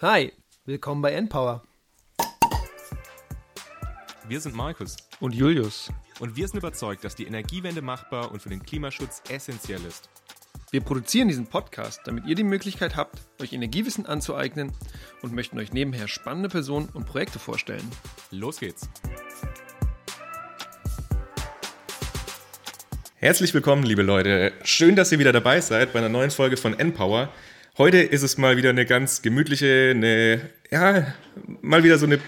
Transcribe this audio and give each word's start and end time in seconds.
Hi, 0.00 0.32
willkommen 0.64 1.02
bei 1.02 1.10
Npower. 1.10 1.64
Wir 4.28 4.38
sind 4.38 4.54
Markus. 4.54 4.96
Und 5.18 5.34
Julius. 5.34 5.90
Und 6.20 6.36
wir 6.36 6.46
sind 6.46 6.58
überzeugt, 6.58 7.02
dass 7.02 7.16
die 7.16 7.26
Energiewende 7.26 7.82
machbar 7.82 8.30
und 8.30 8.40
für 8.40 8.48
den 8.48 8.62
Klimaschutz 8.62 9.22
essentiell 9.28 9.84
ist. 9.84 10.08
Wir 10.70 10.82
produzieren 10.82 11.26
diesen 11.26 11.48
Podcast, 11.48 12.02
damit 12.04 12.26
ihr 12.26 12.36
die 12.36 12.44
Möglichkeit 12.44 12.94
habt, 12.94 13.22
euch 13.42 13.52
Energiewissen 13.52 14.06
anzueignen 14.06 14.70
und 15.22 15.32
möchten 15.32 15.58
euch 15.58 15.72
nebenher 15.72 16.06
spannende 16.06 16.48
Personen 16.48 16.88
und 16.90 17.04
Projekte 17.04 17.40
vorstellen. 17.40 17.90
Los 18.30 18.60
geht's. 18.60 18.88
Herzlich 23.16 23.52
willkommen, 23.52 23.82
liebe 23.82 24.02
Leute. 24.02 24.52
Schön, 24.62 24.94
dass 24.94 25.10
ihr 25.10 25.18
wieder 25.18 25.32
dabei 25.32 25.60
seid 25.60 25.92
bei 25.92 25.98
einer 25.98 26.08
neuen 26.08 26.30
Folge 26.30 26.56
von 26.56 26.78
Npower. 26.78 27.32
Heute 27.78 27.98
ist 27.98 28.24
es 28.24 28.38
mal 28.38 28.56
wieder 28.56 28.70
eine 28.70 28.84
ganz 28.84 29.22
gemütliche, 29.22 29.92
eine, 29.94 30.40
ja, 30.68 31.14
mal 31.62 31.84
wieder 31.84 31.96
so 31.96 32.06
eine 32.06 32.18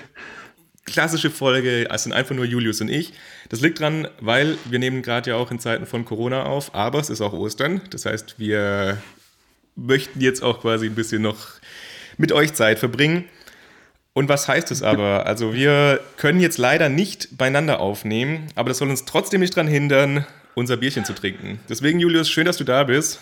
klassische 0.87 1.29
Folge. 1.29 1.91
Es 1.91 2.05
sind 2.05 2.13
einfach 2.13 2.37
nur 2.37 2.45
Julius 2.45 2.81
und 2.81 2.89
ich. 2.89 3.15
Das 3.49 3.61
liegt 3.61 3.81
dran, 3.81 4.07
weil 4.21 4.57
wir 4.67 4.79
nehmen 4.79 5.03
gerade 5.03 5.31
ja 5.31 5.37
auch 5.37 5.51
in 5.51 5.59
Zeiten 5.59 5.87
von 5.87 6.05
Corona 6.05 6.45
auf, 6.45 6.73
aber 6.77 7.01
es 7.01 7.11
ist 7.11 7.21
auch 7.21 7.33
Ostern. 7.33 7.81
Das 7.91 8.07
heißt, 8.07 8.39
wir 8.39 8.99
möchten 9.75 10.21
jetzt 10.21 10.41
auch 10.45 10.61
quasi 10.61 10.87
ein 10.87 10.95
bisschen 10.95 11.23
noch 11.23 11.49
mit 12.17 12.31
euch 12.31 12.55
Zeit 12.55 12.79
verbringen. 12.79 13.25
Und 14.13 14.29
was 14.29 14.47
heißt 14.47 14.71
es 14.71 14.85
aber? 14.85 15.27
Also 15.27 15.53
wir 15.53 15.99
können 16.17 16.39
jetzt 16.39 16.59
leider 16.59 16.89
nicht 16.89 17.37
beieinander 17.37 17.81
aufnehmen, 17.81 18.47
aber 18.55 18.69
das 18.69 18.79
soll 18.79 18.89
uns 18.89 19.05
trotzdem 19.05 19.41
nicht 19.41 19.57
daran 19.57 19.67
hindern, 19.67 20.25
unser 20.55 20.77
Bierchen 20.77 21.05
zu 21.05 21.13
trinken. 21.13 21.59
Deswegen, 21.69 21.99
Julius, 21.99 22.31
schön, 22.31 22.45
dass 22.45 22.57
du 22.57 22.65
da 22.65 22.85
bist. 22.85 23.19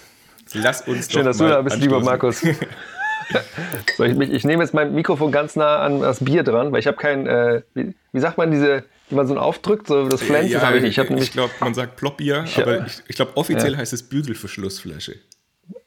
Lass 0.54 0.82
uns 0.82 1.10
Schön, 1.12 1.24
dass 1.24 1.38
du 1.38 1.48
da 1.48 1.62
bist, 1.62 1.77
lieber 1.78 1.96
anstoßen. 1.98 2.10
Markus. 2.10 2.41
so, 3.96 4.04
ich, 4.04 4.18
ich 4.32 4.44
nehme 4.44 4.62
jetzt 4.62 4.72
mein 4.74 4.94
Mikrofon 4.94 5.30
ganz 5.32 5.56
nah 5.56 5.78
an 5.78 6.00
das 6.00 6.24
Bier 6.24 6.42
dran, 6.42 6.72
weil 6.72 6.80
ich 6.80 6.86
habe 6.86 6.96
kein, 6.96 7.27
äh, 7.27 7.62
wie, 7.74 7.94
wie 8.12 8.20
sagt 8.20 8.38
man, 8.38 8.50
diese, 8.50 8.84
wie 9.10 9.14
man 9.16 9.26
so 9.26 9.36
aufdrückt, 9.36 9.86
so 9.86 10.08
das 10.08 10.22
Pflänzchen 10.22 10.52
Ja, 10.60 10.66
habe 10.66 10.78
ich 10.78 10.82
nicht. 10.82 10.98
Ich 10.98 11.10
ich 11.10 11.32
glaube, 11.32 11.52
man 11.60 11.74
sagt 11.74 11.96
Plopbier, 11.96 12.44
Ich- 12.46 12.58
aber 12.58 12.86
ich, 12.86 13.02
ich 13.08 13.16
glaube, 13.16 13.36
offiziell 13.36 13.76
heißt 13.76 13.92
es 13.92 14.02
Bügelverschlussflasche. 14.08 15.16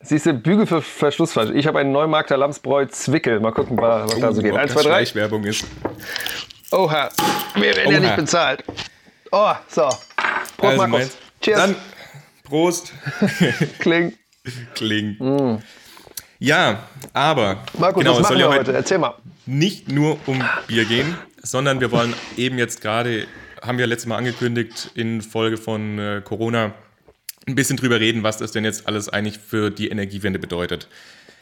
siehst 0.02 0.26
du, 0.28 0.34
Bügel 0.34 0.68
für 0.68 0.82
Verschlussflasche. 0.82 1.54
Ich 1.54 1.66
habe 1.68 1.80
einen 1.80 1.92
Neumarkter 1.92 2.38
Lamsbräu 2.38 2.86
Zwickel. 2.86 3.40
Mal 3.40 3.52
gucken, 3.52 3.78
was 3.80 4.20
da 4.20 4.32
so 4.34 4.42
geht. 4.42 4.52
ob 4.54 4.60
Eins, 4.60 4.74
das 4.74 4.84
zwei, 4.84 4.90
drei. 4.90 4.98
Schleichwerbung 5.06 5.44
ist. 5.46 5.66
Oha, 6.72 7.10
wir 7.56 7.64
werden 7.76 7.92
ja 7.92 7.98
Oha. 7.98 8.00
nicht 8.00 8.16
bezahlt. 8.18 8.64
Oh, 9.32 9.52
so. 9.68 9.82
Prost, 9.82 10.00
Also 10.62 10.78
Markus. 10.78 10.90
meins. 10.92 11.18
Cheers. 11.42 11.60
Dann 11.60 11.76
Prost. 12.44 12.94
Kling. 14.76 15.18
Kling. 15.18 15.62
Ja, 16.40 16.88
aber 17.14 17.56
Mm. 17.56 17.80
Markus, 17.82 18.04
genau, 18.04 18.12
was 18.14 18.18
es 18.18 18.24
machen 18.24 18.30
soll 18.30 18.38
wir 18.50 18.56
ja 18.56 18.60
heute? 18.60 18.74
Erzähl 18.74 18.98
mal. 18.98 19.16
nicht 19.46 19.90
nur 19.92 20.18
um 20.26 20.44
Bier 20.68 20.86
gehen, 20.86 21.16
sondern 21.44 21.80
wir 21.80 21.92
wollen 21.92 22.14
eben 22.38 22.58
jetzt 22.58 22.82
gerade, 22.82 23.28
haben 23.62 23.78
wir 23.78 23.86
letztes 23.88 24.08
Mal 24.08 24.18
angekündigt, 24.18 24.92
in 24.96 25.22
Folge 25.22 25.58
von 25.58 26.00
äh, 26.00 26.22
Corona 26.24 26.74
ein 27.48 27.56
bisschen 27.56 27.78
drüber 27.78 28.00
reden, 28.00 28.24
was 28.24 28.38
das 28.38 28.52
denn 28.52 28.64
jetzt 28.64 28.88
alles 28.88 29.10
eigentlich 29.10 29.38
für 29.40 29.70
die 29.70 29.90
Energiewende 29.90 30.40
bedeutet. 30.40 30.88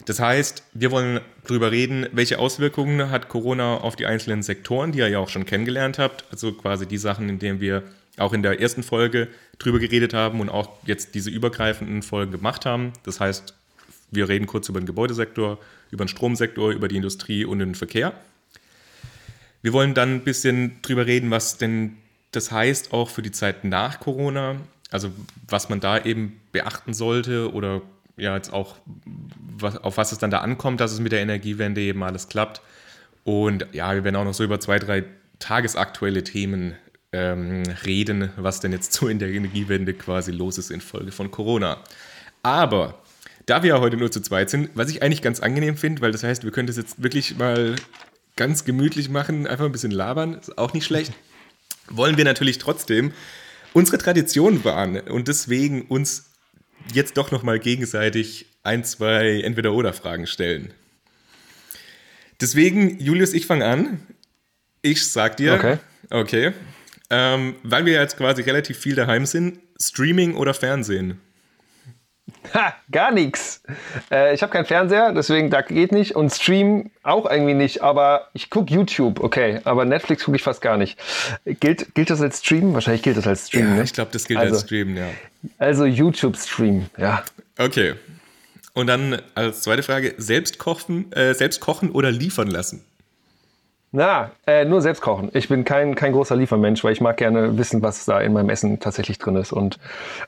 Das 0.05 0.19
heißt, 0.19 0.63
wir 0.73 0.91
wollen 0.91 1.19
drüber 1.45 1.71
reden, 1.71 2.07
welche 2.13 2.39
Auswirkungen 2.39 3.09
hat 3.11 3.27
Corona 3.27 3.77
auf 3.77 3.95
die 3.97 4.05
einzelnen 4.05 4.43
Sektoren, 4.43 4.91
die 4.93 4.99
ihr 4.99 5.09
ja 5.09 5.19
auch 5.19 5.29
schon 5.29 5.45
kennengelernt 5.45 5.99
habt. 5.99 6.23
Also 6.31 6.53
quasi 6.53 6.85
die 6.87 6.97
Sachen, 6.97 7.27
in 7.29 7.37
denen 7.39 7.59
wir 7.59 7.83
auch 8.19 8.33
in 8.33 8.43
der 8.43 8.59
ersten 8.59 8.83
Folge 8.83 9.27
drüber 9.57 9.79
geredet 9.79 10.13
haben 10.13 10.39
und 10.39 10.49
auch 10.49 10.69
jetzt 10.85 11.15
diese 11.15 11.29
übergreifenden 11.29 12.03
Folgen 12.03 12.31
gemacht 12.31 12.65
haben. 12.65 12.93
Das 13.03 13.19
heißt, 13.19 13.53
wir 14.11 14.29
reden 14.29 14.47
kurz 14.47 14.69
über 14.69 14.79
den 14.79 14.85
Gebäudesektor, 14.85 15.59
über 15.91 16.05
den 16.05 16.09
Stromsektor, 16.09 16.71
über 16.71 16.87
die 16.87 16.97
Industrie 16.97 17.45
und 17.45 17.59
den 17.59 17.75
Verkehr. 17.75 18.13
Wir 19.61 19.73
wollen 19.73 19.93
dann 19.93 20.15
ein 20.15 20.23
bisschen 20.23 20.81
drüber 20.81 21.05
reden, 21.05 21.31
was 21.31 21.57
denn 21.57 21.97
das 22.31 22.51
heißt 22.51 22.93
auch 22.93 23.09
für 23.09 23.21
die 23.21 23.31
Zeit 23.31 23.63
nach 23.63 23.99
Corona. 23.99 24.57
Also 24.91 25.11
was 25.47 25.69
man 25.69 25.79
da 25.79 25.99
eben 26.03 26.39
beachten 26.51 26.93
sollte 26.93 27.51
oder 27.53 27.81
ja 28.17 28.35
jetzt 28.35 28.51
auch, 28.51 28.75
was, 29.57 29.77
auf 29.77 29.97
was 29.97 30.11
es 30.11 30.17
dann 30.17 30.31
da 30.31 30.39
ankommt, 30.39 30.79
dass 30.79 30.91
es 30.91 30.99
mit 30.99 31.11
der 31.11 31.21
Energiewende 31.21 31.81
eben 31.81 32.03
alles 32.03 32.27
klappt. 32.27 32.61
Und 33.23 33.67
ja, 33.71 33.93
wir 33.93 34.03
werden 34.03 34.15
auch 34.15 34.23
noch 34.23 34.33
so 34.33 34.43
über 34.43 34.59
zwei, 34.59 34.79
drei 34.79 35.03
tagesaktuelle 35.39 36.23
Themen 36.23 36.75
ähm, 37.11 37.63
reden, 37.85 38.31
was 38.37 38.59
denn 38.59 38.71
jetzt 38.71 38.93
so 38.93 39.07
in 39.07 39.19
der 39.19 39.29
Energiewende 39.29 39.93
quasi 39.93 40.31
los 40.31 40.57
ist 40.57 40.69
infolge 40.69 41.11
von 41.11 41.31
Corona. 41.31 41.83
Aber 42.43 43.01
da 43.45 43.63
wir 43.63 43.69
ja 43.69 43.79
heute 43.79 43.97
nur 43.97 44.11
zu 44.11 44.21
zweit 44.21 44.49
sind, 44.49 44.69
was 44.75 44.89
ich 44.89 45.01
eigentlich 45.01 45.21
ganz 45.21 45.39
angenehm 45.39 45.75
finde, 45.75 46.01
weil 46.01 46.11
das 46.11 46.23
heißt, 46.23 46.43
wir 46.43 46.51
können 46.51 46.67
das 46.67 46.77
jetzt 46.77 47.01
wirklich 47.01 47.37
mal 47.37 47.75
ganz 48.35 48.63
gemütlich 48.63 49.09
machen, 49.09 49.47
einfach 49.47 49.65
ein 49.65 49.71
bisschen 49.71 49.91
labern, 49.91 50.35
ist 50.35 50.57
auch 50.57 50.73
nicht 50.73 50.85
schlecht, 50.85 51.13
wollen 51.89 52.17
wir 52.17 52.25
natürlich 52.25 52.59
trotzdem 52.59 53.11
unsere 53.73 53.97
Tradition 53.97 54.63
wahren 54.63 54.99
und 54.99 55.27
deswegen 55.27 55.83
uns 55.83 56.31
jetzt 56.93 57.17
doch 57.17 57.31
nochmal 57.31 57.59
gegenseitig 57.59 58.45
ein, 58.63 58.83
zwei 58.83 59.41
Entweder-Oder-Fragen 59.41 60.27
stellen. 60.27 60.73
Deswegen, 62.39 62.99
Julius, 62.99 63.33
ich 63.33 63.47
fange 63.47 63.65
an. 63.65 63.99
Ich 64.81 65.05
sag 65.07 65.35
dir, 65.37 65.55
Okay. 65.55 65.77
okay 66.09 66.53
ähm, 67.09 67.55
weil 67.63 67.85
wir 67.85 67.93
jetzt 67.93 68.17
quasi 68.17 68.41
relativ 68.41 68.77
viel 68.77 68.95
daheim 68.95 69.25
sind, 69.25 69.59
Streaming 69.81 70.35
oder 70.35 70.53
Fernsehen? 70.53 71.19
Ha, 72.53 72.73
gar 72.91 73.11
nichts. 73.11 73.61
Äh, 74.11 74.33
ich 74.33 74.41
habe 74.41 74.51
keinen 74.51 74.65
Fernseher, 74.65 75.13
deswegen 75.13 75.49
da 75.49 75.61
geht 75.61 75.91
nicht. 75.91 76.15
Und 76.15 76.31
Stream 76.31 76.91
auch 77.03 77.29
irgendwie 77.29 77.53
nicht. 77.53 77.81
Aber 77.81 78.27
ich 78.33 78.49
gucke 78.49 78.73
YouTube, 78.73 79.19
okay. 79.19 79.59
Aber 79.63 79.85
Netflix 79.85 80.23
gucke 80.23 80.37
ich 80.37 80.43
fast 80.43 80.61
gar 80.61 80.77
nicht. 80.77 80.97
Gilt, 81.45 81.93
gilt 81.95 82.09
das 82.09 82.21
als 82.21 82.39
Stream? 82.39 82.73
Wahrscheinlich 82.73 83.01
gilt 83.03 83.17
das 83.17 83.27
als 83.27 83.47
Stream. 83.47 83.67
Ja, 83.69 83.73
ne? 83.75 83.83
ich 83.83 83.93
glaube, 83.93 84.11
das 84.11 84.25
gilt 84.25 84.39
Also- 84.39 84.55
als 84.55 84.63
Streamen, 84.63 84.95
ja. 84.97 85.09
Also 85.57 85.85
YouTube-Stream, 85.85 86.87
ja. 86.97 87.23
Okay. 87.57 87.93
Und 88.73 88.87
dann 88.87 89.21
als 89.35 89.61
zweite 89.61 89.83
Frage, 89.83 90.13
selbst 90.17 90.57
kochen, 90.59 91.11
äh, 91.13 91.33
selbst 91.33 91.59
kochen 91.59 91.91
oder 91.91 92.11
liefern 92.11 92.47
lassen? 92.47 92.83
Na, 93.91 94.31
äh, 94.45 94.65
nur 94.65 94.83
selbst 94.83 95.01
kochen. 95.01 95.31
Ich 95.33 95.49
bin 95.49 95.63
kein, 95.63 95.95
kein 95.95 96.11
großer 96.11 96.35
Liefermensch, 96.35 96.83
weil 96.83 96.93
ich 96.93 97.01
mag 97.01 97.17
gerne 97.17 97.57
wissen, 97.57 97.81
was 97.81 98.05
da 98.05 98.21
in 98.21 98.33
meinem 98.33 98.49
Essen 98.49 98.79
tatsächlich 98.79 99.17
drin 99.17 99.35
ist. 99.35 99.51
Und 99.51 99.79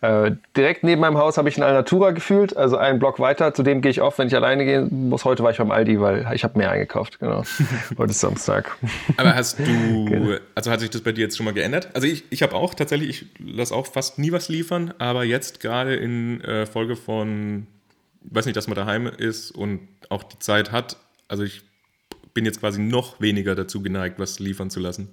äh, 0.02 0.32
direkt 0.58 0.84
neben 0.84 1.02
meinem 1.02 1.20
Haus 1.20 1.38
habe 1.38 1.48
ich 1.48 1.58
ein 1.58 1.64
Alnatura 1.64 2.10
gefühlt, 2.10 2.58
also 2.58 2.78
einen 2.78 2.98
Block 2.98 3.20
weiter. 3.20 3.54
Zu 3.54 3.62
dem 3.62 3.82
gehe 3.82 3.92
ich 3.92 4.02
oft, 4.02 4.18
wenn 4.18 4.28
ich 4.28 4.36
alleine 4.36 4.66
gehen 4.66 5.10
muss. 5.10 5.26
Heute 5.26 5.44
war 5.44 5.52
ich 5.52 5.60
beim 5.60 5.70
Aldi, 5.70 6.02
weil 6.02 6.28
ich 6.34 6.44
habe 6.44 6.58
mehr 6.58 6.72
eingekauft. 6.72 7.20
Genau. 7.20 7.44
Heute 8.00 8.12
ist 8.12 8.20
Samstag. 8.20 8.76
Aber 9.18 9.36
hast 9.36 9.60
du, 9.60 10.40
also 10.56 10.72
hat 10.72 10.80
sich 10.80 10.90
das 10.90 11.02
bei 11.02 11.12
dir 11.12 11.22
jetzt 11.22 11.38
schon 11.38 11.46
mal 11.46 11.54
geändert? 11.54 11.90
Also 11.94 12.08
ich, 12.08 12.24
ich 12.32 12.42
habe 12.42 12.56
auch 12.56 12.74
tatsächlich, 12.74 13.10
ich 13.10 13.56
lasse 13.56 13.76
auch 13.76 13.86
fast 13.86 14.18
nie 14.18 14.32
was 14.32 14.50
liefern, 14.50 14.92
aber 14.98 15.24
jetzt 15.24 15.60
gerade 15.60 15.96
in 15.96 16.42
äh, 16.42 16.66
Folge 16.66 16.96
von, 16.96 17.68
weiß 18.24 18.48
nicht, 18.48 18.58
dass 18.58 18.68
man 18.68 18.76
daheim 18.76 19.06
ist 19.06 19.52
und 19.52 19.88
auch 20.10 20.24
die 20.24 20.40
Zeit 20.40 20.72
hat, 20.72 20.98
also 21.28 21.44
ich 21.44 21.62
bin 22.34 22.46
jetzt 22.46 22.60
quasi 22.60 22.82
noch 22.82 23.20
weniger 23.22 23.56
dazu 23.56 23.82
geneigt, 23.82 24.20
was 24.20 24.40
liefern 24.40 24.70
zu 24.70 24.80
lassen. 24.80 25.10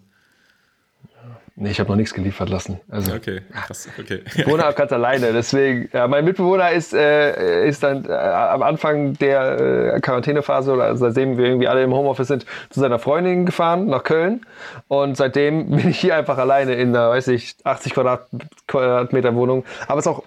Nee, 1.60 1.72
ich 1.72 1.80
habe 1.80 1.90
noch 1.90 1.96
nichts 1.96 2.14
geliefert 2.14 2.48
lassen. 2.50 2.78
Also 2.88 3.12
Okay, 3.12 3.42
krass, 3.52 3.88
okay. 3.98 4.22
Ich 4.36 4.46
wohne 4.46 4.64
auch 4.64 4.76
ganz 4.76 4.92
alleine, 4.92 5.32
deswegen. 5.32 5.88
Ja, 5.92 6.06
mein 6.06 6.24
Mitbewohner 6.24 6.70
ist, 6.70 6.94
äh, 6.94 7.66
ist 7.66 7.82
dann 7.82 8.04
äh, 8.04 8.12
am 8.12 8.62
Anfang 8.62 9.14
der 9.14 9.94
äh, 9.96 10.00
Quarantänephase 10.00 10.72
oder 10.72 10.96
seitdem 10.96 11.36
wir 11.36 11.46
irgendwie 11.46 11.66
alle 11.66 11.82
im 11.82 11.92
Homeoffice 11.92 12.28
sind, 12.28 12.46
zu 12.70 12.78
seiner 12.78 13.00
Freundin 13.00 13.44
gefahren 13.44 13.86
nach 13.86 14.04
Köln. 14.04 14.46
Und 14.86 15.16
seitdem 15.16 15.68
bin 15.76 15.88
ich 15.88 15.98
hier 15.98 16.14
einfach 16.14 16.38
alleine 16.38 16.74
in 16.74 16.90
einer, 16.90 17.10
weiß 17.10 17.26
ich, 17.28 17.56
80 17.64 17.92
Quadrat, 17.92 18.28
Quadratmeter 18.68 19.34
Wohnung. 19.34 19.64
Aber 19.88 19.98
es 19.98 20.06
ist 20.06 20.12
auch, 20.12 20.22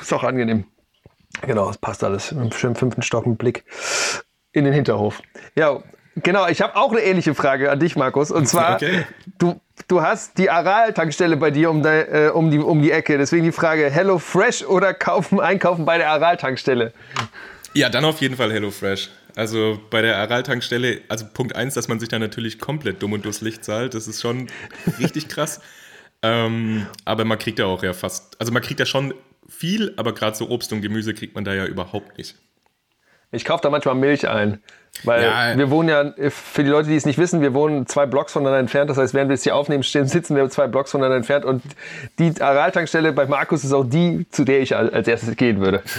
ist 0.00 0.12
auch 0.12 0.22
angenehm. 0.22 0.66
Genau, 1.42 1.68
es 1.68 1.78
passt 1.78 2.04
alles. 2.04 2.30
Mit 2.30 2.42
einem 2.42 2.52
schönen 2.52 2.76
fünften 2.76 3.02
Stock 3.02 3.26
mit 3.26 3.38
Blick 3.38 3.64
in 4.52 4.64
den 4.64 4.72
Hinterhof. 4.72 5.20
Ja, 5.56 5.82
genau. 6.16 6.48
Ich 6.48 6.60
habe 6.60 6.76
auch 6.76 6.90
eine 6.92 7.00
ähnliche 7.02 7.34
Frage 7.34 7.70
an 7.70 7.80
dich, 7.80 7.96
Markus. 7.96 8.30
Und 8.30 8.46
zwar, 8.48 8.76
Okay. 8.76 9.04
du, 9.38 9.60
du 9.88 10.02
hast 10.02 10.38
die 10.38 10.50
Aral-Tankstelle 10.50 11.36
bei 11.36 11.50
dir 11.50 11.70
um, 11.70 11.82
de, 11.82 12.26
äh, 12.26 12.30
um, 12.30 12.50
die, 12.50 12.58
um 12.58 12.82
die 12.82 12.90
Ecke. 12.90 13.18
Deswegen 13.18 13.44
die 13.44 13.52
Frage, 13.52 13.90
Hello 13.90 14.18
Fresh 14.18 14.64
oder 14.64 14.94
kaufen, 14.94 15.40
einkaufen 15.40 15.84
bei 15.84 15.98
der 15.98 16.10
Aral-Tankstelle? 16.10 16.92
Ja, 17.74 17.88
dann 17.90 18.04
auf 18.04 18.20
jeden 18.20 18.36
Fall 18.36 18.50
HelloFresh. 18.52 19.10
Also 19.34 19.78
bei 19.90 20.00
der 20.00 20.16
Aral-Tankstelle, 20.16 21.02
also 21.08 21.26
Punkt 21.32 21.54
eins, 21.54 21.74
dass 21.74 21.88
man 21.88 22.00
sich 22.00 22.08
da 22.08 22.18
natürlich 22.18 22.58
komplett 22.58 23.02
dumm 23.02 23.12
und 23.12 23.24
durchs 23.26 23.42
Licht 23.42 23.64
zahlt, 23.64 23.92
das 23.92 24.08
ist 24.08 24.22
schon 24.22 24.46
richtig 24.98 25.28
krass. 25.28 25.60
Ähm, 26.22 26.86
aber 27.04 27.26
man 27.26 27.38
kriegt 27.38 27.58
ja 27.58 27.66
auch 27.66 27.82
ja 27.82 27.92
fast, 27.92 28.40
also 28.40 28.50
man 28.50 28.62
kriegt 28.62 28.80
ja 28.80 28.86
schon 28.86 29.12
viel, 29.46 29.92
aber 29.98 30.14
gerade 30.14 30.34
so 30.34 30.48
Obst 30.48 30.72
und 30.72 30.80
Gemüse 30.80 31.12
kriegt 31.12 31.34
man 31.34 31.44
da 31.44 31.52
ja 31.52 31.66
überhaupt 31.66 32.16
nicht. 32.16 32.36
Ich 33.30 33.44
kaufe 33.44 33.60
da 33.62 33.68
manchmal 33.68 33.94
Milch 33.94 34.26
ein. 34.26 34.62
Weil 35.04 35.22
ja. 35.22 35.58
wir 35.58 35.70
wohnen 35.70 35.88
ja, 35.88 36.30
für 36.30 36.64
die 36.64 36.70
Leute, 36.70 36.88
die 36.88 36.96
es 36.96 37.06
nicht 37.06 37.18
wissen, 37.18 37.40
wir 37.40 37.54
wohnen 37.54 37.86
zwei 37.86 38.06
Blocks 38.06 38.32
voneinander 38.32 38.58
entfernt. 38.58 38.90
Das 38.90 38.98
heißt, 38.98 39.14
während 39.14 39.28
wir 39.28 39.34
es 39.34 39.42
hier 39.42 39.56
aufnehmen, 39.56 39.82
stehen, 39.82 40.06
sitzen 40.06 40.36
wir 40.36 40.48
zwei 40.50 40.66
Blocks 40.66 40.90
voneinander 40.90 41.16
entfernt. 41.16 41.44
Und 41.44 41.62
die 42.18 42.40
Aral-Tankstelle 42.40 43.12
bei 43.12 43.26
Markus 43.26 43.64
ist 43.64 43.72
auch 43.72 43.84
die, 43.84 44.26
zu 44.30 44.44
der 44.44 44.60
ich 44.60 44.74
als 44.74 45.08
erstes 45.08 45.36
gehen 45.36 45.60
würde. 45.60 45.82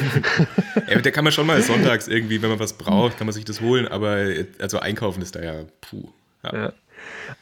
Ja, 0.88 1.00
der 1.00 1.12
kann 1.12 1.24
man 1.26 1.34
schon 1.34 1.46
mal 1.48 1.62
sonntags 1.62 2.08
irgendwie, 2.08 2.42
wenn 2.42 2.50
man 2.50 2.60
was 2.60 2.74
braucht, 2.74 3.18
kann 3.18 3.28
man 3.28 3.34
sich 3.34 3.44
das 3.44 3.60
holen. 3.60 3.88
Aber 3.88 4.26
also 4.60 4.80
einkaufen 4.80 5.22
ist 5.22 5.36
da 5.36 5.42
ja 5.42 5.54
puh. 5.82 6.08
Ja. 6.44 6.56
ja. 6.56 6.74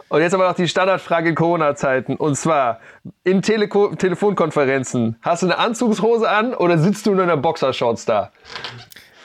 Und 0.10 0.22
jetzt 0.22 0.34
aber 0.34 0.48
noch 0.48 0.56
die 0.56 0.68
Standardfrage 0.68 1.30
in 1.30 1.36
Corona-Zeiten. 1.36 2.16
Und 2.16 2.36
zwar 2.36 2.80
in 3.24 3.42
Teleko 3.42 3.96
Telefonkonferenzen. 3.96 5.18
Hast 5.22 5.44
du 5.44 5.48
eine 5.48 5.58
Anzugshose 5.58 6.30
an 6.30 6.54
oder 6.54 6.78
sitzt 6.78 7.06
du 7.06 7.12
nur 7.12 7.24
in 7.24 7.30
der 7.30 7.38
Boxershorts 7.38 8.06
da? 8.06 8.32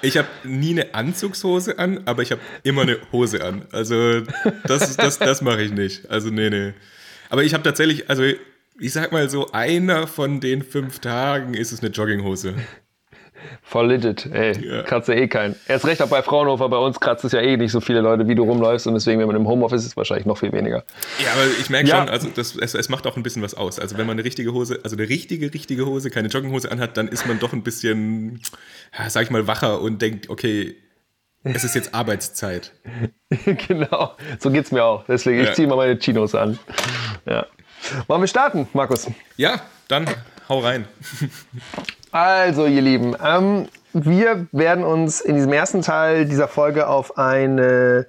Ich 0.02 0.16
habe 0.16 0.28
nie 0.44 0.70
eine 0.70 0.94
Anzugshose 0.94 1.78
an, 1.78 2.02
aber 2.06 2.22
ich 2.22 2.32
habe 2.32 2.40
immer 2.62 2.82
eine 2.82 2.98
Hose 3.12 3.44
an. 3.44 3.66
Also 3.70 4.20
das, 4.66 4.96
das, 4.96 5.18
das 5.18 5.42
mache 5.42 5.62
ich 5.62 5.72
nicht. 5.72 6.10
Also 6.10 6.30
nee, 6.30 6.50
nee. 6.50 6.72
Aber 7.28 7.44
ich 7.44 7.54
habe 7.54 7.62
tatsächlich, 7.62 8.08
also 8.08 8.22
ich 8.24 8.92
sag 8.92 9.12
mal 9.12 9.28
so, 9.28 9.52
einer 9.52 10.06
von 10.06 10.40
den 10.40 10.62
fünf 10.62 11.00
Tagen 11.00 11.54
ist 11.54 11.72
es 11.72 11.80
eine 11.80 11.90
Jogginghose. 11.90 12.54
Voll 13.62 13.88
legit, 13.88 14.26
ey. 14.26 14.52
Ja. 14.66 14.82
Kratzt 14.82 15.08
ja 15.08 15.14
eh 15.14 15.28
keinen. 15.28 15.54
Erst 15.68 15.86
recht 15.86 16.02
auch 16.02 16.08
bei 16.08 16.22
Fraunhofer, 16.22 16.68
bei 16.68 16.76
uns 16.76 16.98
kratzt 16.98 17.24
es 17.24 17.32
ja 17.32 17.40
eh 17.40 17.56
nicht 17.56 17.72
so 17.72 17.80
viele 17.80 18.00
Leute, 18.00 18.26
wie 18.26 18.34
du 18.34 18.42
rumläufst 18.42 18.86
und 18.86 18.94
deswegen, 18.94 19.20
wenn 19.20 19.26
man 19.26 19.36
im 19.36 19.46
Homeoffice 19.46 19.86
ist, 19.86 19.96
wahrscheinlich 19.96 20.26
noch 20.26 20.38
viel 20.38 20.52
weniger. 20.52 20.84
Ja, 21.18 21.32
aber 21.32 21.46
ich 21.60 21.70
merke 21.70 21.88
ja. 21.88 21.98
schon, 21.98 22.08
also 22.08 22.28
das, 22.34 22.56
es, 22.56 22.74
es, 22.74 22.88
macht 22.88 23.06
auch 23.06 23.16
ein 23.16 23.22
bisschen 23.22 23.42
was 23.42 23.54
aus. 23.54 23.78
Also 23.78 23.96
wenn 23.98 24.06
man 24.06 24.16
eine 24.16 24.24
richtige 24.24 24.52
Hose, 24.52 24.80
also 24.82 24.96
eine 24.96 25.08
richtige, 25.08 25.52
richtige 25.52 25.86
Hose, 25.86 26.10
keine 26.10 26.28
Jogginghose 26.28 26.70
anhat, 26.70 26.96
dann 26.96 27.08
ist 27.08 27.26
man 27.26 27.38
doch 27.38 27.52
ein 27.52 27.62
bisschen, 27.62 28.40
ja, 28.98 29.08
sag 29.10 29.22
ich 29.24 29.30
mal, 29.30 29.46
wacher 29.46 29.80
und 29.80 30.02
denkt, 30.02 30.30
okay, 30.30 30.76
es 31.42 31.64
ist 31.64 31.74
jetzt 31.74 31.94
Arbeitszeit. 31.94 32.72
genau, 33.68 34.16
so 34.38 34.50
geht's 34.50 34.72
mir 34.72 34.84
auch. 34.84 35.04
Deswegen, 35.06 35.38
ja. 35.38 35.44
ich 35.44 35.52
ziehe 35.54 35.68
mal 35.68 35.76
meine 35.76 35.98
Chinos 35.98 36.34
an. 36.34 36.58
Ja. 37.26 37.46
Wollen 38.08 38.20
wir 38.20 38.28
starten, 38.28 38.68
Markus? 38.72 39.10
Ja, 39.36 39.62
dann 39.88 40.06
hau 40.48 40.58
rein. 40.58 40.86
Also, 42.12 42.66
ihr 42.66 42.82
Lieben, 42.82 43.14
ähm, 43.24 43.68
wir 43.92 44.46
werden 44.50 44.84
uns 44.84 45.20
in 45.20 45.36
diesem 45.36 45.52
ersten 45.52 45.82
Teil 45.82 46.24
dieser 46.24 46.48
Folge 46.48 46.88
auf 46.88 47.18
eine 47.18 48.06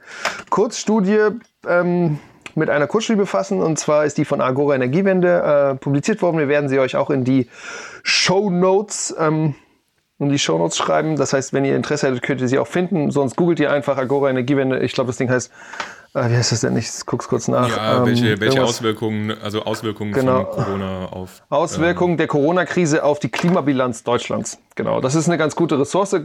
Kurzstudie 0.50 1.39
ähm, 1.68 2.19
mit 2.56 2.69
einer 2.69 2.88
Kurzstudie 2.88 3.19
befassen. 3.19 3.62
Und 3.62 3.77
zwar 3.77 4.06
ist 4.06 4.18
die 4.18 4.25
von 4.25 4.42
Agora 4.42 4.75
Energiewende 4.75 5.74
äh, 5.74 5.75
publiziert 5.75 6.21
worden. 6.21 6.39
Wir 6.39 6.48
werden 6.48 6.68
sie 6.68 6.80
euch 6.80 6.95
auch 6.95 7.12
in 7.12 7.24
die 7.24 7.48
Show 8.03 8.50
Notes 8.50 9.15
ähm, 9.19 9.56
in 10.21 10.30
die 10.30 10.39
Show 10.39 10.57
Notes 10.57 10.77
schreiben. 10.77 11.15
Das 11.15 11.33
heißt, 11.33 11.51
wenn 11.51 11.65
ihr 11.65 11.75
Interesse 11.75 12.07
hättet, 12.07 12.21
könnt 12.21 12.42
ihr 12.42 12.47
sie 12.47 12.59
auch 12.59 12.68
finden. 12.68 13.09
Sonst 13.09 13.36
googelt 13.36 13.59
ihr 13.59 13.71
einfach 13.71 13.97
Agora 13.97 14.30
Energiewende. 14.30 14.80
Ich 14.80 14.94
glaube, 14.94 15.07
das 15.07 15.18
Ding 15.18 15.30
heißt 15.30 15.51
äh, 16.13 16.29
wie 16.29 16.35
heißt 16.35 16.51
das 16.51 16.59
denn? 16.61 16.75
Ich 16.75 16.89
guck's 17.05 17.29
kurz 17.29 17.47
nach. 17.47 17.69
Ja, 17.69 17.99
ähm, 17.99 18.05
welche, 18.05 18.39
welche 18.41 18.61
Auswirkungen, 18.61 19.33
also 19.41 19.63
Auswirkungen 19.63 20.11
genau. 20.11 20.43
von 20.43 20.65
Corona 20.65 21.05
auf. 21.05 21.41
Auswirkungen 21.49 22.13
ähm, 22.13 22.17
der 22.17 22.27
Corona-Krise 22.27 23.03
auf 23.03 23.19
die 23.19 23.29
Klimabilanz 23.29 24.03
Deutschlands. 24.03 24.57
Genau. 24.75 24.99
Das 24.99 25.15
ist 25.15 25.29
eine 25.29 25.37
ganz 25.37 25.55
gute 25.55 25.79
Ressource 25.79 26.15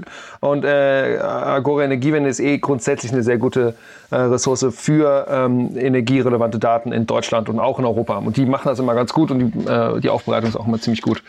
und 0.40 0.64
äh, 0.64 1.18
Agora 1.20 1.84
Energiewende 1.84 2.28
ist 2.28 2.40
eh 2.40 2.58
grundsätzlich 2.58 3.12
eine 3.12 3.22
sehr 3.22 3.38
gute 3.38 3.74
äh, 4.10 4.16
Ressource 4.16 4.66
für 4.70 5.26
ähm, 5.30 5.76
energierelevante 5.76 6.58
Daten 6.58 6.90
in 6.90 7.06
Deutschland 7.06 7.48
und 7.48 7.60
auch 7.60 7.78
in 7.78 7.84
Europa. 7.84 8.18
Und 8.18 8.36
die 8.36 8.46
machen 8.46 8.68
das 8.68 8.80
immer 8.80 8.94
ganz 8.94 9.12
gut 9.12 9.30
und 9.30 9.38
die, 9.38 9.68
äh, 9.68 10.00
die 10.00 10.10
Aufbereitung 10.10 10.48
ist 10.48 10.56
auch 10.56 10.66
immer 10.66 10.80
ziemlich 10.80 11.02
gut. 11.02 11.22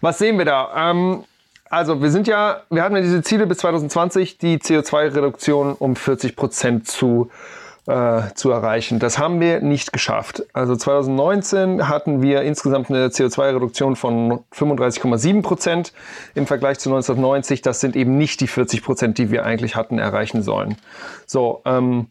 Was 0.00 0.18
sehen 0.18 0.38
wir 0.38 0.46
da? 0.46 0.90
Ähm, 0.90 1.24
also 1.68 2.00
wir 2.00 2.10
sind 2.10 2.26
ja, 2.26 2.62
wir 2.70 2.82
hatten 2.82 2.96
ja 2.96 3.02
diese 3.02 3.22
Ziele 3.22 3.46
bis 3.46 3.58
2020, 3.58 4.38
die 4.38 4.56
CO2-Reduktion 4.56 5.74
um 5.74 5.94
40 5.94 6.36
Prozent 6.36 6.88
zu 6.88 7.28
äh, 7.30 7.67
zu 8.34 8.50
erreichen. 8.50 8.98
Das 8.98 9.18
haben 9.18 9.40
wir 9.40 9.60
nicht 9.60 9.94
geschafft. 9.94 10.44
Also 10.52 10.76
2019 10.76 11.88
hatten 11.88 12.20
wir 12.20 12.42
insgesamt 12.42 12.90
eine 12.90 13.08
CO2-Reduktion 13.08 13.96
von 13.96 14.40
35,7 14.54 15.42
Prozent 15.42 15.92
im 16.34 16.46
Vergleich 16.46 16.78
zu 16.78 16.90
1990. 16.90 17.62
Das 17.62 17.80
sind 17.80 17.96
eben 17.96 18.18
nicht 18.18 18.40
die 18.40 18.46
40 18.46 18.82
Prozent, 18.82 19.16
die 19.16 19.30
wir 19.30 19.46
eigentlich 19.46 19.74
hatten 19.74 19.98
erreichen 19.98 20.42
sollen. 20.42 20.76
So, 21.26 21.62
ähm, 21.64 22.08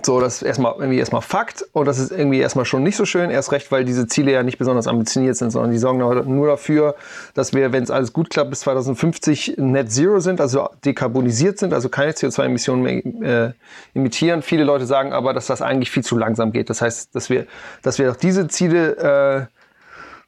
so, 0.00 0.20
das 0.20 0.36
ist 0.36 0.42
erstmal 0.42 0.74
irgendwie 0.78 0.98
erstmal 0.98 1.20
Fakt 1.20 1.66
und 1.72 1.86
das 1.86 1.98
ist 1.98 2.10
irgendwie 2.10 2.40
erstmal 2.40 2.64
schon 2.64 2.82
nicht 2.82 2.96
so 2.96 3.04
schön, 3.04 3.30
erst 3.30 3.52
recht, 3.52 3.70
weil 3.70 3.84
diese 3.84 4.06
Ziele 4.06 4.32
ja 4.32 4.42
nicht 4.42 4.56
besonders 4.56 4.86
ambitioniert 4.86 5.36
sind, 5.36 5.50
sondern 5.50 5.70
die 5.70 5.78
sorgen 5.78 5.98
nur 5.98 6.46
dafür, 6.46 6.94
dass 7.34 7.52
wir, 7.52 7.72
wenn 7.72 7.82
es 7.82 7.90
alles 7.90 8.12
gut 8.14 8.30
klappt, 8.30 8.50
bis 8.50 8.60
2050 8.60 9.56
Net 9.58 9.92
Zero 9.92 10.20
sind, 10.20 10.40
also 10.40 10.70
dekarbonisiert 10.84 11.58
sind, 11.58 11.74
also 11.74 11.90
keine 11.90 12.12
CO2-Emissionen 12.12 12.82
mehr 12.82 13.46
äh, 13.46 13.52
emittieren. 13.94 14.40
Viele 14.40 14.64
Leute 14.64 14.86
sagen 14.86 15.12
aber, 15.12 15.34
dass 15.34 15.46
das 15.46 15.60
eigentlich 15.60 15.90
viel 15.90 16.02
zu 16.02 16.16
langsam 16.16 16.52
geht. 16.52 16.70
Das 16.70 16.80
heißt, 16.80 17.14
dass 17.14 17.28
wir, 17.28 17.46
dass 17.82 17.98
wir 17.98 18.10
auch 18.10 18.16
diese 18.16 18.48
Ziele 18.48 19.48
äh, 19.50 19.62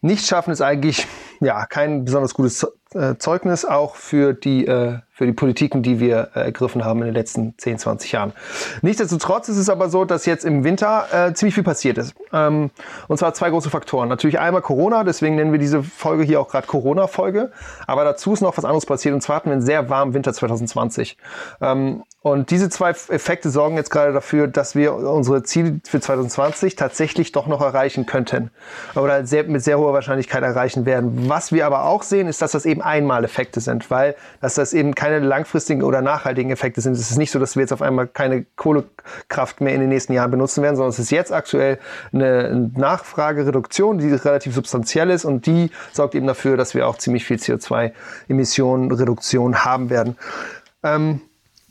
nicht 0.02 0.26
schaffen, 0.26 0.52
ist 0.52 0.60
eigentlich 0.60 1.06
ja 1.40 1.64
kein 1.64 2.04
besonders 2.04 2.34
gutes 2.34 2.66
äh, 2.92 3.16
Zeugnis 3.16 3.64
auch 3.64 3.96
für 3.96 4.34
die, 4.34 4.66
äh, 4.66 4.98
für 5.14 5.26
die 5.26 5.32
Politiken, 5.32 5.84
die 5.84 6.00
wir 6.00 6.30
äh, 6.34 6.40
ergriffen 6.40 6.84
haben 6.84 6.98
in 6.98 7.06
den 7.06 7.14
letzten 7.14 7.54
10, 7.56 7.78
20 7.78 8.10
Jahren. 8.10 8.32
Nichtsdestotrotz 8.82 9.48
ist 9.48 9.58
es 9.58 9.68
aber 9.70 9.88
so, 9.88 10.04
dass 10.04 10.26
jetzt 10.26 10.44
im 10.44 10.64
Winter 10.64 11.06
äh, 11.12 11.32
ziemlich 11.34 11.54
viel 11.54 11.62
passiert 11.62 11.98
ist. 11.98 12.14
Ähm, 12.32 12.70
und 13.06 13.16
zwar 13.16 13.32
zwei 13.32 13.50
große 13.50 13.70
Faktoren. 13.70 14.08
Natürlich 14.08 14.40
einmal 14.40 14.60
Corona, 14.60 15.04
deswegen 15.04 15.36
nennen 15.36 15.52
wir 15.52 15.60
diese 15.60 15.84
Folge 15.84 16.24
hier 16.24 16.40
auch 16.40 16.48
gerade 16.48 16.66
Corona-Folge. 16.66 17.52
Aber 17.86 18.02
dazu 18.02 18.32
ist 18.32 18.40
noch 18.40 18.56
was 18.56 18.64
anderes 18.64 18.86
passiert. 18.86 19.14
Und 19.14 19.20
zwar 19.20 19.36
hatten 19.36 19.50
wir 19.50 19.52
einen 19.52 19.62
sehr 19.62 19.88
warmen 19.88 20.14
Winter 20.14 20.32
2020. 20.32 21.16
Ähm, 21.60 22.02
und 22.24 22.50
diese 22.50 22.70
zwei 22.70 22.88
Effekte 22.88 23.50
sorgen 23.50 23.76
jetzt 23.76 23.90
gerade 23.90 24.14
dafür, 24.14 24.48
dass 24.48 24.74
wir 24.74 24.94
unsere 24.94 25.42
Ziele 25.42 25.80
für 25.84 26.00
2020 26.00 26.74
tatsächlich 26.74 27.32
doch 27.32 27.46
noch 27.46 27.60
erreichen 27.60 28.06
könnten. 28.06 28.50
Oder 28.94 29.26
sehr, 29.26 29.44
mit 29.44 29.62
sehr 29.62 29.78
hoher 29.78 29.92
Wahrscheinlichkeit 29.92 30.42
erreichen 30.42 30.86
werden. 30.86 31.28
Was 31.28 31.52
wir 31.52 31.66
aber 31.66 31.84
auch 31.84 32.02
sehen, 32.02 32.26
ist, 32.26 32.40
dass 32.40 32.52
das 32.52 32.64
eben 32.64 32.80
Einmaleffekte 32.80 33.60
sind, 33.60 33.90
weil 33.90 34.16
dass 34.40 34.54
das 34.54 34.72
eben 34.72 34.94
keine 35.04 35.18
langfristigen 35.18 35.82
oder 35.82 36.00
nachhaltigen 36.00 36.50
Effekte 36.50 36.80
sind. 36.80 36.94
Es 36.94 37.10
ist 37.10 37.18
nicht 37.18 37.30
so, 37.30 37.38
dass 37.38 37.56
wir 37.56 37.60
jetzt 37.60 37.74
auf 37.74 37.82
einmal 37.82 38.06
keine 38.06 38.46
Kohlekraft 38.56 39.60
mehr 39.60 39.74
in 39.74 39.80
den 39.80 39.90
nächsten 39.90 40.14
Jahren 40.14 40.30
benutzen 40.30 40.62
werden, 40.62 40.76
sondern 40.76 40.92
es 40.92 40.98
ist 40.98 41.10
jetzt 41.10 41.30
aktuell 41.30 41.78
eine 42.14 42.70
Nachfragereduktion, 42.74 43.98
die 43.98 44.10
relativ 44.14 44.54
substanziell 44.54 45.10
ist 45.10 45.26
und 45.26 45.44
die 45.44 45.70
sorgt 45.92 46.14
eben 46.14 46.26
dafür, 46.26 46.56
dass 46.56 46.72
wir 46.72 46.88
auch 46.88 46.96
ziemlich 46.96 47.26
viel 47.26 47.36
CO2-Emissionen, 47.36 48.90
Reduktion 48.90 49.66
haben 49.66 49.90
werden. 49.90 50.16
Ähm, 50.82 51.20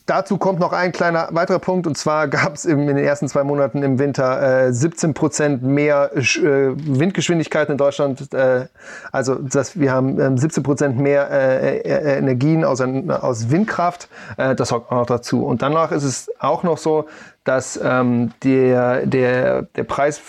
Dazu 0.05 0.37
kommt 0.37 0.59
noch 0.59 0.73
ein 0.73 0.91
kleiner 0.91 1.29
weiterer 1.31 1.59
Punkt 1.59 1.87
und 1.87 1.97
zwar 1.97 2.27
gab 2.27 2.55
es 2.55 2.65
in 2.65 2.87
den 2.87 2.97
ersten 2.97 3.29
zwei 3.29 3.43
Monaten 3.45 3.83
im 3.83 3.99
Winter 3.99 4.65
äh, 4.67 4.73
17 4.73 5.13
Prozent 5.13 5.63
mehr 5.63 6.11
äh, 6.13 6.21
Windgeschwindigkeiten 6.21 7.71
in 7.71 7.77
Deutschland. 7.77 8.33
Äh, 8.33 8.67
also 9.13 9.35
das, 9.35 9.79
wir 9.79 9.93
haben 9.93 10.19
äh, 10.19 10.37
17 10.37 10.61
Prozent 10.61 10.99
mehr 10.99 11.31
äh, 11.31 11.77
äh, 11.77 12.17
Energien 12.17 12.65
aus, 12.65 12.81
aus 12.81 13.49
Windkraft. 13.49 14.09
Äh, 14.35 14.55
das 14.55 14.69
sorgt 14.69 14.91
auch 14.91 14.97
noch 14.97 15.05
dazu. 15.05 15.45
Und 15.45 15.61
danach 15.61 15.91
ist 15.93 16.03
es 16.03 16.29
auch 16.37 16.63
noch 16.63 16.77
so, 16.77 17.07
dass 17.45 17.79
ähm, 17.81 18.31
der, 18.43 19.05
der, 19.05 19.63
der 19.63 19.83
Preis 19.85 20.19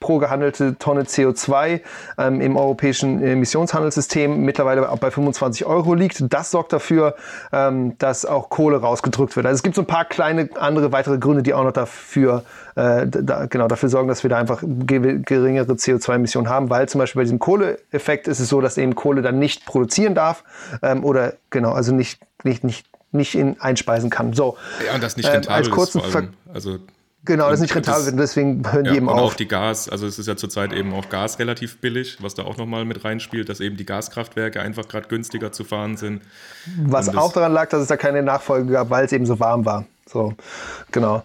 pro 0.00 0.18
gehandelte 0.18 0.76
Tonne 0.78 1.02
CO2 1.02 1.80
ähm, 2.18 2.40
im 2.40 2.56
europäischen 2.56 3.22
Emissionshandelssystem 3.22 4.44
mittlerweile 4.44 4.90
auch 4.90 4.98
bei 4.98 5.10
25 5.10 5.66
Euro 5.66 5.94
liegt. 5.94 6.32
Das 6.32 6.50
sorgt 6.50 6.72
dafür, 6.72 7.14
ähm, 7.52 7.96
dass 7.98 8.24
auch 8.24 8.48
Kohle 8.48 8.78
rausgedrückt 8.78 9.36
wird. 9.36 9.44
Also 9.44 9.56
es 9.56 9.62
gibt 9.62 9.76
so 9.76 9.82
ein 9.82 9.86
paar 9.86 10.06
kleine 10.06 10.48
andere 10.58 10.90
weitere 10.90 11.18
Gründe, 11.18 11.42
die 11.42 11.52
auch 11.52 11.64
noch 11.64 11.72
dafür, 11.72 12.44
äh, 12.76 13.06
da, 13.06 13.44
genau, 13.46 13.68
dafür 13.68 13.90
sorgen, 13.90 14.08
dass 14.08 14.22
wir 14.22 14.30
da 14.30 14.38
einfach 14.38 14.62
geringere 14.62 15.72
CO2-Emissionen 15.72 16.48
haben, 16.48 16.70
weil 16.70 16.88
zum 16.88 16.98
Beispiel 16.98 17.20
bei 17.20 17.24
diesem 17.24 17.38
Kohleeffekt 17.38 18.26
ist 18.26 18.40
es 18.40 18.48
so, 18.48 18.62
dass 18.62 18.78
eben 18.78 18.94
Kohle 18.94 19.20
dann 19.20 19.38
nicht 19.38 19.66
produzieren 19.66 20.14
darf 20.14 20.44
ähm, 20.82 21.04
oder 21.04 21.34
genau, 21.50 21.72
also 21.72 21.94
nicht, 21.94 22.20
nicht, 22.42 22.64
nicht 22.64 22.86
nicht 23.12 23.34
in 23.34 23.60
einspeisen 23.60 24.08
kann. 24.08 24.34
So. 24.34 24.56
Ja, 24.86 24.94
und 24.94 25.02
das 25.02 25.16
nicht 25.16 25.28
rentabel 25.28 25.48
ähm, 25.48 25.64
als 25.64 25.70
kurzen 25.70 26.00
ist 26.00 26.12
vor 26.12 26.20
allem. 26.20 26.34
Also 26.54 26.78
Genau, 27.24 27.50
das 27.50 27.54
ist 27.54 27.60
nicht 27.60 27.74
rentabel 27.74 28.06
wird, 28.06 28.18
deswegen 28.18 28.62
hören 28.72 28.86
ja, 28.86 28.92
die 28.92 28.96
eben 28.96 29.08
und 29.08 29.14
auf. 29.14 29.32
auch 29.32 29.34
die 29.34 29.46
Gas, 29.46 29.90
also 29.90 30.06
es 30.06 30.18
ist 30.18 30.26
ja 30.26 30.36
zurzeit 30.36 30.72
eben 30.72 30.94
auch 30.94 31.10
Gas 31.10 31.38
relativ 31.38 31.78
billig, 31.78 32.16
was 32.20 32.34
da 32.34 32.44
auch 32.44 32.56
nochmal 32.56 32.86
mit 32.86 33.04
reinspielt, 33.04 33.50
dass 33.50 33.60
eben 33.60 33.76
die 33.76 33.84
Gaskraftwerke 33.84 34.60
einfach 34.60 34.88
gerade 34.88 35.06
günstiger 35.08 35.52
zu 35.52 35.64
fahren 35.64 35.98
sind. 35.98 36.22
Was 36.82 37.14
auch 37.14 37.32
daran 37.32 37.52
lag, 37.52 37.68
dass 37.68 37.82
es 37.82 37.88
da 37.88 37.98
keine 37.98 38.22
Nachfolge 38.22 38.72
gab, 38.72 38.88
weil 38.88 39.04
es 39.04 39.12
eben 39.12 39.26
so 39.26 39.38
warm 39.38 39.66
war. 39.66 39.84
So, 40.06 40.32
genau. 40.90 41.22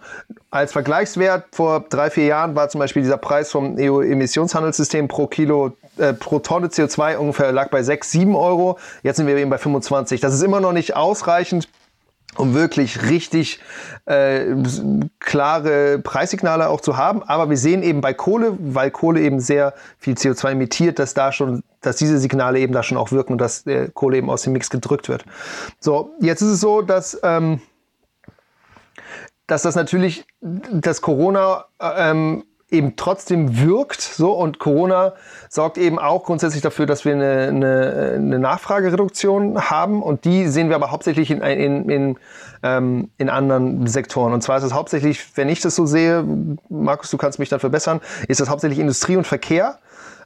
Als 0.50 0.72
Vergleichswert 0.72 1.46
vor 1.52 1.86
drei, 1.88 2.10
vier 2.10 2.26
Jahren 2.26 2.54
war 2.54 2.68
zum 2.68 2.78
Beispiel 2.78 3.02
dieser 3.02 3.16
Preis 3.16 3.50
vom 3.50 3.76
EU-Emissionshandelssystem 3.78 5.08
pro 5.08 5.26
Kilo, 5.26 5.76
äh, 5.96 6.12
pro 6.12 6.38
Tonne 6.38 6.68
CO2 6.68 7.16
ungefähr 7.16 7.52
lag 7.52 7.70
bei 7.70 7.82
6, 7.82 8.10
7 8.10 8.36
Euro. 8.36 8.78
Jetzt 9.02 9.16
sind 9.16 9.26
wir 9.26 9.36
eben 9.36 9.50
bei 9.50 9.58
25. 9.58 10.20
Das 10.20 10.34
ist 10.34 10.42
immer 10.42 10.60
noch 10.60 10.72
nicht 10.72 10.94
ausreichend 10.94 11.68
um 12.36 12.54
wirklich 12.54 13.02
richtig 13.02 13.60
äh, 14.06 14.54
klare 15.18 15.98
Preissignale 15.98 16.68
auch 16.68 16.80
zu 16.80 16.96
haben. 16.96 17.22
Aber 17.22 17.50
wir 17.50 17.56
sehen 17.56 17.82
eben 17.82 18.00
bei 18.00 18.14
Kohle, 18.14 18.56
weil 18.58 18.90
Kohle 18.90 19.20
eben 19.20 19.40
sehr 19.40 19.74
viel 19.98 20.14
CO2 20.14 20.52
emittiert, 20.52 20.98
dass 20.98 21.14
da 21.14 21.32
schon, 21.32 21.62
dass 21.80 21.96
diese 21.96 22.18
Signale 22.18 22.58
eben 22.58 22.72
da 22.72 22.82
schon 22.82 22.98
auch 22.98 23.12
wirken 23.12 23.32
und 23.32 23.40
dass 23.40 23.64
der 23.64 23.90
Kohle 23.90 24.18
eben 24.18 24.30
aus 24.30 24.42
dem 24.42 24.52
Mix 24.52 24.70
gedrückt 24.70 25.08
wird. 25.08 25.24
So, 25.80 26.14
jetzt 26.20 26.42
ist 26.42 26.48
es 26.48 26.60
so, 26.60 26.82
dass 26.82 27.18
ähm, 27.22 27.60
dass 29.46 29.62
das 29.62 29.76
natürlich, 29.76 30.24
das 30.40 31.00
Corona 31.00 31.66
ähm, 31.80 32.44
eben 32.70 32.96
trotzdem 32.96 33.60
wirkt. 33.60 34.00
So 34.00 34.32
und 34.32 34.58
Corona 34.58 35.14
sorgt 35.48 35.78
eben 35.78 35.98
auch 35.98 36.24
grundsätzlich 36.24 36.62
dafür, 36.62 36.86
dass 36.86 37.04
wir 37.04 37.12
eine, 37.12 37.48
eine, 37.48 38.12
eine 38.16 38.38
Nachfragereduktion 38.38 39.70
haben 39.70 40.02
und 40.02 40.24
die 40.24 40.48
sehen 40.48 40.68
wir 40.68 40.76
aber 40.76 40.90
hauptsächlich 40.90 41.30
in, 41.30 41.40
in, 41.42 41.88
in, 41.88 42.18
ähm, 42.62 43.10
in 43.18 43.30
anderen 43.30 43.86
Sektoren. 43.86 44.32
Und 44.32 44.42
zwar 44.42 44.58
ist 44.58 44.64
es 44.64 44.74
hauptsächlich, 44.74 45.36
wenn 45.36 45.48
ich 45.48 45.60
das 45.60 45.76
so 45.76 45.86
sehe, 45.86 46.24
Markus, 46.68 47.10
du 47.10 47.18
kannst 47.18 47.38
mich 47.38 47.48
dann 47.48 47.60
verbessern, 47.60 48.00
ist 48.26 48.40
das 48.40 48.48
hauptsächlich 48.48 48.80
Industrie 48.80 49.16
und 49.16 49.26
Verkehr. 49.26 49.78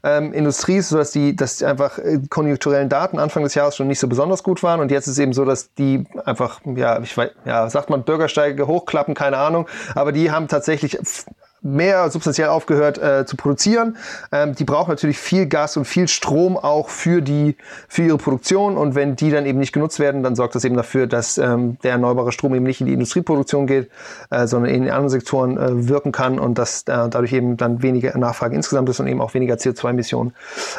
Ähm, 0.02 0.32
Industrie 0.32 0.76
ist 0.76 0.88
so, 0.88 0.96
dass 0.96 1.10
die, 1.10 1.36
dass 1.36 1.58
die 1.58 1.66
einfach 1.66 1.98
äh, 1.98 2.20
konjunkturellen 2.30 2.88
Daten 2.88 3.18
Anfang 3.18 3.42
des 3.42 3.54
Jahres 3.54 3.76
schon 3.76 3.86
nicht 3.86 3.98
so 3.98 4.08
besonders 4.08 4.42
gut 4.42 4.62
waren 4.62 4.80
und 4.80 4.90
jetzt 4.90 5.08
ist 5.08 5.18
eben 5.18 5.34
so, 5.34 5.44
dass 5.44 5.74
die 5.74 6.06
einfach, 6.24 6.62
ja, 6.64 6.98
ich 7.00 7.14
weiß, 7.14 7.32
ja, 7.44 7.68
sagt 7.68 7.90
man 7.90 8.02
Bürgersteige 8.04 8.66
hochklappen, 8.66 9.12
keine 9.12 9.36
Ahnung, 9.36 9.68
aber 9.94 10.12
die 10.12 10.30
haben 10.30 10.48
tatsächlich 10.48 10.98
mehr 11.62 12.10
substanziell 12.10 12.48
aufgehört 12.48 12.98
äh, 12.98 13.26
zu 13.26 13.36
produzieren. 13.36 13.96
Ähm, 14.32 14.54
die 14.54 14.64
brauchen 14.64 14.90
natürlich 14.90 15.18
viel 15.18 15.46
Gas 15.46 15.76
und 15.76 15.84
viel 15.84 16.08
Strom 16.08 16.56
auch 16.56 16.88
für 16.88 17.20
die 17.22 17.56
für 17.88 18.02
ihre 18.02 18.18
Produktion 18.18 18.76
und 18.76 18.94
wenn 18.94 19.16
die 19.16 19.30
dann 19.30 19.46
eben 19.46 19.58
nicht 19.58 19.72
genutzt 19.72 19.98
werden, 19.98 20.22
dann 20.22 20.34
sorgt 20.36 20.54
das 20.54 20.64
eben 20.64 20.76
dafür, 20.76 21.06
dass 21.06 21.38
ähm, 21.38 21.78
der 21.82 21.92
erneuerbare 21.92 22.32
Strom 22.32 22.54
eben 22.54 22.64
nicht 22.64 22.80
in 22.80 22.86
die 22.86 22.94
Industrieproduktion 22.94 23.66
geht, 23.66 23.90
äh, 24.30 24.46
sondern 24.46 24.72
in 24.72 24.84
anderen 24.84 25.08
Sektoren 25.08 25.56
äh, 25.56 25.88
wirken 25.88 26.12
kann 26.12 26.38
und 26.38 26.58
dass 26.58 26.84
dadurch 26.84 27.32
eben 27.32 27.56
dann 27.56 27.82
weniger 27.82 28.16
Nachfrage 28.16 28.56
insgesamt 28.56 28.88
ist 28.88 29.00
und 29.00 29.06
eben 29.06 29.20
auch 29.20 29.34
weniger 29.34 29.54
CO2-Emissionen. 29.54 30.32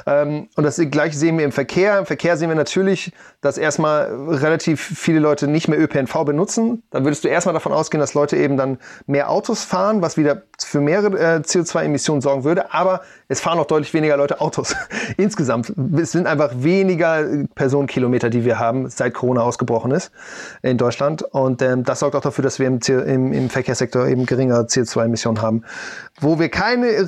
Ähm, 0.05 0.47
und 0.55 0.63
das 0.63 0.81
gleiche 0.89 1.17
sehen 1.17 1.37
wir 1.37 1.45
im 1.45 1.51
Verkehr. 1.51 1.99
Im 1.99 2.05
Verkehr 2.05 2.37
sehen 2.37 2.49
wir 2.49 2.55
natürlich, 2.55 3.11
dass 3.41 3.57
erstmal 3.57 4.05
relativ 4.29 4.81
viele 4.81 5.19
Leute 5.19 5.47
nicht 5.47 5.67
mehr 5.67 5.79
ÖPNV 5.79 6.25
benutzen. 6.25 6.83
Dann 6.91 7.03
würdest 7.05 7.23
du 7.23 7.27
erstmal 7.27 7.53
davon 7.53 7.73
ausgehen, 7.73 7.99
dass 7.99 8.13
Leute 8.13 8.37
eben 8.37 8.57
dann 8.57 8.77
mehr 9.07 9.29
Autos 9.29 9.63
fahren, 9.63 10.01
was 10.01 10.17
wieder 10.17 10.43
für 10.71 10.79
mehr 10.79 11.03
äh, 11.03 11.41
CO2-Emissionen 11.41 12.21
sorgen 12.21 12.45
würde, 12.45 12.73
aber 12.73 13.01
es 13.31 13.39
fahren 13.39 13.57
auch 13.59 13.65
deutlich 13.65 13.93
weniger 13.93 14.17
Leute 14.17 14.41
Autos. 14.41 14.75
Insgesamt. 15.17 15.73
Es 15.97 16.11
sind 16.11 16.27
einfach 16.27 16.51
weniger 16.53 17.25
Personenkilometer, 17.55 18.29
die 18.29 18.43
wir 18.43 18.59
haben, 18.59 18.89
seit 18.89 19.13
Corona 19.13 19.41
ausgebrochen 19.41 19.91
ist 19.91 20.11
in 20.61 20.77
Deutschland. 20.77 21.23
Und 21.23 21.61
ähm, 21.61 21.85
das 21.85 21.99
sorgt 21.99 22.15
auch 22.17 22.21
dafür, 22.21 22.43
dass 22.43 22.59
wir 22.59 22.67
im, 22.67 22.79
im, 22.89 23.31
im 23.31 23.49
Verkehrssektor 23.49 24.05
eben 24.07 24.25
geringere 24.25 24.63
CO2-Emissionen 24.63 25.41
haben. 25.41 25.63
Wo 26.19 26.39
wir 26.39 26.49
keine 26.49 27.07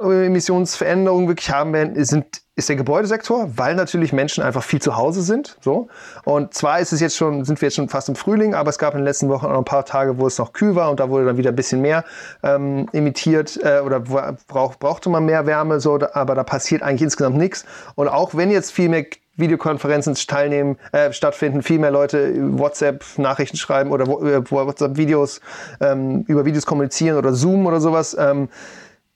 Emissionsveränderungen 0.00 1.28
wirklich 1.28 1.50
haben 1.50 1.72
werden, 1.72 2.04
sind 2.04 2.44
ist 2.56 2.68
der 2.68 2.76
Gebäudesektor, 2.76 3.50
weil 3.56 3.74
natürlich 3.74 4.12
Menschen 4.12 4.44
einfach 4.44 4.62
viel 4.62 4.80
zu 4.80 4.96
Hause 4.96 5.22
sind. 5.22 5.56
So. 5.60 5.88
Und 6.24 6.54
zwar 6.54 6.78
ist 6.78 6.92
es 6.92 7.00
jetzt 7.00 7.16
schon, 7.16 7.44
sind 7.44 7.60
wir 7.60 7.66
jetzt 7.66 7.74
schon 7.74 7.88
fast 7.88 8.08
im 8.08 8.14
Frühling, 8.14 8.54
aber 8.54 8.70
es 8.70 8.78
gab 8.78 8.94
in 8.94 9.00
den 9.00 9.04
letzten 9.04 9.28
Wochen 9.28 9.46
auch 9.46 9.58
ein 9.58 9.64
paar 9.64 9.84
Tage, 9.84 10.18
wo 10.18 10.26
es 10.26 10.38
noch 10.38 10.52
kühl 10.52 10.76
war 10.76 10.90
und 10.90 11.00
da 11.00 11.10
wurde 11.10 11.24
dann 11.24 11.36
wieder 11.36 11.50
ein 11.50 11.56
bisschen 11.56 11.80
mehr 11.80 12.04
ähm, 12.44 12.88
emittiert 12.92 13.58
äh, 13.62 13.80
oder 13.80 14.00
brauch, 14.00 14.76
brauchte 14.76 15.08
man 15.08 15.24
mehr 15.24 15.46
Wärme, 15.46 15.53
so, 15.80 15.98
aber 16.12 16.34
da 16.34 16.44
passiert 16.44 16.82
eigentlich 16.82 17.02
insgesamt 17.02 17.36
nichts. 17.36 17.64
Und 17.94 18.08
auch 18.08 18.34
wenn 18.34 18.50
jetzt 18.50 18.72
viel 18.72 18.88
mehr 18.88 19.06
Videokonferenzen 19.36 20.14
teilnehmen, 20.14 20.76
äh, 20.92 21.12
stattfinden, 21.12 21.62
viel 21.62 21.78
mehr 21.78 21.90
Leute 21.90 22.34
WhatsApp 22.58 23.04
Nachrichten 23.16 23.56
schreiben 23.56 23.90
oder 23.90 24.04
äh, 24.04 24.50
WhatsApp 24.50 24.96
Videos 24.96 25.40
ähm, 25.80 26.24
über 26.28 26.44
Videos 26.44 26.66
kommunizieren 26.66 27.16
oder 27.16 27.32
Zoom 27.32 27.66
oder 27.66 27.80
sowas. 27.80 28.16
Ähm, 28.18 28.48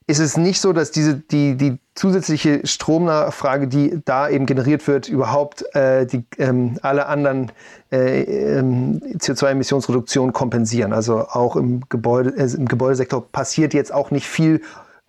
ist 0.09 0.19
es 0.19 0.37
nicht 0.37 0.59
so, 0.59 0.73
dass 0.73 0.89
diese, 0.89 1.17
die, 1.17 1.55
die 1.55 1.77
zusätzliche 1.93 2.65
Stromnachfrage, 2.65 3.67
die 3.67 4.01
da 4.05 4.27
eben 4.27 4.47
generiert 4.47 4.87
wird, 4.87 5.07
überhaupt 5.07 5.63
äh, 5.75 6.07
die, 6.07 6.25
ähm, 6.39 6.79
alle 6.81 7.05
anderen 7.05 7.51
äh, 7.91 8.23
ähm, 8.23 9.01
CO2-Emissionsreduktionen 9.19 10.33
kompensieren. 10.33 10.93
Also 10.93 11.27
auch 11.27 11.55
im, 11.55 11.87
Gebäude, 11.89 12.31
äh, 12.31 12.51
im 12.55 12.67
Gebäudesektor 12.67 13.23
passiert 13.31 13.75
jetzt 13.75 13.93
auch 13.93 14.09
nicht 14.09 14.25
viel, 14.25 14.61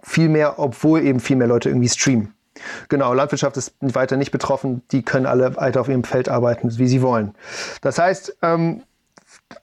viel 0.03 0.29
mehr, 0.29 0.59
obwohl 0.59 1.03
eben 1.03 1.21
viel 1.21 1.37
mehr 1.37 1.49
Leute 1.49 1.69
irgendwie 1.69 1.89
streamen. 1.89 2.35
Genau, 2.89 3.15
Landwirtschaft 3.15 3.57
ist 3.57 3.75
weiter 3.81 4.17
nicht 4.17 4.33
betroffen. 4.33 4.83
Die 4.93 5.03
können 5.03 5.27
alle 5.27 5.57
weiter 5.57 5.81
auf 5.81 5.89
ihrem 5.89 6.05
Feld 6.05 6.29
arbeiten, 6.29 6.77
wie 6.79 6.89
sie 6.89 7.03
wollen. 7.03 7.35
Das 7.81 7.99
heißt, 7.99 8.37
ähm, 8.43 8.83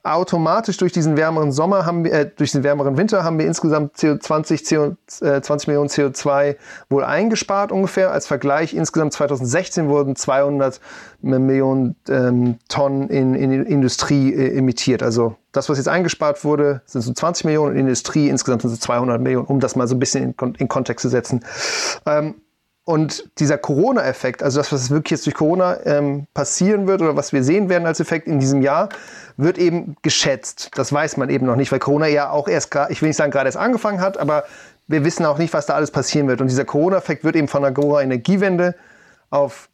automatisch 0.02 0.76
durch 0.76 0.92
diesen 0.92 1.16
wärmeren 1.16 1.52
Sommer 1.52 1.86
haben 1.86 2.04
wir, 2.04 2.12
äh, 2.12 2.30
durch 2.34 2.52
den 2.52 2.62
wärmeren 2.62 2.96
Winter 2.96 3.24
haben 3.24 3.38
wir 3.38 3.46
insgesamt 3.46 3.96
CO 3.98 4.16
20, 4.16 4.64
CO, 4.68 4.96
äh, 5.24 5.40
20 5.40 5.68
Millionen 5.68 5.88
CO2 5.88 6.56
wohl 6.90 7.04
eingespart 7.04 7.72
ungefähr. 7.72 8.12
Als 8.12 8.26
Vergleich 8.26 8.74
insgesamt 8.74 9.12
2016 9.14 9.88
wurden 9.88 10.16
200 10.16 10.80
Millionen 11.20 11.96
ähm, 12.08 12.58
Tonnen 12.68 13.08
in, 13.08 13.34
in 13.34 13.64
Industrie 13.64 14.32
äh, 14.32 14.56
emittiert. 14.58 15.02
Also 15.02 15.36
das, 15.58 15.68
was 15.68 15.78
jetzt 15.78 15.88
eingespart 15.88 16.44
wurde, 16.44 16.82
sind 16.86 17.02
so 17.02 17.12
20 17.12 17.44
Millionen 17.44 17.74
in 17.74 17.80
Industrie, 17.80 18.28
insgesamt 18.28 18.62
sind 18.62 18.70
so 18.70 18.76
200 18.76 19.20
Millionen, 19.20 19.46
um 19.46 19.60
das 19.60 19.76
mal 19.76 19.86
so 19.88 19.94
ein 19.94 19.98
bisschen 19.98 20.34
in, 20.38 20.54
in 20.54 20.68
Kontext 20.68 21.02
zu 21.02 21.08
setzen. 21.08 21.44
Ähm, 22.06 22.36
und 22.84 23.28
dieser 23.38 23.58
Corona-Effekt, 23.58 24.42
also 24.42 24.60
das, 24.60 24.72
was 24.72 24.90
wirklich 24.90 25.10
jetzt 25.10 25.26
durch 25.26 25.34
Corona 25.34 25.76
ähm, 25.84 26.26
passieren 26.32 26.86
wird 26.86 27.02
oder 27.02 27.16
was 27.16 27.34
wir 27.34 27.44
sehen 27.44 27.68
werden 27.68 27.86
als 27.86 28.00
Effekt 28.00 28.26
in 28.26 28.38
diesem 28.40 28.62
Jahr, 28.62 28.88
wird 29.36 29.58
eben 29.58 29.96
geschätzt. 30.00 30.70
Das 30.74 30.90
weiß 30.90 31.18
man 31.18 31.28
eben 31.28 31.44
noch 31.44 31.56
nicht, 31.56 31.70
weil 31.70 31.80
Corona 31.80 32.06
ja 32.06 32.30
auch 32.30 32.48
erst, 32.48 32.74
ich 32.88 33.02
will 33.02 33.08
nicht 33.08 33.18
sagen 33.18 33.30
gerade 33.30 33.46
erst 33.46 33.58
angefangen 33.58 34.00
hat, 34.00 34.16
aber 34.16 34.44
wir 34.86 35.04
wissen 35.04 35.26
auch 35.26 35.36
nicht, 35.36 35.52
was 35.52 35.66
da 35.66 35.74
alles 35.74 35.90
passieren 35.90 36.28
wird. 36.28 36.40
Und 36.40 36.48
dieser 36.48 36.64
Corona-Effekt 36.64 37.24
wird 37.24 37.36
eben 37.36 37.46
von 37.46 37.60
der 37.60 37.72
Corona-Energiewende 37.72 38.74
auf 39.28 39.68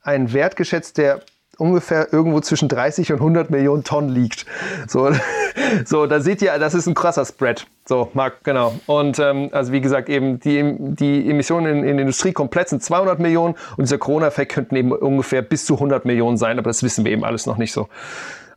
einen 0.00 0.32
Wert 0.32 0.56
geschätzt, 0.56 0.96
der 0.96 1.20
ungefähr 1.58 2.12
irgendwo 2.12 2.40
zwischen 2.40 2.68
30 2.68 3.12
und 3.12 3.18
100 3.18 3.50
Millionen 3.50 3.84
Tonnen 3.84 4.08
liegt. 4.08 4.46
So, 4.86 5.10
so 5.84 6.06
da 6.06 6.20
seht 6.20 6.40
ihr, 6.40 6.58
das 6.58 6.74
ist 6.74 6.86
ein 6.86 6.94
krasser 6.94 7.24
Spread. 7.24 7.66
So, 7.84 8.10
Marc, 8.14 8.44
genau. 8.44 8.74
Und 8.86 9.18
ähm, 9.18 9.48
also 9.52 9.72
wie 9.72 9.80
gesagt, 9.80 10.08
eben 10.08 10.40
die, 10.40 10.76
die 10.78 11.28
Emissionen 11.28 11.78
in, 11.78 11.84
in 11.84 11.96
der 11.96 12.02
Industrie 12.02 12.32
komplett 12.32 12.68
sind 12.68 12.82
200 12.82 13.18
Millionen 13.18 13.54
und 13.76 13.82
dieser 13.82 13.98
Corona-Effekt 13.98 14.52
könnten 14.52 14.76
eben 14.76 14.92
ungefähr 14.92 15.42
bis 15.42 15.64
zu 15.64 15.74
100 15.74 16.04
Millionen 16.04 16.36
sein, 16.36 16.58
aber 16.58 16.68
das 16.68 16.82
wissen 16.82 17.04
wir 17.04 17.12
eben 17.12 17.24
alles 17.24 17.46
noch 17.46 17.56
nicht 17.56 17.72
so. 17.72 17.88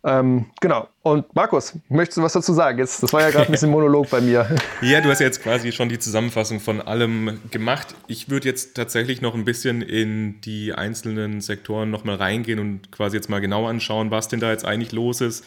Ähm, 0.03 0.47
genau. 0.59 0.87
Und 1.03 1.33
Markus, 1.35 1.73
möchtest 1.89 2.17
du 2.17 2.23
was 2.23 2.33
dazu 2.33 2.53
sagen? 2.53 2.79
Jetzt, 2.79 3.03
das 3.03 3.13
war 3.13 3.21
ja 3.21 3.29
gerade 3.29 3.45
ein 3.45 3.51
bisschen 3.51 3.69
Monolog 3.71 4.09
bei 4.09 4.19
mir. 4.19 4.55
Ja, 4.81 5.01
du 5.01 5.09
hast 5.09 5.19
jetzt 5.19 5.43
quasi 5.43 5.71
schon 5.71 5.89
die 5.89 5.99
Zusammenfassung 5.99 6.59
von 6.59 6.81
allem 6.81 7.39
gemacht. 7.51 7.95
Ich 8.07 8.29
würde 8.29 8.47
jetzt 8.47 8.75
tatsächlich 8.75 9.21
noch 9.21 9.35
ein 9.35 9.45
bisschen 9.45 9.81
in 9.81 10.41
die 10.41 10.73
einzelnen 10.73 11.41
Sektoren 11.41 11.91
nochmal 11.91 12.15
reingehen 12.15 12.59
und 12.59 12.91
quasi 12.91 13.15
jetzt 13.17 13.29
mal 13.29 13.41
genau 13.41 13.67
anschauen, 13.67 14.09
was 14.09 14.27
denn 14.27 14.39
da 14.39 14.51
jetzt 14.51 14.65
eigentlich 14.65 14.91
los 14.91 15.21
ist. 15.21 15.45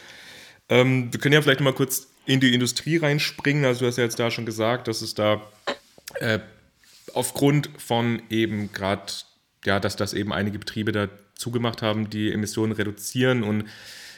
Ähm, 0.68 1.12
wir 1.12 1.20
können 1.20 1.34
ja 1.34 1.42
vielleicht 1.42 1.60
mal 1.60 1.72
kurz 1.72 2.08
in 2.26 2.40
die 2.40 2.54
Industrie 2.54 2.96
reinspringen. 2.96 3.64
Also 3.64 3.80
du 3.80 3.86
hast 3.86 3.98
ja 3.98 4.04
jetzt 4.04 4.18
da 4.18 4.30
schon 4.30 4.46
gesagt, 4.46 4.86
dass 4.86 5.02
es 5.02 5.14
da 5.14 5.42
äh, 6.20 6.38
aufgrund 7.12 7.70
von 7.76 8.22
eben 8.30 8.72
gerade, 8.72 9.12
ja, 9.64 9.80
dass 9.80 9.96
das 9.96 10.14
eben 10.14 10.32
einige 10.32 10.58
Betriebe 10.58 10.92
da 10.92 11.08
zugemacht 11.34 11.82
haben, 11.82 12.08
die 12.08 12.32
Emissionen 12.32 12.72
reduzieren 12.72 13.42
und 13.42 13.64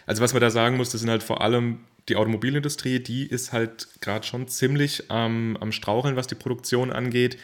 also 0.07 0.23
was 0.23 0.33
man 0.33 0.41
da 0.41 0.51
sagen 0.51 0.77
muss, 0.77 0.91
das 0.91 1.01
sind 1.01 1.11
halt 1.11 1.23
vor 1.23 1.43
allem 1.43 1.81
die 2.09 2.17
Automobilindustrie, 2.17 3.01
die 3.01 3.27
ist 3.27 3.53
halt 3.53 3.89
gerade 4.01 4.25
schon 4.25 4.47
ziemlich 4.49 5.05
ähm, 5.11 5.59
am 5.61 5.73
Straucheln, 5.73 6.17
was 6.17 6.29
die 6.29 6.37
Produktion 6.37 6.93
angeht. 6.93 7.37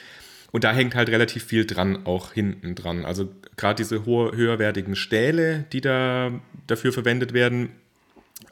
Und 0.53 0.65
da 0.65 0.73
hängt 0.73 0.95
halt 0.95 1.09
relativ 1.09 1.45
viel 1.45 1.67
dran, 1.67 2.07
auch 2.07 2.33
hinten 2.33 2.75
dran. 2.75 3.05
Also 3.05 3.29
gerade 3.57 3.83
diese 3.83 4.05
hohe, 4.05 4.37
höherwertigen 4.37 4.95
Stähle, 4.95 5.65
die 5.73 5.81
da 5.81 6.31
dafür 6.67 6.93
verwendet 6.93 7.33
werden, 7.33 7.71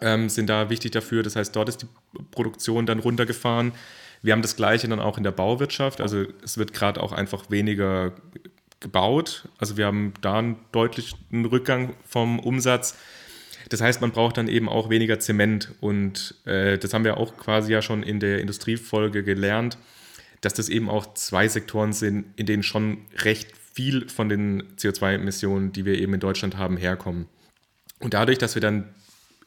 ähm, 0.01 0.29
sind 0.29 0.49
da 0.49 0.71
wichtig 0.71 0.93
dafür. 0.93 1.23
Das 1.23 1.37
heißt, 1.37 1.55
dort 1.55 1.69
ist 1.69 1.83
die 1.83 1.89
Produktion 2.31 2.87
dann 2.87 2.99
runtergefahren. 3.01 3.73
Wir 4.23 4.33
haben 4.33 4.43
das 4.43 4.57
Gleiche 4.57 4.89
dann 4.89 4.99
auch 4.99 5.19
in 5.19 5.25
der 5.25 5.31
Bauwirtschaft. 5.31 6.01
Also 6.01 6.25
es 6.43 6.59
wird 6.59 6.73
gerade 6.73 7.03
auch 7.03 7.13
einfach 7.13 7.51
weniger 7.51 8.13
gebaut. 8.81 9.49
Also 9.59 9.77
wir 9.77 9.87
haben 9.87 10.15
da 10.23 10.39
einen 10.39 10.57
deutlichen 10.73 11.45
Rückgang 11.45 11.95
vom 12.07 12.39
Umsatz. 12.39 12.97
Das 13.69 13.81
heißt, 13.81 14.01
man 14.01 14.13
braucht 14.13 14.37
dann 14.37 14.49
eben 14.49 14.69
auch 14.69 14.91
weniger 14.91 15.21
Zement. 15.21 15.71
Und 15.81 16.35
äh, 16.45 16.79
das 16.79 16.95
haben 16.95 17.05
wir 17.05 17.17
auch 17.17 17.37
quasi 17.37 17.73
ja 17.73 17.83
schon 17.83 18.03
in 18.03 18.21
der 18.21 18.41
Industriefolge 18.41 19.23
gelernt, 19.23 19.79
dass 20.41 20.55
das 20.55 20.69
eben 20.69 20.89
auch 20.89 21.15
zwei 21.15 21.49
Sektoren 21.49 21.93
sind, 21.93 22.27
in 22.37 22.47
denen 22.47 22.63
schon 22.63 22.99
recht 23.19 23.49
viel 23.73 24.09
von 24.09 24.29
den 24.29 24.63
CO2-Emissionen, 24.77 25.73
die 25.73 25.85
wir 25.85 25.99
eben 25.99 26.15
in 26.15 26.21
Deutschland 26.21 26.57
haben, 26.57 26.77
herkommen. 26.77 27.27
Und 27.99 28.15
dadurch, 28.15 28.39
dass 28.39 28.55
wir 28.55 28.63
dann 28.63 28.89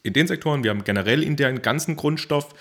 in 0.03 0.13
den 0.13 0.27
Sektoren, 0.27 0.63
wir 0.63 0.70
haben 0.70 0.84
generell 0.84 1.24
in 1.24 1.36
den 1.36 1.62
ganzen 1.62 1.96
Grundstoff, 1.96 2.53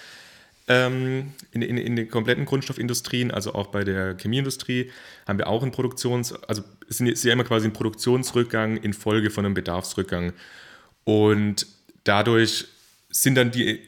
ähm, 0.68 1.32
in, 1.50 1.62
in, 1.62 1.76
in, 1.76 1.96
den 1.96 2.08
kompletten 2.08 2.44
Grundstoffindustrien, 2.44 3.30
also 3.30 3.54
auch 3.54 3.66
bei 3.68 3.84
der 3.84 4.16
Chemieindustrie, 4.16 4.90
haben 5.26 5.38
wir 5.38 5.48
auch 5.48 5.62
einen 5.62 5.72
Produktions-, 5.72 6.32
also 6.46 6.62
es 6.88 7.00
ist 7.00 7.24
ja 7.24 7.32
immer 7.32 7.44
quasi 7.44 7.66
ein 7.66 7.72
Produktionsrückgang 7.72 8.76
infolge 8.76 9.30
von 9.30 9.44
einem 9.44 9.54
Bedarfsrückgang. 9.54 10.32
Und 11.04 11.66
dadurch 12.04 12.66
sind 13.10 13.34
dann 13.34 13.50
die 13.50 13.80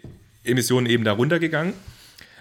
Emissionen 0.42 0.86
eben 0.86 1.04
da 1.04 1.12
runtergegangen. 1.12 1.74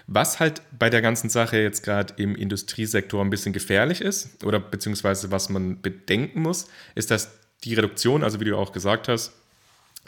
Was 0.06 0.38
halt 0.38 0.60
bei 0.78 0.90
der 0.90 1.00
ganzen 1.00 1.30
Sache 1.30 1.56
jetzt 1.56 1.82
gerade 1.82 2.14
im 2.18 2.36
Industriesektor 2.36 3.24
ein 3.24 3.30
bisschen 3.30 3.54
gefährlich 3.54 4.02
ist, 4.02 4.44
oder 4.44 4.60
beziehungsweise 4.60 5.30
was 5.30 5.48
man 5.48 5.80
bedenken 5.80 6.42
muss, 6.42 6.68
ist, 6.94 7.10
dass 7.10 7.30
die 7.64 7.74
Reduktion, 7.74 8.22
also 8.22 8.38
wie 8.40 8.44
du 8.44 8.56
auch 8.56 8.72
gesagt 8.72 9.08
hast, 9.08 9.32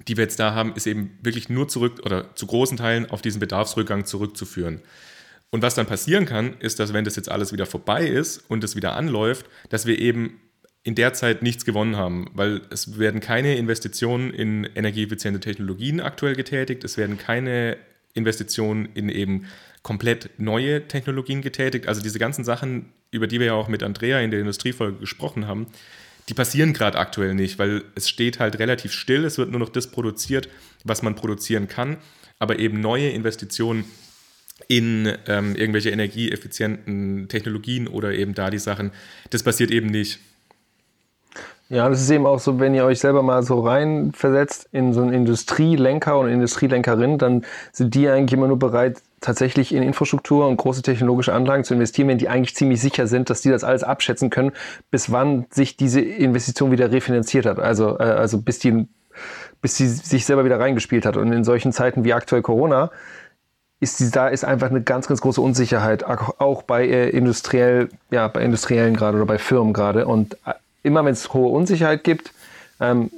die 0.06 0.18
wir 0.18 0.24
jetzt 0.24 0.38
da 0.38 0.54
haben, 0.54 0.74
ist 0.74 0.86
eben 0.86 1.18
wirklich 1.22 1.48
nur 1.48 1.68
zurück 1.68 2.02
oder 2.04 2.34
zu 2.34 2.46
großen 2.46 2.76
Teilen 2.76 3.08
auf 3.08 3.22
diesen 3.22 3.40
Bedarfsrückgang 3.40 4.04
zurückzuführen. 4.04 4.82
Und 5.50 5.62
was 5.62 5.74
dann 5.74 5.86
passieren 5.86 6.26
kann, 6.26 6.58
ist, 6.58 6.78
dass 6.78 6.92
wenn 6.92 7.04
das 7.06 7.16
jetzt 7.16 7.30
alles 7.30 7.52
wieder 7.52 7.64
vorbei 7.64 8.06
ist 8.06 8.38
und 8.48 8.62
es 8.62 8.76
wieder 8.76 8.94
anläuft, 8.94 9.46
dass 9.70 9.86
wir 9.86 9.98
eben 9.98 10.38
in 10.86 10.94
der 10.94 11.12
Zeit 11.14 11.42
nichts 11.42 11.64
gewonnen 11.64 11.96
haben, 11.96 12.30
weil 12.32 12.60
es 12.70 12.96
werden 12.96 13.20
keine 13.20 13.56
Investitionen 13.56 14.32
in 14.32 14.68
energieeffiziente 14.76 15.40
Technologien 15.40 16.00
aktuell 16.00 16.36
getätigt, 16.36 16.84
es 16.84 16.96
werden 16.96 17.18
keine 17.18 17.76
Investitionen 18.14 18.88
in 18.94 19.08
eben 19.08 19.46
komplett 19.82 20.30
neue 20.38 20.86
Technologien 20.86 21.42
getätigt. 21.42 21.88
Also 21.88 22.02
diese 22.02 22.20
ganzen 22.20 22.44
Sachen, 22.44 22.92
über 23.10 23.26
die 23.26 23.40
wir 23.40 23.48
ja 23.48 23.54
auch 23.54 23.66
mit 23.66 23.82
Andrea 23.82 24.20
in 24.20 24.30
der 24.30 24.38
Industriefolge 24.38 25.00
gesprochen 25.00 25.48
haben, 25.48 25.66
die 26.28 26.34
passieren 26.34 26.72
gerade 26.72 26.98
aktuell 26.98 27.34
nicht, 27.34 27.58
weil 27.58 27.82
es 27.96 28.08
steht 28.08 28.38
halt 28.38 28.60
relativ 28.60 28.92
still, 28.92 29.24
es 29.24 29.38
wird 29.38 29.50
nur 29.50 29.58
noch 29.58 29.70
das 29.70 29.90
produziert, 29.90 30.48
was 30.84 31.02
man 31.02 31.16
produzieren 31.16 31.66
kann, 31.66 31.96
aber 32.38 32.60
eben 32.60 32.80
neue 32.80 33.10
Investitionen 33.10 33.86
in 34.68 35.12
ähm, 35.26 35.56
irgendwelche 35.56 35.90
energieeffizienten 35.90 37.26
Technologien 37.26 37.88
oder 37.88 38.12
eben 38.12 38.34
da 38.34 38.50
die 38.50 38.60
Sachen, 38.60 38.92
das 39.30 39.42
passiert 39.42 39.72
eben 39.72 39.88
nicht. 39.88 40.20
Ja, 41.68 41.88
das 41.88 42.00
ist 42.00 42.10
eben 42.10 42.26
auch 42.26 42.38
so, 42.38 42.60
wenn 42.60 42.74
ihr 42.74 42.84
euch 42.84 43.00
selber 43.00 43.22
mal 43.22 43.42
so 43.42 43.60
reinversetzt 43.60 44.68
in 44.70 44.92
so 44.92 45.02
einen 45.02 45.12
Industrielenker 45.12 46.20
oder 46.20 46.28
Industrielenkerin, 46.28 47.18
dann 47.18 47.44
sind 47.72 47.94
die 47.94 48.08
eigentlich 48.08 48.34
immer 48.34 48.46
nur 48.46 48.58
bereit, 48.58 49.02
tatsächlich 49.20 49.74
in 49.74 49.82
Infrastruktur 49.82 50.46
und 50.46 50.58
große 50.58 50.82
technologische 50.82 51.32
Anlagen 51.32 51.64
zu 51.64 51.74
investieren, 51.74 52.06
wenn 52.06 52.18
die 52.18 52.28
eigentlich 52.28 52.54
ziemlich 52.54 52.80
sicher 52.80 53.08
sind, 53.08 53.30
dass 53.30 53.40
die 53.40 53.50
das 53.50 53.64
alles 53.64 53.82
abschätzen 53.82 54.30
können, 54.30 54.52
bis 54.92 55.10
wann 55.10 55.46
sich 55.50 55.76
diese 55.76 56.00
Investition 56.00 56.70
wieder 56.70 56.92
refinanziert 56.92 57.46
hat. 57.46 57.58
Also, 57.58 57.98
äh, 57.98 58.02
also 58.02 58.40
bis 58.40 58.60
die, 58.60 58.86
bis 59.60 59.76
sie 59.76 59.88
sich 59.88 60.24
selber 60.24 60.44
wieder 60.44 60.60
reingespielt 60.60 61.04
hat. 61.04 61.16
Und 61.16 61.32
in 61.32 61.42
solchen 61.42 61.72
Zeiten 61.72 62.04
wie 62.04 62.12
aktuell 62.12 62.42
Corona, 62.42 62.92
ist 63.80 63.98
die, 63.98 64.10
da 64.10 64.28
ist 64.28 64.44
einfach 64.44 64.70
eine 64.70 64.82
ganz, 64.82 65.08
ganz 65.08 65.20
große 65.20 65.40
Unsicherheit, 65.40 66.04
auch 66.04 66.62
bei 66.62 66.86
äh, 66.86 67.10
industriell, 67.10 67.88
ja, 68.10 68.28
bei 68.28 68.42
Industriellen 68.42 68.94
gerade 68.96 69.16
oder 69.16 69.26
bei 69.26 69.38
Firmen 69.38 69.72
gerade. 69.72 70.06
Und 70.06 70.34
äh, 70.46 70.52
immer 70.86 71.04
wenn 71.04 71.12
es 71.12 71.34
hohe 71.34 71.48
Unsicherheit 71.48 72.04
gibt, 72.04 72.32
ähm, 72.80 73.10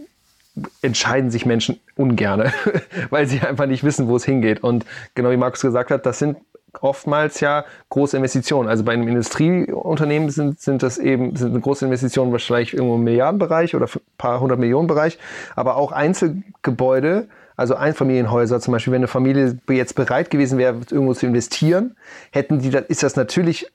entscheiden 0.83 1.31
sich 1.31 1.47
Menschen 1.47 1.79
ungerne, 1.95 2.53
weil 3.11 3.27
sie 3.27 3.41
einfach 3.41 3.67
nicht 3.67 3.85
wissen, 3.85 4.09
wo 4.09 4.17
es 4.17 4.25
hingeht. 4.25 4.65
Und 4.65 4.85
genau 5.15 5.31
wie 5.31 5.37
Markus 5.37 5.61
gesagt 5.61 5.91
hat, 5.91 6.07
das 6.07 6.19
sind 6.19 6.39
oftmals 6.81 7.41
ja 7.41 7.65
große 7.91 8.17
Investitionen. 8.17 8.69
Also 8.69 8.85
bei 8.85 8.93
einem 8.93 9.07
Industrieunternehmen 9.07 10.31
sind, 10.31 10.61
sind 10.61 10.83
das 10.83 10.99
eben 10.99 11.37
sind 11.37 11.61
große 11.61 11.85
Investition 11.85 12.33
wahrscheinlich 12.33 12.75
irgendwo 12.75 12.97
im 12.97 13.05
Milliardenbereich 13.05 13.75
oder 13.75 13.87
ein 13.87 14.01
paar 14.17 14.41
hundert 14.41 14.59
Millionen 14.59 14.89
Bereich. 14.89 15.19
Aber 15.55 15.77
auch 15.77 15.93
Einzelgebäude, 15.93 17.29
also 17.57 17.75
Einfamilienhäuser 17.75 18.61
zum 18.61 18.73
Beispiel, 18.73 18.93
wenn 18.93 19.01
eine 19.01 19.09
Familie 19.09 19.59
jetzt 19.69 19.95
bereit 19.95 20.31
gewesen 20.31 20.59
wäre, 20.59 20.77
irgendwo 20.91 21.15
zu 21.15 21.27
investieren, 21.27 21.97
hätten 22.31 22.61
die, 22.61 22.77
ist 22.89 23.03
das 23.03 23.17
natürlich 23.17 23.71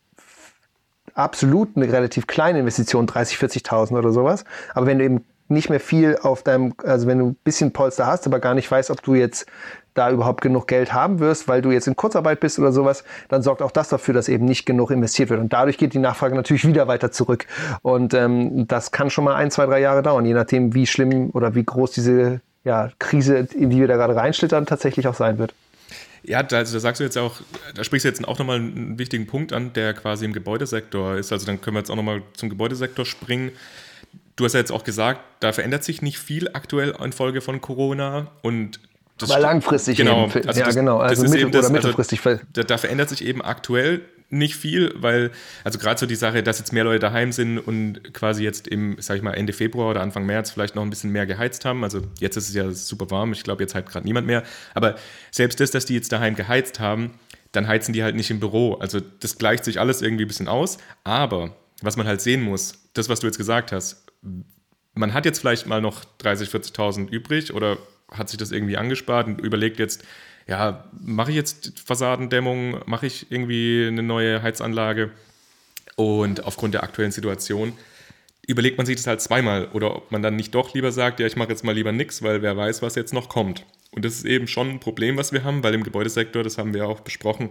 absolut 1.13 1.75
eine 1.75 1.91
relativ 1.91 2.27
kleine 2.27 2.59
Investition, 2.59 3.07
30, 3.07 3.37
40.000 3.37 3.97
oder 3.97 4.11
sowas. 4.11 4.45
Aber 4.73 4.85
wenn 4.85 4.99
du 4.99 5.05
eben 5.05 5.25
nicht 5.49 5.69
mehr 5.69 5.79
viel 5.79 6.17
auf 6.21 6.43
deinem, 6.43 6.73
also 6.83 7.07
wenn 7.07 7.19
du 7.19 7.27
ein 7.27 7.35
bisschen 7.43 7.73
Polster 7.73 8.07
hast, 8.07 8.25
aber 8.27 8.39
gar 8.39 8.53
nicht 8.53 8.69
weißt, 8.69 8.91
ob 8.91 9.01
du 9.01 9.15
jetzt 9.15 9.45
da 9.93 10.09
überhaupt 10.09 10.41
genug 10.41 10.67
Geld 10.67 10.93
haben 10.93 11.19
wirst, 11.19 11.47
weil 11.47 11.61
du 11.61 11.71
jetzt 11.71 11.87
in 11.87 11.95
Kurzarbeit 11.95 12.39
bist 12.39 12.57
oder 12.57 12.71
sowas, 12.71 13.03
dann 13.29 13.43
sorgt 13.43 13.61
auch 13.61 13.71
das 13.71 13.89
dafür, 13.89 14.13
dass 14.13 14.27
eben 14.27 14.45
nicht 14.45 14.65
genug 14.65 14.89
investiert 14.89 15.29
wird. 15.29 15.39
Und 15.39 15.53
dadurch 15.53 15.77
geht 15.77 15.93
die 15.93 15.99
Nachfrage 15.99 16.35
natürlich 16.35 16.65
wieder 16.67 16.87
weiter 16.87 17.11
zurück. 17.11 17.45
Und 17.83 18.13
ähm, 18.13 18.67
das 18.67 18.91
kann 18.91 19.09
schon 19.09 19.23
mal 19.23 19.35
ein, 19.35 19.51
zwei, 19.51 19.65
drei 19.65 19.81
Jahre 19.81 20.01
dauern, 20.01 20.25
je 20.25 20.33
nachdem, 20.33 20.73
wie 20.73 20.87
schlimm 20.87 21.29
oder 21.33 21.53
wie 21.53 21.63
groß 21.63 21.91
diese 21.91 22.41
ja, 22.63 22.89
Krise, 22.97 23.47
in 23.53 23.69
die 23.69 23.79
wir 23.79 23.87
da 23.87 23.97
gerade 23.97 24.15
reinschlittern, 24.15 24.65
tatsächlich 24.65 25.07
auch 25.07 25.15
sein 25.15 25.37
wird. 25.37 25.53
Ja, 26.23 26.39
also 26.39 26.73
da 26.73 26.79
sagst 26.79 26.99
du 26.99 27.03
jetzt 27.03 27.17
auch, 27.17 27.41
da 27.75 27.83
sprichst 27.83 28.05
du 28.05 28.09
jetzt 28.09 28.25
auch 28.25 28.39
nochmal 28.39 28.57
einen 28.57 28.97
wichtigen 28.97 29.27
Punkt 29.27 29.51
an, 29.51 29.73
der 29.73 29.93
quasi 29.93 30.23
im 30.25 30.33
Gebäudesektor 30.33 31.15
ist. 31.17 31.31
Also 31.31 31.45
dann 31.45 31.59
können 31.59 31.75
wir 31.75 31.79
jetzt 31.79 31.91
auch 31.91 31.95
nochmal 31.95 32.21
zum 32.33 32.49
Gebäudesektor 32.49 33.05
springen. 33.05 33.51
Du 34.35 34.45
hast 34.45 34.53
ja 34.53 34.59
jetzt 34.59 34.71
auch 34.71 34.83
gesagt, 34.83 35.21
da 35.41 35.51
verändert 35.51 35.83
sich 35.83 36.01
nicht 36.01 36.17
viel 36.17 36.49
aktuell 36.53 36.95
infolge 37.03 37.41
von 37.41 37.61
Corona 37.61 38.31
und 38.41 38.79
das 39.17 39.29
Aber 39.29 39.41
langfristig 39.41 39.97
genau, 39.97 40.25
eben. 40.25 40.47
Also 40.47 40.59
ja, 40.59 40.65
das, 40.65 40.75
genau. 40.75 40.97
Also 40.97 41.23
mittel- 41.23 41.41
das, 41.41 41.49
oder 41.49 41.57
also 41.59 41.73
mittelfristig. 41.73 42.25
Also, 42.25 42.41
da, 42.53 42.63
da, 42.63 42.77
verändert 42.77 43.09
sich 43.09 43.23
eben 43.23 43.41
aktuell 43.43 44.01
nicht 44.33 44.55
viel, 44.55 44.93
weil, 44.97 45.31
also 45.63 45.79
gerade 45.79 45.99
so 45.99 46.05
die 46.05 46.15
Sache, 46.15 46.43
dass 46.43 46.59
jetzt 46.59 46.73
mehr 46.73 46.83
Leute 46.83 46.99
daheim 46.99 47.31
sind 47.31 47.59
und 47.59 48.13
quasi 48.13 48.43
jetzt 48.43 48.67
im, 48.67 48.97
sag 48.99 49.17
ich 49.17 49.21
mal, 49.21 49.33
Ende 49.33 49.53
Februar 49.53 49.91
oder 49.91 50.01
Anfang 50.01 50.25
März 50.25 50.51
vielleicht 50.51 50.75
noch 50.75 50.83
ein 50.83 50.89
bisschen 50.89 51.11
mehr 51.11 51.25
geheizt 51.25 51.65
haben. 51.65 51.83
Also 51.83 52.01
jetzt 52.19 52.35
ist 52.35 52.49
es 52.49 52.55
ja 52.55 52.71
super 52.71 53.09
warm, 53.11 53.31
ich 53.31 53.43
glaube, 53.43 53.63
jetzt 53.63 53.75
halt 53.75 53.87
gerade 53.87 54.05
niemand 54.05 54.27
mehr. 54.27 54.43
Aber 54.73 54.95
selbst 55.31 55.59
das, 55.59 55.71
dass 55.71 55.85
die 55.85 55.93
jetzt 55.93 56.11
daheim 56.11 56.35
geheizt 56.35 56.79
haben, 56.79 57.11
dann 57.51 57.67
heizen 57.67 57.93
die 57.93 58.03
halt 58.03 58.15
nicht 58.15 58.31
im 58.31 58.39
Büro. 58.39 58.73
Also 58.75 58.99
das 58.99 59.37
gleicht 59.37 59.63
sich 59.63 59.79
alles 59.79 60.01
irgendwie 60.01 60.25
ein 60.25 60.27
bisschen 60.27 60.47
aus. 60.47 60.77
Aber 61.03 61.55
was 61.81 61.97
man 61.97 62.07
halt 62.07 62.21
sehen 62.21 62.41
muss, 62.41 62.89
das, 62.93 63.09
was 63.09 63.19
du 63.19 63.27
jetzt 63.27 63.37
gesagt 63.37 63.71
hast, 63.71 64.11
man 64.95 65.13
hat 65.13 65.25
jetzt 65.25 65.39
vielleicht 65.39 65.67
mal 65.67 65.81
noch 65.81 66.03
30, 66.19 66.49
40.000 66.49 67.09
übrig 67.09 67.53
oder 67.53 67.77
hat 68.11 68.29
sich 68.29 68.37
das 68.37 68.51
irgendwie 68.51 68.77
angespart 68.77 69.27
und 69.27 69.41
überlegt 69.41 69.79
jetzt, 69.79 70.03
ja, 70.47 70.83
mache 70.99 71.31
ich 71.31 71.37
jetzt 71.37 71.79
Fassadendämmung, 71.79 72.81
mache 72.85 73.07
ich 73.07 73.31
irgendwie 73.31 73.87
eine 73.87 74.03
neue 74.03 74.41
Heizanlage 74.41 75.11
und 75.95 76.43
aufgrund 76.43 76.73
der 76.73 76.83
aktuellen 76.83 77.11
Situation 77.11 77.73
überlegt 78.45 78.77
man 78.77 78.85
sich 78.85 78.97
das 78.97 79.07
halt 79.07 79.21
zweimal 79.21 79.69
oder 79.73 79.95
ob 79.95 80.11
man 80.11 80.21
dann 80.21 80.35
nicht 80.35 80.53
doch 80.53 80.73
lieber 80.73 80.91
sagt, 80.91 81.19
ja, 81.19 81.27
ich 81.27 81.35
mache 81.35 81.49
jetzt 81.49 81.63
mal 81.63 81.73
lieber 81.73 81.91
nichts, 81.91 82.21
weil 82.21 82.41
wer 82.41 82.57
weiß, 82.57 82.81
was 82.81 82.95
jetzt 82.95 83.13
noch 83.13 83.29
kommt. 83.29 83.65
Und 83.91 84.03
das 84.03 84.15
ist 84.15 84.25
eben 84.25 84.47
schon 84.47 84.69
ein 84.69 84.79
Problem, 84.79 85.17
was 85.17 85.31
wir 85.31 85.43
haben, 85.43 85.63
weil 85.63 85.73
im 85.73 85.83
Gebäudesektor, 85.83 86.43
das 86.43 86.57
haben 86.57 86.73
wir 86.73 86.87
auch 86.87 87.01
besprochen, 87.01 87.49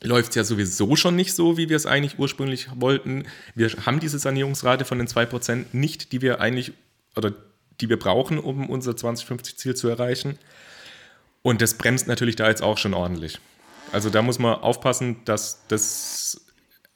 läuft 0.00 0.30
es 0.30 0.34
ja 0.36 0.44
sowieso 0.44 0.96
schon 0.96 1.16
nicht 1.16 1.34
so, 1.34 1.56
wie 1.56 1.68
wir 1.68 1.76
es 1.76 1.86
eigentlich 1.86 2.18
ursprünglich 2.18 2.68
wollten. 2.76 3.24
Wir 3.54 3.70
haben 3.84 4.00
diese 4.00 4.18
Sanierungsrate 4.18 4.84
von 4.84 4.98
den 4.98 5.08
2% 5.08 5.66
nicht, 5.72 6.12
die 6.12 6.22
wir 6.22 6.40
eigentlich 6.40 6.72
oder 7.16 7.32
die 7.80 7.88
wir 7.88 7.98
brauchen, 7.98 8.38
um 8.38 8.68
unser 8.70 8.92
2050-Ziel 8.92 9.74
zu 9.74 9.88
erreichen. 9.88 10.38
Und 11.42 11.62
das 11.62 11.74
bremst 11.74 12.08
natürlich 12.08 12.36
da 12.36 12.48
jetzt 12.48 12.62
auch 12.62 12.78
schon 12.78 12.94
ordentlich. 12.94 13.38
Also 13.92 14.10
da 14.10 14.22
muss 14.22 14.38
man 14.38 14.54
aufpassen, 14.54 15.18
dass 15.24 15.62
das, 15.68 16.46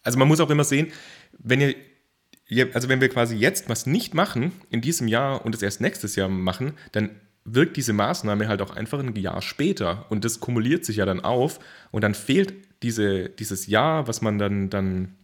also 0.02 0.18
man 0.18 0.28
muss 0.28 0.40
auch 0.40 0.50
immer 0.50 0.64
sehen, 0.64 0.92
wenn 1.38 1.60
ihr, 1.60 2.74
also 2.74 2.88
wenn 2.88 3.00
wir 3.00 3.08
quasi 3.08 3.36
jetzt 3.36 3.68
was 3.68 3.86
nicht 3.86 4.14
machen 4.14 4.52
in 4.70 4.80
diesem 4.80 5.08
Jahr 5.08 5.44
und 5.44 5.54
es 5.54 5.62
erst 5.62 5.80
nächstes 5.80 6.16
Jahr 6.16 6.28
machen, 6.28 6.74
dann 6.92 7.10
wirkt 7.44 7.76
diese 7.76 7.92
Maßnahme 7.92 8.46
halt 8.46 8.62
auch 8.62 8.76
einfach 8.76 9.00
ein 9.00 9.16
Jahr 9.16 9.42
später 9.42 10.06
und 10.10 10.24
das 10.24 10.40
kumuliert 10.40 10.84
sich 10.84 10.96
ja 10.96 11.06
dann 11.06 11.20
auf 11.20 11.58
und 11.90 12.02
dann 12.02 12.14
fehlt 12.14 12.54
diese, 12.82 13.28
dieses 13.28 13.66
Jahr, 13.66 14.06
was 14.06 14.22
man 14.22 14.38
dann, 14.38 14.70
dann 14.70 15.14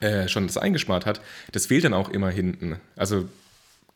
äh, 0.00 0.28
schon 0.28 0.46
das 0.46 0.56
eingespart 0.56 1.06
hat, 1.06 1.20
das 1.52 1.66
fehlt 1.66 1.84
dann 1.84 1.94
auch 1.94 2.08
immer 2.08 2.30
hinten. 2.30 2.80
Also 2.96 3.28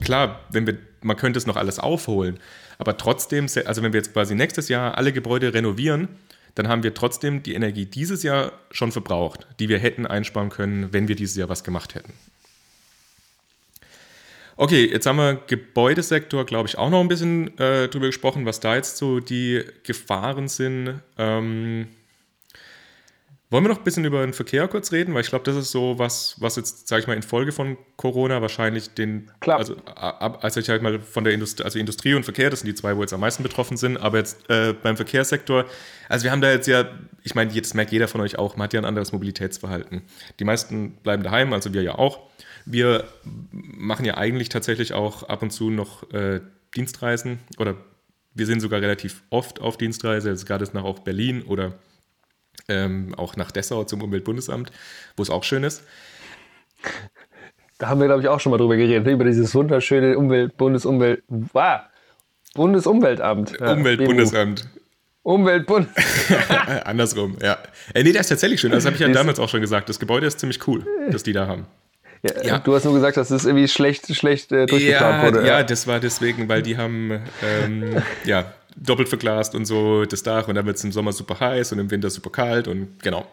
klar, 0.03 0.41
wenn 0.51 0.67
wir, 0.67 0.79
man 1.03 1.17
könnte 1.17 1.39
es 1.39 1.47
noch 1.47 1.57
alles 1.57 1.79
aufholen, 1.79 2.39
aber 2.79 2.97
trotzdem, 2.97 3.47
also 3.65 3.83
wenn 3.83 3.93
wir 3.93 4.01
jetzt 4.01 4.13
quasi 4.13 4.35
nächstes 4.35 4.69
Jahr 4.69 4.97
alle 4.97 5.13
Gebäude 5.13 5.55
renovieren, 5.55 6.09
dann 6.55 6.69
haben 6.69 6.83
wir 6.83 6.95
trotzdem 6.95 7.43
die 7.43 7.55
Energie 7.55 7.85
dieses 7.85 8.23
Jahr 8.23 8.53
schon 8.71 8.91
verbraucht, 8.91 9.47
die 9.61 9.69
wir 9.69 9.79
hätten 9.79 10.07
einsparen 10.07 10.49
können, 10.49 10.93
wenn 10.93 11.07
wir 11.07 11.15
dieses 11.15 11.37
Jahr 11.37 11.49
was 11.49 11.65
gemacht 11.65 11.95
hätten. 11.95 12.13
Okay, 14.59 14.87
jetzt 14.91 15.05
haben 15.05 15.19
wir 15.19 15.35
Gebäudesektor, 15.47 16.47
glaube 16.47 16.67
ich, 16.67 16.79
auch 16.79 16.89
noch 16.89 17.01
ein 17.01 17.09
bisschen 17.09 17.59
äh, 17.59 17.89
drüber 17.89 18.07
gesprochen, 18.07 18.47
was 18.47 18.59
da 18.59 18.75
jetzt 18.75 18.97
so 18.97 19.21
die 19.21 19.63
Gefahren 19.83 20.49
sind. 20.49 21.01
Ähm, 21.19 21.89
wollen 23.49 23.65
wir 23.65 23.69
noch 23.69 23.79
ein 23.79 23.85
bisschen 23.85 24.05
über 24.05 24.23
den 24.23 24.33
Verkehr 24.33 24.67
kurz 24.67 24.91
reden? 24.91 25.15
Weil 25.15 25.21
ich 25.21 25.29
glaube, 25.29 25.45
das 25.45 25.55
ist 25.55 25.71
so 25.71 25.99
was, 25.99 26.35
was 26.41 26.57
jetzt, 26.57 26.89
sage 26.89 27.03
ich 27.03 27.07
mal, 27.07 27.15
in 27.15 27.23
Folge 27.23 27.53
von 27.53 27.77
Corona 27.97 28.43
wahrscheinlich 28.43 28.91
den, 28.91 29.31
Klar. 29.39 29.59
also, 29.59 29.77
also 29.95 30.61
ich 30.61 30.69
halt 30.69 30.83
mal 30.83 30.99
von 30.99 31.23
der 31.23 31.33
Industrie, 31.33 31.63
also 31.63 31.79
Industrie 31.79 32.15
und 32.15 32.25
Verkehr, 32.25 32.51
das 32.51 32.61
sind 32.61 32.69
die 32.69 32.75
zwei, 32.75 32.97
wo 32.97 33.03
jetzt 33.03 33.13
am 33.13 33.21
meisten 33.21 33.45
betroffen 33.45 33.77
sind, 33.77 33.99
aber 33.99 34.19
jetzt 34.19 34.51
äh, 34.51 34.73
beim 34.73 34.97
Verkehrssektor, 34.97 35.65
also 36.09 36.25
wir 36.25 36.33
haben 36.33 36.41
da 36.41 36.51
jetzt 36.51 36.67
ja, 36.67 36.89
ich 37.23 37.37
meine, 37.37 37.53
das 37.53 37.75
merkt 37.75 37.93
jeder 37.93 38.09
von 38.09 38.21
euch 38.21 38.37
auch, 38.37 38.57
man 38.57 38.65
hat 38.65 38.73
ja 38.73 38.81
ein 38.81 38.85
anderes 38.85 39.13
Mobilitätsverhalten. 39.13 40.03
Die 40.41 40.45
meisten 40.45 40.97
bleiben 41.03 41.23
daheim, 41.23 41.53
also 41.53 41.73
wir 41.73 41.83
ja 41.83 41.95
auch. 41.97 42.21
Wir 42.65 43.05
machen 43.23 44.05
ja 44.05 44.17
eigentlich 44.17 44.49
tatsächlich 44.49 44.93
auch 44.93 45.23
ab 45.23 45.43
und 45.43 45.51
zu 45.53 45.71
noch 45.71 46.13
äh, 46.13 46.41
Dienstreisen 46.75 47.39
oder 47.59 47.77
wir 48.35 48.47
sind 48.47 48.61
sogar 48.61 48.81
relativ 48.81 49.23
oft 49.31 49.61
auf 49.61 49.79
Dienstreise, 49.79 50.31
jetzt 50.31 50.47
gerade 50.47 50.69
nach 50.73 50.85
auch 50.85 50.99
Berlin 50.99 51.43
oder 51.43 51.79
ähm, 52.69 53.15
auch 53.17 53.37
nach 53.37 53.51
Dessau 53.51 53.85
zum 53.85 54.03
Umweltbundesamt, 54.03 54.71
wo 55.17 55.23
es 55.23 55.31
auch 55.31 55.45
schön 55.45 55.65
ist. 55.65 55.83
Da 57.79 57.89
haben 57.89 58.01
wir, 58.01 58.07
glaube 58.07 58.23
ich, 58.23 58.29
auch 58.29 58.41
schon 58.41 58.51
mal 58.51 58.59
drüber 58.59 58.77
geredet, 58.77 59.07
über 59.07 59.25
dieses 59.25 59.55
wunderschöne 59.55 60.17
Umwelt, 60.17 60.57
Bundesumwelt, 60.57 61.23
wow, 61.29 61.81
Bundesumweltamt. 62.55 63.61
Umweltbundesamt. 63.61 64.69
Umweltbund. 65.23 65.89
Andersrum, 66.85 67.37
ja. 67.43 67.59
Äh, 67.93 68.05
nee, 68.05 68.13
der 68.13 68.21
ist 68.21 68.29
tatsächlich 68.29 68.61
schön. 68.61 68.71
Das 68.71 68.87
habe 68.87 68.95
ich 68.95 69.01
ja 69.01 69.09
damals 69.09 69.41
auch 69.41 69.49
schon 69.49 69.61
gesagt. 69.61 69.89
Das 69.89 69.99
Gebäude 69.99 70.27
ist 70.27 70.39
ziemlich 70.39 70.67
cool, 70.69 70.87
das 71.11 71.25
die 71.25 71.33
da 71.33 71.49
haben. 71.49 71.67
Ja, 72.23 72.43
ja. 72.43 72.59
Du 72.59 72.75
hast 72.75 72.85
nur 72.85 72.95
gesagt, 72.95 73.17
dass 73.17 73.31
es 73.31 73.45
irgendwie 73.45 73.67
schlecht, 73.67 74.15
schlecht 74.15 74.53
äh, 74.53 74.67
durchgeplant 74.67 75.23
ja, 75.23 75.27
wurde. 75.27 75.47
Ja, 75.47 75.63
das 75.65 75.87
war 75.89 75.99
deswegen, 75.99 76.49
weil 76.49 76.63
die 76.63 76.77
haben 76.77 77.21
ähm, 77.43 78.03
ja, 78.25 78.53
doppelt 78.77 79.09
verglast 79.09 79.55
und 79.55 79.65
so 79.65 80.05
das 80.05 80.23
Dach 80.23 80.49
und 80.49 80.55
dann 80.55 80.67
wird 80.67 80.77
es 80.77 80.85
im 80.85 80.93
Sommer 80.93 81.13
super 81.13 81.41
heiß 81.41 81.73
und 81.73 81.79
im 81.79 81.91
Winter 81.91 82.11
super 82.11 82.31
kalt 82.31 82.69
und 82.69 83.03
genau. 83.03 83.27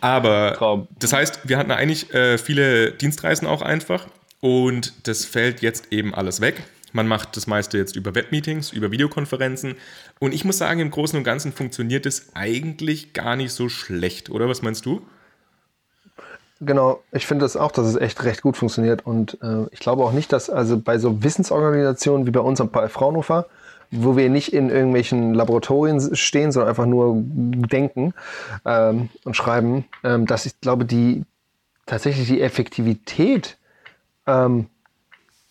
Aber 0.00 0.54
Traum. 0.54 0.88
das 0.98 1.12
heißt, 1.12 1.40
wir 1.44 1.58
hatten 1.58 1.70
eigentlich 1.70 2.12
äh, 2.12 2.36
viele 2.36 2.92
Dienstreisen 2.92 3.46
auch 3.46 3.62
einfach 3.62 4.06
und 4.40 5.06
das 5.06 5.24
fällt 5.24 5.62
jetzt 5.62 5.92
eben 5.92 6.14
alles 6.14 6.40
weg. 6.40 6.64
Man 6.92 7.06
macht 7.06 7.36
das 7.36 7.46
meiste 7.46 7.78
jetzt 7.78 7.96
über 7.96 8.14
Webmeetings, 8.14 8.72
über 8.72 8.90
Videokonferenzen. 8.90 9.76
Und 10.18 10.34
ich 10.34 10.44
muss 10.44 10.58
sagen, 10.58 10.80
im 10.80 10.90
Großen 10.90 11.16
und 11.16 11.24
Ganzen 11.24 11.52
funktioniert 11.52 12.04
es 12.04 12.34
eigentlich 12.34 13.14
gar 13.14 13.36
nicht 13.36 13.52
so 13.52 13.68
schlecht, 13.68 14.28
oder? 14.28 14.48
Was 14.48 14.60
meinst 14.60 14.84
du? 14.84 15.00
Genau, 16.60 17.02
ich 17.10 17.26
finde 17.26 17.44
das 17.44 17.56
auch, 17.56 17.72
dass 17.72 17.86
es 17.86 17.96
echt 17.96 18.22
recht 18.24 18.42
gut 18.42 18.56
funktioniert. 18.56 19.06
Und 19.06 19.38
äh, 19.42 19.66
ich 19.70 19.80
glaube 19.80 20.04
auch 20.04 20.12
nicht, 20.12 20.32
dass 20.32 20.50
also 20.50 20.78
bei 20.78 20.98
so 20.98 21.22
Wissensorganisationen 21.22 22.26
wie 22.26 22.30
bei 22.30 22.40
uns 22.40 22.60
am 22.60 22.70
Fraunhofer, 22.70 23.46
wo 23.92 24.16
wir 24.16 24.30
nicht 24.30 24.52
in 24.52 24.70
irgendwelchen 24.70 25.34
Laboratorien 25.34 26.16
stehen, 26.16 26.50
sondern 26.50 26.70
einfach 26.70 26.86
nur 26.86 27.14
denken 27.16 28.14
ähm, 28.64 29.10
und 29.24 29.36
schreiben, 29.36 29.84
ähm, 30.02 30.26
dass 30.26 30.46
ich 30.46 30.60
glaube, 30.60 30.84
die 30.84 31.24
tatsächlich 31.86 32.26
die 32.26 32.40
Effektivität 32.40 33.58
ähm, 34.26 34.66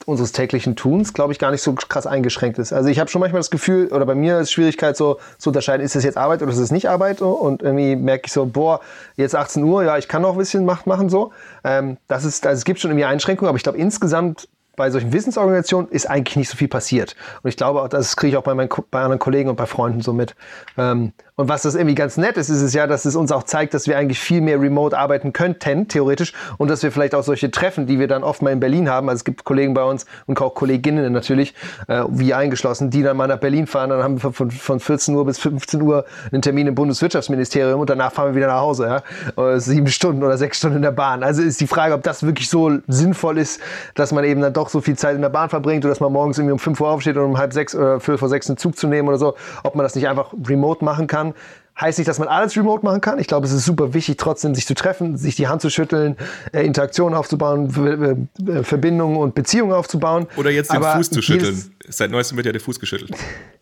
unseres 0.05 0.31
täglichen 0.31 0.75
Tuns, 0.75 1.13
glaube 1.13 1.33
ich, 1.33 1.37
gar 1.37 1.51
nicht 1.51 1.61
so 1.61 1.73
krass 1.73 2.07
eingeschränkt 2.07 2.57
ist. 2.57 2.73
Also 2.73 2.89
ich 2.89 2.99
habe 2.99 3.11
schon 3.11 3.19
manchmal 3.19 3.39
das 3.39 3.51
Gefühl, 3.51 3.87
oder 3.89 4.07
bei 4.07 4.15
mir 4.15 4.39
ist 4.39 4.51
Schwierigkeit 4.51 4.97
so 4.97 5.19
zu 5.37 5.51
unterscheiden, 5.51 5.85
ist 5.85 5.95
es 5.95 6.03
jetzt 6.03 6.17
Arbeit 6.17 6.41
oder 6.41 6.51
ist 6.51 6.57
es 6.57 6.71
nicht 6.71 6.89
Arbeit? 6.89 7.21
Und 7.21 7.61
irgendwie 7.61 7.95
merke 7.95 8.23
ich 8.25 8.31
so, 8.31 8.47
boah, 8.47 8.81
jetzt 9.15 9.35
18 9.35 9.63
Uhr, 9.63 9.83
ja, 9.83 9.99
ich 9.99 10.07
kann 10.07 10.23
noch 10.23 10.31
ein 10.31 10.37
bisschen 10.39 10.65
machen 10.65 11.09
so. 11.09 11.31
Ähm, 11.63 11.97
das 12.07 12.25
ist, 12.25 12.47
also 12.47 12.57
es 12.57 12.65
gibt 12.65 12.79
schon 12.79 12.89
irgendwie 12.89 13.05
Einschränkungen, 13.05 13.49
aber 13.49 13.57
ich 13.57 13.63
glaube 13.63 13.77
insgesamt 13.77 14.47
bei 14.75 14.89
solchen 14.89 15.11
Wissensorganisationen 15.11 15.89
ist 15.89 16.09
eigentlich 16.09 16.37
nicht 16.37 16.49
so 16.49 16.57
viel 16.57 16.67
passiert. 16.67 17.15
Und 17.43 17.49
ich 17.49 17.57
glaube 17.57 17.81
auch, 17.81 17.87
das 17.87 18.15
kriege 18.15 18.31
ich 18.31 18.37
auch 18.37 18.43
bei, 18.43 18.53
meinen, 18.53 18.69
bei 18.89 19.01
anderen 19.01 19.19
Kollegen 19.19 19.49
und 19.49 19.55
bei 19.55 19.65
Freunden 19.65 20.01
so 20.01 20.13
mit. 20.13 20.35
Ähm, 20.77 21.13
und 21.41 21.49
was 21.49 21.63
das 21.63 21.73
irgendwie 21.73 21.95
ganz 21.95 22.17
nett 22.17 22.37
ist, 22.37 22.49
ist 22.49 22.61
es 22.61 22.73
ja, 22.73 22.85
dass 22.85 23.03
es 23.05 23.15
uns 23.15 23.31
auch 23.31 23.41
zeigt, 23.43 23.73
dass 23.73 23.87
wir 23.87 23.97
eigentlich 23.97 24.19
viel 24.19 24.41
mehr 24.41 24.61
remote 24.61 24.95
arbeiten 24.95 25.33
könnten, 25.33 25.87
theoretisch. 25.87 26.33
Und 26.59 26.69
dass 26.69 26.83
wir 26.83 26.91
vielleicht 26.91 27.15
auch 27.15 27.23
solche 27.23 27.49
Treffen, 27.49 27.87
die 27.87 27.97
wir 27.97 28.07
dann 28.07 28.23
oft 28.23 28.43
mal 28.43 28.51
in 28.51 28.59
Berlin 28.59 28.89
haben, 28.89 29.09
also 29.09 29.21
es 29.21 29.23
gibt 29.23 29.43
Kollegen 29.43 29.73
bei 29.73 29.83
uns 29.83 30.05
und 30.27 30.39
auch 30.39 30.53
Kolleginnen 30.53 31.11
natürlich, 31.11 31.55
äh, 31.87 32.03
wie 32.09 32.35
eingeschlossen, 32.35 32.91
die 32.91 33.01
dann 33.01 33.17
mal 33.17 33.27
nach 33.27 33.39
Berlin 33.39 33.65
fahren. 33.65 33.89
Dann 33.89 34.03
haben 34.03 34.21
wir 34.21 34.31
von, 34.31 34.51
von 34.51 34.79
14 34.79 35.15
Uhr 35.15 35.25
bis 35.25 35.39
15 35.39 35.81
Uhr 35.81 36.05
einen 36.31 36.43
Termin 36.43 36.67
im 36.67 36.75
Bundeswirtschaftsministerium 36.75 37.79
und 37.79 37.89
danach 37.89 38.11
fahren 38.11 38.29
wir 38.29 38.35
wieder 38.35 38.47
nach 38.47 38.61
Hause. 38.61 38.85
Ja? 38.85 39.03
Oder 39.35 39.59
sieben 39.59 39.87
Stunden 39.87 40.21
oder 40.21 40.37
sechs 40.37 40.59
Stunden 40.59 40.77
in 40.77 40.83
der 40.83 40.91
Bahn. 40.91 41.23
Also 41.23 41.41
ist 41.41 41.59
die 41.59 41.67
Frage, 41.67 41.95
ob 41.95 42.03
das 42.03 42.21
wirklich 42.21 42.49
so 42.49 42.77
sinnvoll 42.87 43.39
ist, 43.39 43.59
dass 43.95 44.11
man 44.11 44.25
eben 44.25 44.41
dann 44.41 44.53
doch 44.53 44.60
so 44.69 44.81
viel 44.81 44.97
Zeit 44.97 45.15
in 45.15 45.21
der 45.21 45.29
Bahn 45.29 45.49
verbringt 45.49 45.83
oder 45.85 45.91
dass 45.91 45.99
man 45.99 46.11
morgens 46.11 46.37
irgendwie 46.37 46.53
um 46.53 46.59
5 46.59 46.79
Uhr 46.79 46.89
aufsteht 46.89 47.17
und 47.17 47.23
um 47.23 47.37
halb 47.37 47.53
sechs 47.53 47.75
oder 47.75 47.99
fünf 47.99 48.19
vor 48.19 48.29
sechs 48.29 48.49
einen 48.49 48.57
Zug 48.57 48.77
zu 48.77 48.87
nehmen 48.87 49.07
oder 49.07 49.17
so. 49.17 49.35
Ob 49.63 49.75
man 49.75 49.83
das 49.83 49.95
nicht 49.95 50.07
einfach 50.07 50.33
remote 50.47 50.83
machen 50.83 51.07
kann. 51.07 51.33
Heißt 51.79 51.97
nicht, 51.97 52.07
dass 52.07 52.19
man 52.19 52.27
alles 52.27 52.55
remote 52.57 52.83
machen 52.83 53.01
kann. 53.01 53.17
Ich 53.17 53.27
glaube, 53.27 53.47
es 53.47 53.53
ist 53.53 53.65
super 53.65 53.93
wichtig, 53.93 54.17
trotzdem 54.17 54.53
sich 54.53 54.67
zu 54.67 54.75
treffen, 54.75 55.17
sich 55.17 55.35
die 55.35 55.47
Hand 55.47 55.61
zu 55.61 55.69
schütteln, 55.69 56.17
äh, 56.51 56.65
Interaktionen 56.65 57.17
aufzubauen, 57.17 58.27
äh, 58.45 58.63
Verbindungen 58.63 59.17
und 59.17 59.35
Beziehungen 59.35 59.71
aufzubauen. 59.71 60.27
Oder 60.35 60.51
jetzt 60.51 60.71
den 60.71 60.77
Aber 60.77 60.97
Fuß 60.97 61.09
zu 61.09 61.21
schütteln. 61.21 61.73
Seit 61.87 62.11
neuestem 62.11 62.37
wird 62.37 62.45
ja 62.45 62.51
der 62.51 62.61
Fuß 62.61 62.79
geschüttelt 62.79 63.11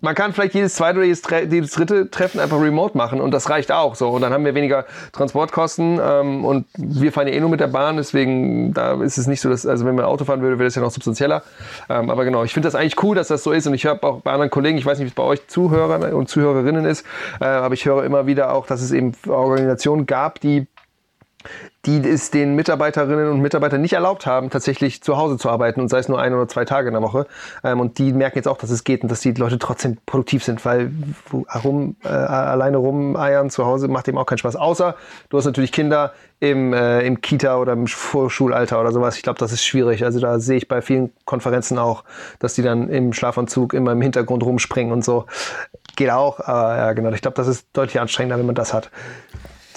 man 0.00 0.14
kann 0.14 0.32
vielleicht 0.32 0.54
jedes 0.54 0.74
zweite 0.74 0.98
oder 0.98 1.06
jedes, 1.06 1.72
dritte 1.72 2.08
Treffen 2.08 2.38
einfach 2.38 2.60
remote 2.60 2.96
machen 2.96 3.20
und 3.20 3.32
das 3.32 3.50
reicht 3.50 3.72
auch 3.72 3.96
so. 3.96 4.10
Und 4.10 4.22
dann 4.22 4.32
haben 4.32 4.44
wir 4.44 4.54
weniger 4.54 4.86
Transportkosten 5.12 6.00
ähm, 6.00 6.44
und 6.44 6.66
wir 6.76 7.12
fahren 7.12 7.26
ja 7.26 7.34
eh 7.34 7.40
nur 7.40 7.50
mit 7.50 7.58
der 7.58 7.66
Bahn, 7.66 7.96
deswegen 7.96 8.72
da 8.72 9.02
ist 9.02 9.18
es 9.18 9.26
nicht 9.26 9.40
so, 9.40 9.48
dass, 9.48 9.66
also 9.66 9.84
wenn 9.84 9.96
man 9.96 10.04
Auto 10.04 10.24
fahren 10.24 10.40
würde, 10.40 10.58
wäre 10.58 10.68
das 10.68 10.76
ja 10.76 10.82
noch 10.82 10.92
substanzieller. 10.92 11.42
Ähm, 11.88 12.10
aber 12.10 12.24
genau, 12.24 12.44
ich 12.44 12.52
finde 12.52 12.68
das 12.68 12.76
eigentlich 12.76 13.02
cool, 13.02 13.16
dass 13.16 13.26
das 13.26 13.42
so 13.42 13.50
ist 13.50 13.66
und 13.66 13.74
ich 13.74 13.84
höre 13.84 14.02
auch 14.04 14.20
bei 14.20 14.30
anderen 14.30 14.50
Kollegen, 14.50 14.78
ich 14.78 14.86
weiß 14.86 14.98
nicht, 14.98 15.06
wie 15.06 15.10
es 15.10 15.14
bei 15.14 15.24
euch 15.24 15.48
Zuhörer 15.48 16.14
und 16.14 16.28
Zuhörerinnen 16.28 16.84
ist, 16.84 17.04
äh, 17.40 17.46
aber 17.46 17.74
ich 17.74 17.84
höre 17.84 18.04
immer 18.04 18.28
wieder 18.28 18.52
auch, 18.52 18.66
dass 18.66 18.80
es 18.82 18.92
eben 18.92 19.12
Organisationen 19.26 20.06
gab, 20.06 20.40
die 20.40 20.68
die 21.86 22.06
es 22.06 22.30
den 22.30 22.54
Mitarbeiterinnen 22.54 23.30
und 23.30 23.40
Mitarbeitern 23.40 23.80
nicht 23.80 23.92
erlaubt 23.92 24.26
haben, 24.26 24.50
tatsächlich 24.50 25.02
zu 25.02 25.16
Hause 25.16 25.38
zu 25.38 25.48
arbeiten 25.48 25.80
und 25.80 25.88
sei 25.88 25.98
es 25.98 26.08
nur 26.08 26.20
ein 26.20 26.34
oder 26.34 26.48
zwei 26.48 26.64
Tage 26.64 26.88
in 26.88 26.94
der 26.94 27.02
Woche. 27.02 27.26
Ähm, 27.62 27.80
und 27.80 27.98
die 27.98 28.12
merken 28.12 28.38
jetzt 28.38 28.48
auch, 28.48 28.58
dass 28.58 28.70
es 28.70 28.84
geht 28.84 29.02
und 29.02 29.10
dass 29.10 29.20
die 29.20 29.32
Leute 29.32 29.58
trotzdem 29.58 29.96
produktiv 30.04 30.44
sind, 30.44 30.64
weil 30.64 30.90
rum, 31.64 31.96
äh, 32.04 32.08
alleine 32.08 32.78
rumeiern 32.78 33.48
zu 33.48 33.64
Hause 33.64 33.88
macht 33.88 34.08
eben 34.08 34.18
auch 34.18 34.26
keinen 34.26 34.38
Spaß. 34.38 34.56
Außer 34.56 34.96
du 35.28 35.38
hast 35.38 35.44
natürlich 35.44 35.72
Kinder 35.72 36.12
im, 36.40 36.72
äh, 36.72 37.00
im 37.02 37.20
Kita 37.20 37.56
oder 37.56 37.72
im 37.72 37.86
Vorschulalter 37.86 38.80
oder 38.80 38.92
sowas. 38.92 39.16
Ich 39.16 39.22
glaube, 39.22 39.38
das 39.38 39.52
ist 39.52 39.64
schwierig. 39.64 40.04
Also 40.04 40.20
da 40.20 40.40
sehe 40.40 40.56
ich 40.56 40.68
bei 40.68 40.82
vielen 40.82 41.12
Konferenzen 41.24 41.78
auch, 41.78 42.04
dass 42.38 42.54
die 42.54 42.62
dann 42.62 42.88
im 42.88 43.12
Schlafanzug 43.12 43.72
immer 43.72 43.92
im 43.92 44.02
Hintergrund 44.02 44.42
rumspringen 44.42 44.92
und 44.92 45.04
so. 45.04 45.26
Geht 45.96 46.10
auch, 46.10 46.40
aber 46.40 46.76
ja, 46.76 46.92
genau. 46.92 47.10
Ich 47.12 47.22
glaube, 47.22 47.36
das 47.36 47.48
ist 47.48 47.66
deutlich 47.72 48.00
anstrengender, 48.00 48.38
wenn 48.38 48.46
man 48.46 48.54
das 48.54 48.74
hat. 48.74 48.90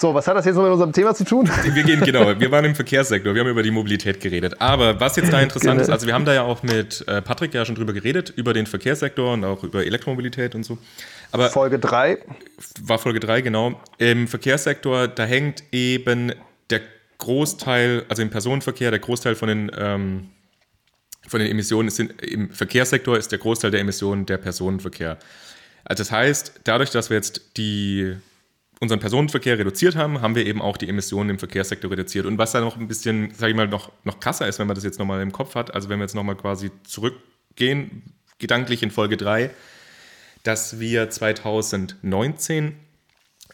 So, 0.02 0.12
was 0.12 0.26
hat 0.26 0.36
das 0.36 0.44
jetzt 0.46 0.56
noch 0.56 0.64
mit 0.64 0.72
unserem 0.72 0.92
Thema 0.92 1.14
zu 1.14 1.22
tun? 1.22 1.48
Wir 1.62 1.84
gehen, 1.84 2.00
genau, 2.00 2.36
wir 2.40 2.50
waren 2.50 2.64
im 2.64 2.74
Verkehrssektor, 2.74 3.36
wir 3.36 3.40
haben 3.42 3.50
über 3.50 3.62
die 3.62 3.70
Mobilität 3.70 4.18
geredet. 4.18 4.60
Aber 4.60 4.98
was 4.98 5.14
jetzt 5.14 5.32
da 5.32 5.40
interessant 5.40 5.80
ist, 5.80 5.90
also 5.90 6.08
wir 6.08 6.12
haben 6.12 6.24
da 6.24 6.34
ja 6.34 6.42
auch 6.42 6.64
mit 6.64 7.04
äh, 7.06 7.22
Patrick 7.22 7.54
ja 7.54 7.64
schon 7.64 7.76
drüber 7.76 7.92
geredet, 7.92 8.32
über 8.34 8.52
den 8.52 8.66
Verkehrssektor 8.66 9.32
und 9.32 9.44
auch 9.44 9.62
über 9.62 9.86
Elektromobilität 9.86 10.56
und 10.56 10.64
so. 10.64 10.76
Aber 11.30 11.50
Folge 11.50 11.78
3. 11.78 12.18
War 12.80 12.98
Folge 12.98 13.20
3, 13.20 13.42
genau. 13.42 13.80
Im 13.98 14.26
Verkehrssektor, 14.26 15.06
da 15.06 15.22
hängt 15.22 15.62
eben 15.70 16.32
der 16.70 16.80
Großteil, 17.18 18.04
also 18.08 18.22
im 18.22 18.30
Personenverkehr, 18.30 18.90
der 18.90 18.98
Großteil 18.98 19.36
von 19.36 19.46
den, 19.46 19.70
ähm, 19.78 20.30
von 21.28 21.38
den 21.38 21.48
Emissionen 21.48 21.90
sind, 21.90 22.20
im 22.22 22.50
Verkehrssektor 22.50 23.16
ist 23.16 23.30
der 23.30 23.38
Großteil 23.38 23.70
der 23.70 23.78
Emissionen 23.78 24.26
der 24.26 24.38
Personenverkehr. 24.38 25.16
Also 25.84 26.00
das 26.00 26.10
heißt, 26.10 26.62
dadurch, 26.64 26.90
dass 26.90 27.08
wir 27.08 27.18
jetzt 27.18 27.56
die 27.56 28.16
unseren 28.82 28.98
Personenverkehr 28.98 29.60
reduziert 29.60 29.94
haben, 29.94 30.22
haben 30.22 30.34
wir 30.34 30.44
eben 30.44 30.60
auch 30.60 30.76
die 30.76 30.88
Emissionen 30.88 31.30
im 31.30 31.38
Verkehrssektor 31.38 31.88
reduziert. 31.88 32.26
Und 32.26 32.36
was 32.36 32.50
da 32.50 32.60
noch 32.60 32.76
ein 32.76 32.88
bisschen, 32.88 33.32
sage 33.32 33.52
ich 33.52 33.56
mal, 33.56 33.68
noch, 33.68 33.92
noch 34.02 34.18
krasser 34.18 34.48
ist, 34.48 34.58
wenn 34.58 34.66
man 34.66 34.74
das 34.74 34.82
jetzt 34.82 34.98
nochmal 34.98 35.22
im 35.22 35.30
Kopf 35.30 35.54
hat, 35.54 35.72
also 35.72 35.88
wenn 35.88 36.00
wir 36.00 36.04
jetzt 36.04 36.16
nochmal 36.16 36.34
quasi 36.34 36.72
zurückgehen, 36.82 38.02
gedanklich 38.40 38.82
in 38.82 38.90
Folge 38.90 39.16
3, 39.16 39.50
dass 40.42 40.80
wir 40.80 41.08
2019 41.08 42.74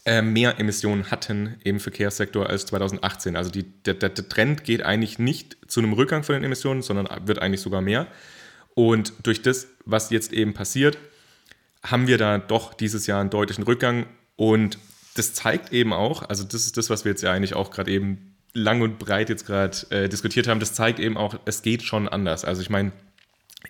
äh, 0.07 0.23
mehr 0.23 0.59
Emissionen 0.59 1.11
hatten 1.11 1.57
im 1.63 1.79
Verkehrssektor 1.79 2.49
als 2.49 2.65
2018. 2.65 3.37
Also 3.37 3.51
die, 3.51 3.65
der, 3.83 3.93
der, 3.93 4.15
Trend 4.15 4.65
geht 4.65 4.83
eigentlich 4.83 5.19
nicht 5.19 5.59
zu 5.67 5.81
einem 5.81 5.93
Rückgang 5.93 6.23
von 6.23 6.37
den 6.37 6.45
Emissionen, 6.45 6.81
sondern 6.81 7.07
wird 7.27 7.43
eigentlich 7.43 7.61
sogar 7.61 7.83
mehr. 7.83 8.07
Und 8.75 9.13
durch 9.25 9.43
das, 9.43 9.67
was 9.85 10.09
jetzt 10.09 10.33
eben 10.33 10.55
passiert, 10.55 10.97
haben 11.83 12.07
wir 12.07 12.17
da 12.17 12.39
doch 12.39 12.73
dieses 12.73 13.07
Jahr 13.07 13.21
einen 13.21 13.29
deutlichen 13.29 13.65
Rückgang. 13.65 14.07
Und 14.37 14.79
das 15.19 15.35
zeigt 15.35 15.73
eben 15.73 15.93
auch, 15.93 16.29
also 16.29 16.45
das 16.45 16.67
ist 16.67 16.77
das, 16.77 16.91
was 16.91 17.05
wir 17.05 17.13
jetzt 17.13 17.23
ja 17.23 17.33
eigentlich 17.33 17.55
auch 17.55 17.71
gerade 17.71 17.91
eben 17.91 18.37
lang 18.55 18.81
und 18.81 18.99
breit 18.99 19.29
jetzt 19.29 19.47
gerade 19.47 19.77
äh, 19.91 20.09
diskutiert 20.09 20.49
haben, 20.49 20.61
das 20.61 20.73
zeigt 20.73 21.01
eben 21.01 21.17
auch, 21.17 21.39
es 21.45 21.63
geht 21.63 21.83
schon 21.83 22.09
anders. 22.09 22.45
Also 22.45 22.63
ich 22.63 22.71
meine, 22.71 22.93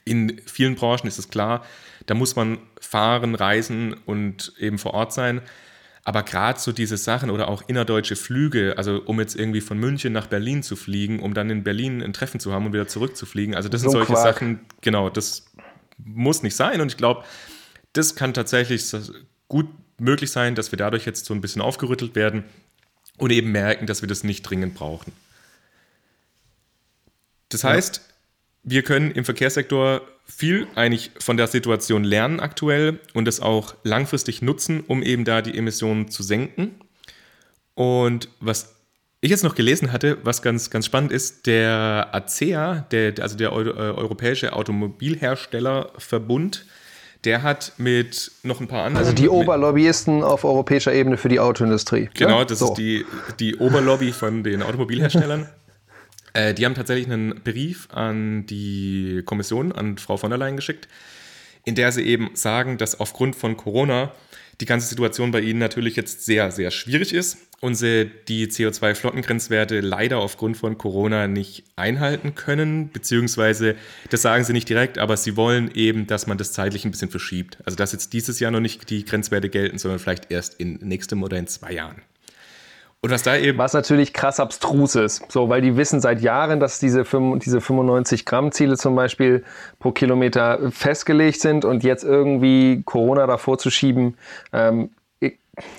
in 0.05 0.41
vielen 0.47 0.75
Branchen 0.75 1.07
ist 1.07 1.19
es 1.19 1.29
klar, 1.29 1.65
da 2.07 2.15
muss 2.15 2.37
man 2.37 2.59
fahren, 2.81 3.35
reisen 3.35 3.95
und 4.07 4.53
eben 4.59 4.79
vor 4.79 4.95
Ort 4.95 5.13
sein. 5.13 5.43
Aber 6.05 6.23
gerade 6.23 6.59
so 6.59 6.73
diese 6.73 6.97
Sachen 6.97 7.29
oder 7.31 7.49
auch 7.49 7.69
innerdeutsche 7.69 8.17
Flüge, 8.17 8.75
also 8.79 9.03
um 9.05 9.21
jetzt 9.21 9.37
irgendwie 9.37 9.61
von 9.61 9.79
München 9.79 10.13
nach 10.13 10.27
Berlin 10.27 10.63
zu 10.63 10.75
fliegen, 10.75 11.21
um 11.21 11.35
dann 11.35 11.51
in 11.51 11.65
Berlin 11.65 12.03
ein 12.03 12.15
Treffen 12.15 12.41
zu 12.41 12.53
haben 12.53 12.65
und 12.67 12.73
wieder 12.73 12.89
zurückzufliegen, 12.89 13.55
also 13.55 13.69
das 13.69 13.83
so 13.83 13.91
sind 13.91 13.99
solche 13.99 14.13
Quark. 14.15 14.35
Sachen, 14.35 14.61
genau, 14.81 15.11
das 15.11 15.45
muss 15.99 16.43
nicht 16.43 16.57
sein. 16.57 16.81
Und 16.81 16.93
ich 16.93 16.97
glaube, 16.97 17.25
das 17.93 18.15
kann 18.15 18.33
tatsächlich 18.33 18.85
gut 19.49 19.69
möglich 19.99 20.31
sein, 20.31 20.55
dass 20.55 20.73
wir 20.73 20.77
dadurch 20.77 21.07
jetzt 21.07 21.27
so 21.27 21.35
ein 21.35 21.41
bisschen 21.41 21.63
aufgerüttelt 21.63 22.15
werden 22.15 22.45
und 23.17 23.31
eben 23.31 23.53
merken, 23.53 23.87
dass 23.87 24.03
wir 24.03 24.09
das 24.09 24.25
nicht 24.25 24.43
dringend 24.43 24.75
brauchen. 24.75 25.13
Das 27.49 27.65
heißt, 27.65 28.03
wir 28.63 28.83
können 28.83 29.11
im 29.11 29.25
Verkehrssektor 29.25 30.03
viel 30.27 30.67
eigentlich 30.75 31.13
von 31.19 31.39
der 31.39 31.47
Situation 31.47 32.05
lernen 32.05 32.41
aktuell 32.41 33.01
und 33.15 33.25
das 33.25 33.41
auch 33.41 33.75
langfristig 33.83 34.43
nutzen, 34.43 34.85
um 34.87 35.03
eben 35.03 35.25
da 35.25 35.41
die 35.41 35.57
Emissionen 35.57 36.11
zu 36.11 36.23
senken. 36.23 36.75
Und 37.75 38.29
was 38.41 38.75
ich 39.21 39.31
jetzt 39.31 39.43
noch 39.43 39.55
gelesen 39.55 39.93
hatte, 39.93 40.19
was 40.23 40.43
ganz, 40.43 40.69
ganz 40.71 40.87
spannend 40.87 41.13
ist, 41.13 41.47
der 41.47 42.09
ACEA, 42.13 42.87
der, 42.91 43.15
also 43.21 43.37
der 43.37 43.49
äh, 43.49 43.53
Europäische 43.53 44.53
Automobilherstellerverbund, 44.53 46.67
der 47.25 47.43
hat 47.43 47.73
mit 47.79 48.31
noch 48.43 48.61
ein 48.61 48.69
paar 48.69 48.85
anderen. 48.85 49.07
Also 49.07 49.17
die 49.17 49.29
Oberlobbyisten 49.29 50.23
auf 50.23 50.45
europäischer 50.45 50.93
Ebene 50.93 51.17
für 51.17 51.29
die 51.29 51.41
Autoindustrie. 51.41 52.09
Genau, 52.15 52.45
das 52.45 52.61
so. 52.61 52.69
ist 52.69 52.75
die, 52.75 53.05
die 53.41 53.57
Oberlobby 53.57 54.13
von 54.13 54.45
den 54.45 54.63
Automobilherstellern. 54.63 55.49
äh, 56.33 56.55
die 56.55 56.65
haben 56.65 56.75
tatsächlich 56.75 57.11
einen 57.11 57.43
Brief 57.43 57.89
an 57.93 58.47
die 58.47 59.23
Kommission, 59.25 59.73
an 59.73 59.99
Frau 59.99 60.17
von 60.17 60.31
der 60.31 60.39
Leyen 60.39 60.57
geschickt, 60.57 60.89
in 61.65 61.75
der 61.75 61.91
sie 61.91 62.03
eben 62.03 62.31
sagen, 62.35 62.79
dass 62.79 63.01
aufgrund 63.01 63.35
von 63.35 63.57
Corona 63.57 64.13
die 64.61 64.67
ganze 64.67 64.87
Situation 64.87 65.31
bei 65.31 65.41
ihnen 65.41 65.59
natürlich 65.59 65.97
jetzt 65.97 66.25
sehr, 66.25 66.51
sehr 66.51 66.71
schwierig 66.71 67.13
ist 67.13 67.48
unsere 67.61 68.07
die 68.07 68.47
CO2-Flottengrenzwerte 68.47 69.81
leider 69.81 70.19
aufgrund 70.19 70.57
von 70.57 70.79
Corona 70.79 71.27
nicht 71.27 71.65
einhalten 71.77 72.35
können, 72.35 72.91
beziehungsweise 72.91 73.75
das 74.11 74.23
sagen 74.23 74.45
sie 74.45 74.53
nicht 74.53 74.69
direkt, 74.69 74.99
aber 74.99 75.17
sie 75.17 75.37
wollen 75.37 75.71
eben, 75.75 76.07
dass 76.07 76.27
man 76.27 76.39
das 76.39 76.53
zeitlich 76.53 76.85
ein 76.85 76.93
bisschen 76.93 77.11
verschiebt. 77.11 77.59
Also 77.65 77.77
dass 77.77 77.93
jetzt 77.93 78.13
dieses 78.13 78.39
Jahr 78.39 78.51
noch 78.51 78.61
nicht 78.61 78.89
die 78.91 79.05
Grenzwerte 79.05 79.49
gelten, 79.49 79.79
sondern 79.79 79.99
vielleicht 79.99 80.31
erst 80.31 80.61
in 80.61 80.79
nächstem 80.83 81.23
oder 81.23 81.37
in 81.37 81.49
zwei 81.49 81.73
Jahren. 81.73 82.03
Und 83.01 83.11
was 83.11 83.23
da 83.23 83.37
eben. 83.37 83.59
Was 83.59 83.75
natürlich 83.75 84.13
krass 84.13 84.41
abstrus 84.41 84.97
ist. 84.97 85.31
So, 85.31 85.49
weil 85.49 85.61
die 85.61 85.77
wissen 85.77 86.01
seit 86.01 86.21
Jahren, 86.21 86.59
dass 86.59 86.81
diese, 86.81 87.05
diese 87.05 87.61
95 87.61 88.25
Gramm 88.25 88.51
Ziele 88.51 88.77
zum 88.77 88.97
Beispiel 88.97 89.45
pro 89.79 89.93
Kilometer 89.93 90.73
festgelegt 90.73 91.41
sind 91.41 91.65
und 91.65 91.85
jetzt 91.85 92.03
irgendwie 92.03 92.83
Corona 92.85 93.27
davor 93.27 93.59
zu 93.59 93.71
schieben, 93.71 94.17
ähm, 94.53 94.91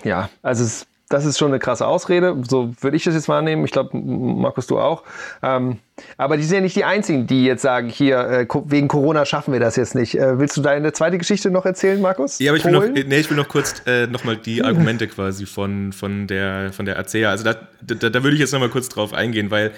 ja, 0.03 0.29
also 0.41 0.63
es 0.63 0.85
das 1.09 1.25
ist 1.25 1.39
schon 1.39 1.49
eine 1.49 1.59
krasse 1.59 1.87
Ausrede. 1.87 2.37
So 2.47 2.71
würde 2.79 2.95
ich 2.95 3.03
das 3.03 3.15
jetzt 3.15 3.27
wahrnehmen. 3.27 3.65
Ich 3.65 3.71
glaube, 3.71 3.97
Markus, 3.97 4.67
du 4.67 4.79
auch. 4.79 5.03
Ähm, 5.41 5.79
aber 6.17 6.37
die 6.37 6.43
sind 6.43 6.55
ja 6.55 6.61
nicht 6.61 6.75
die 6.75 6.85
Einzigen, 6.85 7.25
die 7.25 7.45
jetzt 7.45 7.63
sagen, 7.63 7.89
hier, 7.89 8.19
äh, 8.19 8.47
wegen 8.65 8.87
Corona 8.87 9.25
schaffen 9.25 9.51
wir 9.51 9.59
das 9.59 9.75
jetzt 9.75 9.95
nicht. 9.95 10.15
Äh, 10.15 10.39
willst 10.39 10.55
du 10.55 10.61
deine 10.61 10.93
zweite 10.93 11.17
Geschichte 11.17 11.49
noch 11.49 11.65
erzählen, 11.65 11.99
Markus? 11.99 12.37
Ja, 12.37 12.51
aber 12.51 12.57
ich 12.57 12.63
will, 12.63 12.71
noch, 12.71 12.87
nee, 12.87 13.19
ich 13.19 13.29
will 13.29 13.37
noch 13.37 13.49
kurz 13.49 13.81
äh, 13.87 14.05
nochmal 14.05 14.37
die 14.37 14.63
Argumente 14.63 15.07
quasi 15.07 15.47
von, 15.47 15.93
von 15.93 16.27
der, 16.27 16.71
von 16.71 16.85
der 16.85 16.95
Erzähler. 16.95 17.31
Also 17.31 17.43
da, 17.43 17.55
da, 17.81 18.09
da 18.09 18.23
würde 18.23 18.35
ich 18.35 18.39
jetzt 18.39 18.53
nochmal 18.53 18.69
kurz 18.69 18.87
drauf 18.87 19.11
eingehen, 19.11 19.49
weil 19.49 19.71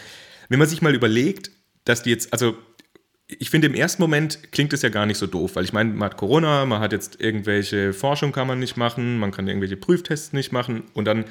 wenn 0.49 0.59
man 0.59 0.67
sich 0.67 0.81
mal 0.81 0.93
überlegt, 0.93 1.49
dass 1.85 2.03
die 2.03 2.09
jetzt, 2.09 2.33
also 2.33 2.55
ich 3.39 3.49
finde, 3.49 3.67
im 3.67 3.75
ersten 3.75 4.01
Moment 4.01 4.51
klingt 4.51 4.73
es 4.73 4.81
ja 4.81 4.89
gar 4.89 5.05
nicht 5.05 5.17
so 5.17 5.27
doof, 5.27 5.55
weil 5.55 5.63
ich 5.63 5.73
meine, 5.73 5.91
man 5.91 6.09
hat 6.09 6.17
Corona, 6.17 6.65
man 6.65 6.79
hat 6.79 6.91
jetzt 6.91 7.19
irgendwelche 7.21 7.93
Forschung 7.93 8.31
kann 8.31 8.47
man 8.47 8.59
nicht 8.59 8.77
machen, 8.77 9.17
man 9.19 9.31
kann 9.31 9.47
irgendwelche 9.47 9.77
Prüftests 9.77 10.33
nicht 10.33 10.51
machen 10.51 10.83
und 10.93 11.05
dann, 11.05 11.25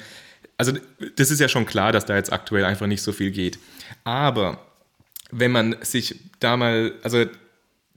also 0.57 0.73
das 1.15 1.31
ist 1.31 1.39
ja 1.39 1.47
schon 1.47 1.65
klar, 1.65 1.91
dass 1.91 2.05
da 2.05 2.15
jetzt 2.15 2.33
aktuell 2.33 2.65
einfach 2.65 2.87
nicht 2.87 3.01
so 3.01 3.11
viel 3.11 3.31
geht. 3.31 3.59
Aber 4.03 4.65
wenn 5.31 5.51
man 5.51 5.75
sich 5.81 6.15
da 6.39 6.57
mal, 6.57 6.93
also 7.03 7.25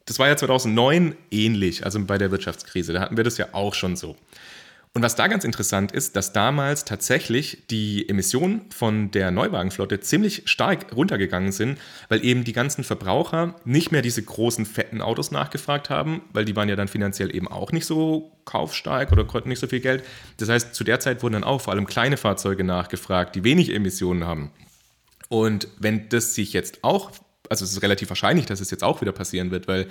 das 0.06 0.18
war 0.18 0.28
ja 0.28 0.36
2009 0.36 1.16
ähnlich, 1.30 1.84
also 1.84 2.04
bei 2.04 2.18
der 2.18 2.30
Wirtschaftskrise, 2.30 2.92
da 2.92 3.00
hatten 3.00 3.16
wir 3.16 3.24
das 3.24 3.38
ja 3.38 3.48
auch 3.52 3.74
schon 3.74 3.96
so. 3.96 4.16
Und 4.96 5.02
was 5.02 5.16
da 5.16 5.26
ganz 5.26 5.42
interessant 5.42 5.90
ist, 5.90 6.14
dass 6.14 6.32
damals 6.32 6.84
tatsächlich 6.84 7.66
die 7.68 8.08
Emissionen 8.08 8.70
von 8.70 9.10
der 9.10 9.32
Neuwagenflotte 9.32 9.98
ziemlich 9.98 10.42
stark 10.44 10.94
runtergegangen 10.94 11.50
sind, 11.50 11.80
weil 12.08 12.24
eben 12.24 12.44
die 12.44 12.52
ganzen 12.52 12.84
Verbraucher 12.84 13.56
nicht 13.64 13.90
mehr 13.90 14.02
diese 14.02 14.22
großen, 14.22 14.64
fetten 14.64 15.02
Autos 15.02 15.32
nachgefragt 15.32 15.90
haben, 15.90 16.22
weil 16.32 16.44
die 16.44 16.54
waren 16.54 16.68
ja 16.68 16.76
dann 16.76 16.86
finanziell 16.86 17.34
eben 17.34 17.48
auch 17.48 17.72
nicht 17.72 17.86
so 17.86 18.30
kaufstark 18.44 19.10
oder 19.10 19.24
konnten 19.24 19.48
nicht 19.48 19.58
so 19.58 19.66
viel 19.66 19.80
Geld. 19.80 20.04
Das 20.36 20.48
heißt, 20.48 20.76
zu 20.76 20.84
der 20.84 21.00
Zeit 21.00 21.24
wurden 21.24 21.34
dann 21.34 21.44
auch 21.44 21.60
vor 21.60 21.72
allem 21.72 21.86
kleine 21.86 22.16
Fahrzeuge 22.16 22.62
nachgefragt, 22.62 23.34
die 23.34 23.42
wenig 23.42 23.74
Emissionen 23.74 24.22
haben. 24.22 24.52
Und 25.28 25.66
wenn 25.76 26.08
das 26.08 26.36
sich 26.36 26.52
jetzt 26.52 26.84
auch, 26.84 27.10
also 27.50 27.64
es 27.64 27.72
ist 27.72 27.82
relativ 27.82 28.10
wahrscheinlich, 28.10 28.46
dass 28.46 28.60
es 28.60 28.70
jetzt 28.70 28.84
auch 28.84 29.00
wieder 29.00 29.12
passieren 29.12 29.50
wird, 29.50 29.66
weil 29.66 29.88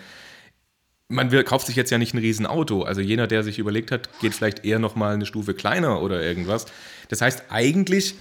man 1.14 1.46
kauft 1.46 1.68
sich 1.68 1.76
jetzt 1.76 1.92
ja 1.92 1.98
nicht 1.98 2.14
ein 2.14 2.20
Riesenauto. 2.20 2.84
Also 2.84 3.02
jener, 3.02 3.28
der 3.28 3.44
sich 3.44 3.60
überlegt 3.60 3.92
hat, 3.92 4.10
geht 4.20 4.34
vielleicht 4.34 4.66
eher 4.66 4.80
noch 4.80 4.96
mal 4.96 5.14
eine 5.14 5.26
Stufe 5.26 5.54
kleiner 5.54 6.02
oder 6.02 6.22
irgendwas. 6.22 6.66
Das 7.10 7.22
heißt, 7.22 7.46
eigentlich 7.50 8.16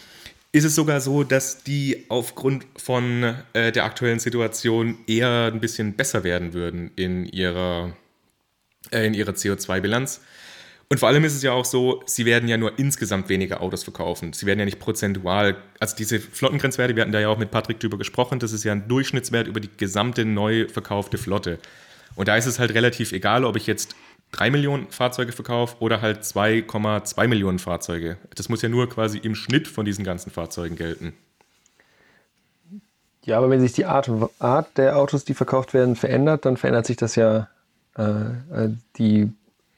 ist 0.52 0.64
es 0.64 0.74
sogar 0.74 1.00
so, 1.00 1.24
dass 1.24 1.64
die 1.64 2.04
aufgrund 2.08 2.66
von 2.76 3.34
äh, 3.54 3.72
der 3.72 3.84
aktuellen 3.84 4.18
Situation 4.18 4.98
eher 5.06 5.50
ein 5.52 5.60
bisschen 5.60 5.94
besser 5.94 6.24
werden 6.24 6.52
würden 6.52 6.90
in 6.94 7.24
ihrer, 7.24 7.96
äh, 8.90 9.06
in 9.06 9.14
ihrer 9.14 9.32
CO2-Bilanz. 9.32 10.20
Und 10.90 10.98
vor 10.98 11.08
allem 11.08 11.24
ist 11.24 11.34
es 11.34 11.42
ja 11.42 11.52
auch 11.52 11.64
so, 11.64 12.02
sie 12.04 12.26
werden 12.26 12.50
ja 12.50 12.58
nur 12.58 12.78
insgesamt 12.78 13.30
weniger 13.30 13.62
Autos 13.62 13.82
verkaufen. 13.82 14.34
Sie 14.34 14.44
werden 14.44 14.58
ja 14.58 14.66
nicht 14.66 14.78
prozentual, 14.78 15.56
also 15.80 15.96
diese 15.96 16.20
Flottengrenzwerte, 16.20 16.94
wir 16.94 17.00
hatten 17.00 17.12
da 17.12 17.20
ja 17.20 17.28
auch 17.28 17.38
mit 17.38 17.50
Patrick 17.50 17.80
drüber 17.80 17.96
gesprochen, 17.96 18.38
das 18.38 18.52
ist 18.52 18.62
ja 18.64 18.72
ein 18.72 18.88
Durchschnittswert 18.88 19.46
über 19.46 19.58
die 19.58 19.70
gesamte 19.74 20.26
neu 20.26 20.68
verkaufte 20.68 21.16
Flotte. 21.16 21.58
Und 22.14 22.28
da 22.28 22.36
ist 22.36 22.46
es 22.46 22.58
halt 22.58 22.74
relativ 22.74 23.12
egal, 23.12 23.44
ob 23.44 23.56
ich 23.56 23.66
jetzt 23.66 23.94
3 24.32 24.50
Millionen 24.50 24.90
Fahrzeuge 24.90 25.32
verkaufe 25.32 25.76
oder 25.80 26.00
halt 26.00 26.22
2,2 26.22 27.28
Millionen 27.28 27.58
Fahrzeuge. 27.58 28.16
Das 28.34 28.48
muss 28.48 28.62
ja 28.62 28.68
nur 28.68 28.88
quasi 28.88 29.18
im 29.18 29.34
Schnitt 29.34 29.68
von 29.68 29.84
diesen 29.84 30.04
ganzen 30.04 30.30
Fahrzeugen 30.30 30.76
gelten. 30.76 31.14
Ja, 33.24 33.38
aber 33.38 33.50
wenn 33.50 33.60
sich 33.60 33.72
die 33.72 33.84
Art, 33.84 34.10
Art 34.40 34.78
der 34.78 34.96
Autos, 34.96 35.24
die 35.24 35.34
verkauft 35.34 35.74
werden, 35.74 35.94
verändert, 35.94 36.44
dann 36.44 36.56
verändert 36.56 36.86
sich 36.86 36.96
das 36.96 37.14
ja 37.14 37.48
äh, 37.96 38.02
äh 38.02 38.70
die 38.96 39.30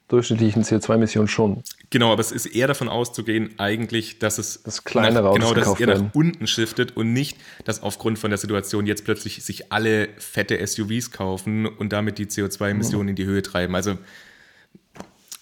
durchschnittlichen 0.09 0.64
CO2-Emissionen 0.64 1.29
schon. 1.29 1.62
Genau, 1.90 2.12
aber 2.12 2.21
es 2.21 2.33
ist 2.33 2.47
eher 2.47 2.67
davon 2.67 2.88
auszugehen, 2.88 3.55
eigentlich, 3.59 4.19
dass 4.19 4.38
es 4.38 4.62
das 4.62 4.85
kleinere 4.85 5.29
nach, 5.29 5.35
genau, 5.35 5.55
dass 5.55 5.69
es 5.69 5.81
eher 5.81 5.99
nach 5.99 6.14
unten 6.14 6.47
shiftet 6.47 6.97
und 6.97 7.12
nicht, 7.12 7.38
dass 7.64 7.83
aufgrund 7.83 8.19
von 8.19 8.31
der 8.31 8.38
Situation 8.38 8.87
jetzt 8.87 9.05
plötzlich 9.05 9.43
sich 9.45 9.73
alle 9.73 10.09
fette 10.19 10.64
SUVs 10.67 11.11
kaufen 11.11 11.67
und 11.67 11.93
damit 11.93 12.19
die 12.19 12.27
CO2-Emissionen 12.27 13.05
mhm. 13.05 13.11
in 13.11 13.17
die 13.17 13.25
Höhe 13.25 13.43
treiben. 13.43 13.75
Also 13.75 13.97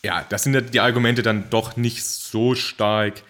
ja, 0.04 0.24
das 0.28 0.44
sind 0.44 0.74
die 0.74 0.80
Argumente 0.80 1.22
dann 1.22 1.48
doch 1.50 1.76
nicht 1.76 2.04
so 2.04 2.54
stark. 2.54 3.22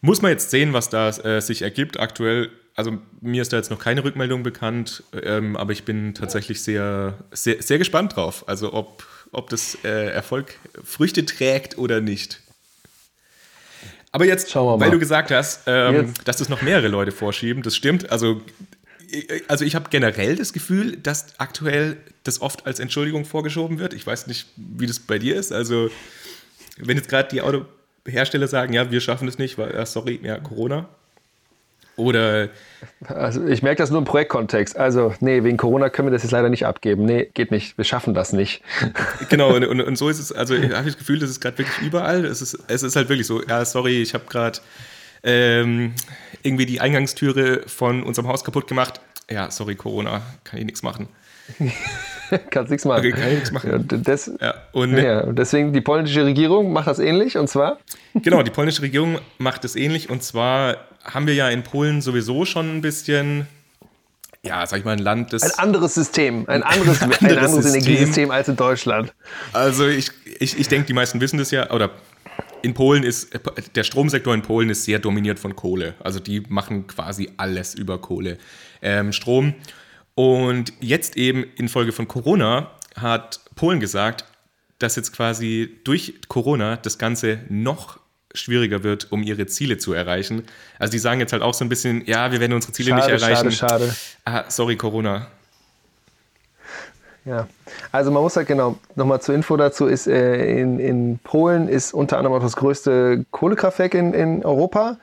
Muss 0.00 0.22
man 0.22 0.30
jetzt 0.30 0.50
sehen, 0.50 0.72
was 0.72 0.88
da 0.88 1.10
äh, 1.10 1.40
sich 1.40 1.62
ergibt. 1.62 1.98
Aktuell, 1.98 2.50
also 2.74 2.98
mir 3.20 3.42
ist 3.42 3.52
da 3.52 3.56
jetzt 3.56 3.70
noch 3.70 3.78
keine 3.78 4.04
Rückmeldung 4.04 4.42
bekannt, 4.42 5.04
ähm, 5.22 5.56
aber 5.56 5.72
ich 5.72 5.84
bin 5.84 6.14
tatsächlich 6.14 6.62
sehr, 6.62 7.18
sehr, 7.32 7.60
sehr 7.62 7.78
gespannt 7.78 8.16
drauf. 8.16 8.48
Also 8.48 8.72
ob 8.72 9.04
ob 9.32 9.50
das 9.50 9.78
äh, 9.82 10.10
Erfolg 10.10 10.58
Früchte 10.84 11.26
trägt 11.26 11.78
oder 11.78 12.00
nicht. 12.00 12.40
Aber 14.12 14.26
jetzt, 14.26 14.54
weil 14.54 14.90
du 14.90 14.98
gesagt 14.98 15.30
hast, 15.30 15.62
ähm, 15.66 16.12
dass 16.26 16.36
das 16.36 16.50
noch 16.50 16.60
mehrere 16.60 16.88
Leute 16.88 17.12
vorschieben, 17.12 17.62
das 17.62 17.74
stimmt. 17.74 18.12
Also, 18.12 18.42
also 19.48 19.64
ich 19.64 19.74
habe 19.74 19.88
generell 19.88 20.36
das 20.36 20.52
Gefühl, 20.52 20.98
dass 20.98 21.38
aktuell 21.38 21.96
das 22.22 22.42
oft 22.42 22.66
als 22.66 22.78
Entschuldigung 22.78 23.24
vorgeschoben 23.24 23.78
wird. 23.78 23.94
Ich 23.94 24.06
weiß 24.06 24.26
nicht, 24.26 24.48
wie 24.56 24.86
das 24.86 25.00
bei 25.00 25.18
dir 25.18 25.36
ist. 25.36 25.50
Also, 25.50 25.90
wenn 26.76 26.98
jetzt 26.98 27.08
gerade 27.08 27.30
die 27.30 27.40
Autohersteller 27.40 28.48
sagen, 28.48 28.74
ja, 28.74 28.90
wir 28.90 29.00
schaffen 29.00 29.26
das 29.26 29.38
nicht, 29.38 29.56
weil, 29.56 29.84
sorry, 29.86 30.20
ja, 30.22 30.38
Corona, 30.38 30.90
oder. 31.96 32.48
Also 33.06 33.46
ich 33.46 33.62
merke 33.62 33.82
das 33.82 33.90
nur 33.90 33.98
im 33.98 34.04
Projektkontext. 34.04 34.76
Also, 34.76 35.14
nee, 35.20 35.44
wegen 35.44 35.56
Corona 35.56 35.88
können 35.88 36.08
wir 36.08 36.12
das 36.12 36.22
jetzt 36.22 36.32
leider 36.32 36.48
nicht 36.48 36.66
abgeben. 36.66 37.04
Nee, 37.04 37.30
geht 37.34 37.50
nicht. 37.50 37.76
Wir 37.76 37.84
schaffen 37.84 38.14
das 38.14 38.32
nicht. 38.32 38.62
Genau, 39.28 39.54
und, 39.54 39.64
und, 39.64 39.80
und 39.80 39.96
so 39.96 40.08
ist 40.08 40.18
es. 40.18 40.32
Also, 40.32 40.54
ich 40.54 40.72
habe 40.72 40.84
das 40.84 40.98
Gefühl, 40.98 41.18
das 41.18 41.30
ist 41.30 41.40
gerade 41.40 41.58
wirklich 41.58 41.78
überall. 41.86 42.24
Es 42.24 42.42
ist, 42.42 42.58
es 42.68 42.82
ist 42.82 42.96
halt 42.96 43.08
wirklich 43.08 43.26
so, 43.26 43.42
ja, 43.42 43.64
sorry, 43.64 44.02
ich 44.02 44.14
habe 44.14 44.24
gerade 44.28 44.58
ähm, 45.22 45.94
irgendwie 46.42 46.66
die 46.66 46.80
Eingangstüre 46.80 47.62
von 47.66 48.02
unserem 48.02 48.28
Haus 48.28 48.44
kaputt 48.44 48.66
gemacht. 48.66 49.00
Ja, 49.30 49.50
sorry, 49.50 49.74
Corona, 49.74 50.22
kann 50.44 50.58
ich 50.58 50.66
nichts 50.66 50.82
machen. 50.82 51.08
Kannst 52.50 52.70
nichts 52.70 52.84
machen. 52.84 53.00
Okay, 53.00 53.12
kann 53.12 53.28
ich 53.28 53.34
nichts 53.34 53.52
machen. 53.52 53.70
Ja, 53.70 53.78
des, 53.78 54.32
ja, 54.40 54.54
und 54.72 54.96
ja, 54.96 55.26
deswegen 55.32 55.72
die 55.72 55.80
polnische 55.80 56.24
Regierung 56.24 56.72
macht 56.72 56.86
das 56.86 56.98
ähnlich 56.98 57.36
und 57.36 57.48
zwar? 57.48 57.78
Genau, 58.14 58.42
die 58.42 58.50
polnische 58.50 58.82
Regierung 58.82 59.18
macht 59.38 59.64
es 59.64 59.76
ähnlich 59.76 60.08
und 60.08 60.22
zwar 60.22 60.78
haben 61.04 61.26
wir 61.26 61.34
ja 61.34 61.48
in 61.48 61.62
Polen 61.62 62.00
sowieso 62.02 62.44
schon 62.44 62.76
ein 62.76 62.80
bisschen 62.80 63.46
ja, 64.44 64.66
sag 64.66 64.80
ich 64.80 64.84
mal, 64.84 64.92
ein 64.92 64.98
Land 64.98 65.32
des. 65.32 65.42
Ein 65.42 65.58
anderes 65.58 65.94
System, 65.94 66.48
ein 66.48 66.62
anderes, 66.64 67.00
ein 67.00 67.12
anderes, 67.12 67.22
ein 67.22 67.38
anderes 67.38 67.66
Energiesystem 67.66 68.30
als 68.30 68.48
in 68.48 68.56
Deutschland. 68.56 69.14
Also 69.52 69.86
ich, 69.86 70.10
ich, 70.40 70.58
ich 70.58 70.68
denke, 70.68 70.86
die 70.86 70.94
meisten 70.94 71.20
wissen 71.20 71.38
das 71.38 71.52
ja, 71.52 71.70
oder 71.70 71.90
in 72.62 72.74
Polen 72.74 73.02
ist, 73.02 73.30
der 73.74 73.84
Stromsektor 73.84 74.34
in 74.34 74.42
Polen 74.42 74.70
ist 74.70 74.84
sehr 74.84 74.98
dominiert 74.98 75.38
von 75.38 75.54
Kohle. 75.56 75.94
Also 76.00 76.20
die 76.20 76.40
machen 76.48 76.86
quasi 76.86 77.30
alles 77.36 77.74
über 77.74 77.98
Kohle. 77.98 78.38
Ähm, 78.80 79.12
Strom. 79.12 79.54
Und 80.14 80.72
jetzt 80.80 81.16
eben 81.16 81.44
infolge 81.56 81.92
von 81.92 82.06
Corona 82.06 82.70
hat 82.96 83.40
Polen 83.56 83.80
gesagt, 83.80 84.24
dass 84.78 84.96
jetzt 84.96 85.12
quasi 85.12 85.78
durch 85.84 86.14
Corona 86.28 86.76
das 86.76 86.98
Ganze 86.98 87.40
noch 87.48 87.98
schwieriger 88.34 88.82
wird, 88.82 89.10
um 89.10 89.22
ihre 89.22 89.46
Ziele 89.46 89.78
zu 89.78 89.92
erreichen. 89.92 90.42
Also 90.78 90.92
die 90.92 90.98
sagen 90.98 91.20
jetzt 91.20 91.32
halt 91.32 91.42
auch 91.42 91.54
so 91.54 91.64
ein 91.64 91.68
bisschen, 91.68 92.04
ja, 92.06 92.32
wir 92.32 92.40
werden 92.40 92.52
unsere 92.52 92.72
Ziele 92.72 92.90
schade, 92.90 93.12
nicht 93.12 93.22
erreichen. 93.22 93.52
Schade, 93.52 93.84
schade. 93.84 93.96
Ah, 94.24 94.44
sorry, 94.48 94.76
Corona. 94.76 95.28
Ja, 97.24 97.46
also 97.92 98.10
man 98.10 98.20
muss 98.20 98.36
halt 98.36 98.48
genau, 98.48 98.76
nochmal 98.96 99.20
zur 99.20 99.36
Info 99.36 99.56
dazu, 99.56 99.86
ist 99.86 100.08
äh, 100.08 100.60
in, 100.60 100.80
in 100.80 101.20
Polen 101.22 101.68
ist 101.68 101.94
unter 101.94 102.18
anderem 102.18 102.36
auch 102.36 102.42
das 102.42 102.56
größte 102.56 103.24
Kohlekraftwerk 103.30 103.94
in, 103.94 104.12
in 104.12 104.44
Europa. 104.44 104.96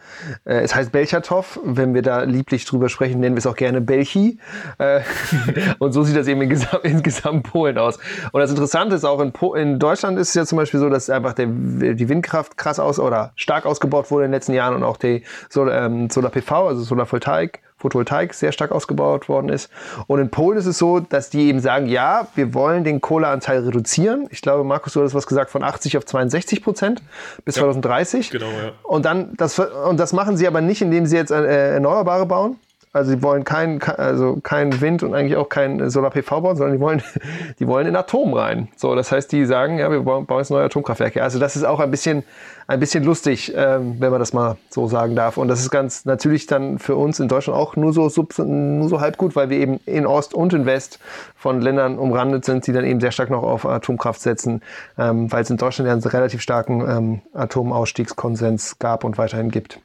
Äh, 0.43 0.59
es 0.59 0.75
heißt 0.75 0.91
Belchatow, 0.91 1.61
wenn 1.63 1.93
wir 1.93 2.01
da 2.01 2.23
lieblich 2.23 2.65
drüber 2.65 2.89
sprechen, 2.89 3.21
nennen 3.21 3.35
wir 3.35 3.39
es 3.39 3.47
auch 3.47 3.55
gerne 3.55 3.79
Belchi. 3.79 4.37
Äh, 4.79 4.99
und 5.79 5.93
so 5.93 6.03
sieht 6.03 6.17
das 6.17 6.27
eben 6.27 6.41
in, 6.41 6.49
gesam 6.49 6.81
in 6.83 7.03
gesamt 7.03 7.43
Polen 7.43 7.77
aus. 7.77 7.97
Und 8.33 8.41
das 8.41 8.49
Interessante 8.49 8.97
ist 8.97 9.05
auch, 9.05 9.21
in, 9.21 9.31
po 9.31 9.53
in 9.53 9.79
Deutschland 9.79 10.19
ist 10.19 10.29
es 10.29 10.33
ja 10.33 10.45
zum 10.45 10.57
Beispiel 10.57 10.81
so, 10.81 10.89
dass 10.89 11.09
einfach 11.09 11.31
der, 11.31 11.45
die 11.47 12.09
Windkraft 12.09 12.57
krass 12.57 12.79
aus 12.81 12.99
oder 12.99 13.31
stark 13.35 13.65
ausgebaut 13.65 14.11
wurde 14.11 14.25
in 14.25 14.31
den 14.31 14.35
letzten 14.35 14.53
Jahren 14.53 14.75
und 14.75 14.83
auch 14.83 14.97
die 14.97 15.23
Solar, 15.47 15.85
ähm, 15.85 16.09
Solar 16.09 16.31
PV, 16.31 16.67
also 16.67 16.83
Solarvoltaik 16.83 17.61
Photovoltaik 17.79 18.33
sehr 18.33 18.51
stark 18.51 18.71
ausgebaut 18.71 19.29
worden 19.29 19.49
ist. 19.49 19.69
Und 20.07 20.19
in 20.19 20.29
Polen 20.29 20.59
ist 20.59 20.65
es 20.65 20.77
so, 20.77 20.99
dass 20.99 21.29
die 21.29 21.47
eben 21.47 21.61
sagen, 21.61 21.87
ja, 21.87 22.27
wir 22.35 22.53
wollen 22.53 22.83
den 22.83 23.01
Kohleanteil 23.01 23.63
reduzieren. 23.63 24.27
Ich 24.31 24.41
glaube, 24.41 24.63
Markus, 24.63 24.93
du 24.93 25.01
hast 25.01 25.15
was 25.15 25.25
gesagt, 25.25 25.49
von 25.49 25.63
80 25.63 25.97
auf 25.97 26.05
62 26.05 26.61
Prozent 26.61 27.01
bis 27.45 27.55
ja, 27.55 27.63
2030. 27.63 28.31
Genau, 28.31 28.45
ja. 28.45 28.71
Und 28.83 29.05
dann, 29.05 29.33
das, 29.37 29.57
und 29.59 29.99
das 29.99 30.13
machen 30.13 30.37
sie 30.37 30.47
aber 30.47 30.61
nicht, 30.61 30.81
indem 30.81 31.05
sie 31.05 31.15
jetzt 31.15 31.31
äh, 31.31 31.73
Erneuerbare 31.73 32.25
bauen, 32.25 32.57
also 32.91 33.11
sie 33.11 33.21
wollen 33.21 33.43
kein, 33.43 33.81
also 33.83 34.39
kein 34.41 34.81
Wind 34.81 35.03
und 35.03 35.13
eigentlich 35.13 35.37
auch 35.37 35.47
kein 35.47 35.91
Solar-PV 35.91 36.41
bauen, 36.41 36.57
sondern 36.57 36.75
die 36.75 36.81
wollen, 36.81 37.03
die 37.59 37.67
wollen 37.67 37.85
in 37.85 37.95
Atom 37.95 38.33
rein. 38.33 38.67
So, 38.75 38.95
das 38.95 39.11
heißt, 39.11 39.31
die 39.31 39.45
sagen, 39.45 39.77
ja, 39.77 39.91
wir 39.91 40.01
bauen 40.01 40.25
jetzt 40.37 40.49
neue 40.49 40.63
Atomkraftwerke. 40.63 41.21
Also 41.21 41.37
das 41.37 41.55
ist 41.55 41.63
auch 41.65 41.79
ein 41.79 41.91
bisschen, 41.91 42.23
ein 42.65 42.79
bisschen 42.79 43.03
lustig, 43.03 43.53
ähm, 43.55 43.97
wenn 43.99 44.09
man 44.09 44.19
das 44.19 44.33
mal 44.33 44.57
so 44.69 44.87
sagen 44.87 45.15
darf. 45.15 45.37
Und 45.37 45.49
das 45.49 45.61
ist 45.61 45.69
ganz 45.69 46.05
natürlich 46.05 46.47
dann 46.47 46.79
für 46.79 46.95
uns 46.95 47.19
in 47.19 47.27
Deutschland 47.27 47.59
auch 47.59 47.75
nur 47.75 47.93
so, 47.93 48.09
nur 48.43 48.89
so 48.89 49.01
halb 49.01 49.17
gut, 49.17 49.35
weil 49.35 49.51
wir 49.51 49.59
eben 49.59 49.79
in 49.85 50.07
Ost 50.07 50.33
und 50.33 50.53
in 50.53 50.65
West 50.65 50.99
von 51.35 51.61
Ländern 51.61 51.99
umrandet 51.99 52.43
sind, 52.43 52.65
die 52.65 52.71
dann 52.71 52.85
eben 52.85 52.99
sehr 52.99 53.11
stark 53.11 53.29
noch 53.29 53.43
auf 53.43 53.67
Atomkraft 53.67 54.19
setzen, 54.19 54.61
ähm, 54.97 55.31
weil 55.31 55.43
es 55.43 55.49
in 55.51 55.57
Deutschland 55.57 55.87
ja 55.87 55.93
einen 55.93 56.03
relativ 56.03 56.41
starken 56.41 56.81
ähm, 56.81 57.21
Atomausstiegskonsens 57.33 58.79
gab 58.79 59.03
und 59.03 59.19
weiterhin 59.19 59.51
gibt. 59.51 59.79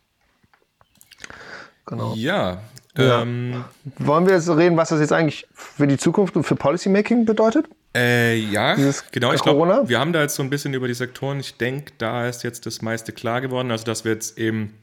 Genau. 1.86 2.14
Ja, 2.14 2.58
ja. 2.96 3.22
Ähm, 3.22 3.64
Wollen 3.98 4.26
wir 4.26 4.34
jetzt 4.34 4.48
reden, 4.48 4.76
was 4.76 4.90
das 4.90 5.00
jetzt 5.00 5.12
eigentlich 5.12 5.46
für 5.52 5.86
die 5.86 5.96
Zukunft 5.96 6.36
und 6.36 6.44
für 6.44 6.56
Policymaking 6.56 7.24
bedeutet? 7.24 7.66
Äh, 7.94 8.36
ja, 8.36 8.74
Dieses 8.74 9.04
genau. 9.10 9.32
Ich 9.32 9.42
glaube, 9.42 9.88
wir 9.88 9.98
haben 9.98 10.12
da 10.12 10.22
jetzt 10.22 10.34
so 10.34 10.42
ein 10.42 10.50
bisschen 10.50 10.74
über 10.74 10.88
die 10.88 10.94
Sektoren. 10.94 11.40
Ich 11.40 11.56
denke, 11.56 11.92
da 11.98 12.28
ist 12.28 12.42
jetzt 12.42 12.66
das 12.66 12.82
meiste 12.82 13.12
klar 13.12 13.40
geworden. 13.40 13.70
Also, 13.70 13.84
dass 13.84 14.04
wir 14.04 14.12
jetzt 14.12 14.38
eben, 14.38 14.74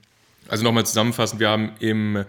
also 0.47 0.63
nochmal 0.63 0.85
zusammenfassen, 0.85 1.39
wir 1.39 1.49
haben 1.49 1.73
im 1.79 2.25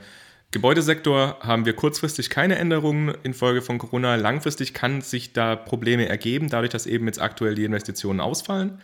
Gebäudesektor 0.53 1.39
haben 1.41 1.65
wir 1.65 1.73
kurzfristig 1.73 2.29
keine 2.29 2.57
Änderungen 2.57 3.15
infolge 3.23 3.63
von 3.63 3.79
Corona. 3.79 4.17
Langfristig 4.17 4.75
kann 4.75 5.01
sich 5.01 5.33
da 5.33 5.57
Probleme 5.57 6.09
ergeben, 6.09 6.51
dadurch, 6.51 6.71
dass 6.71 6.87
eben 6.87 7.07
jetzt 7.07 7.21
aktuell 7.21 7.55
die 7.55 7.65
Investitionen 7.65 8.21
ausfallen. 8.21 8.81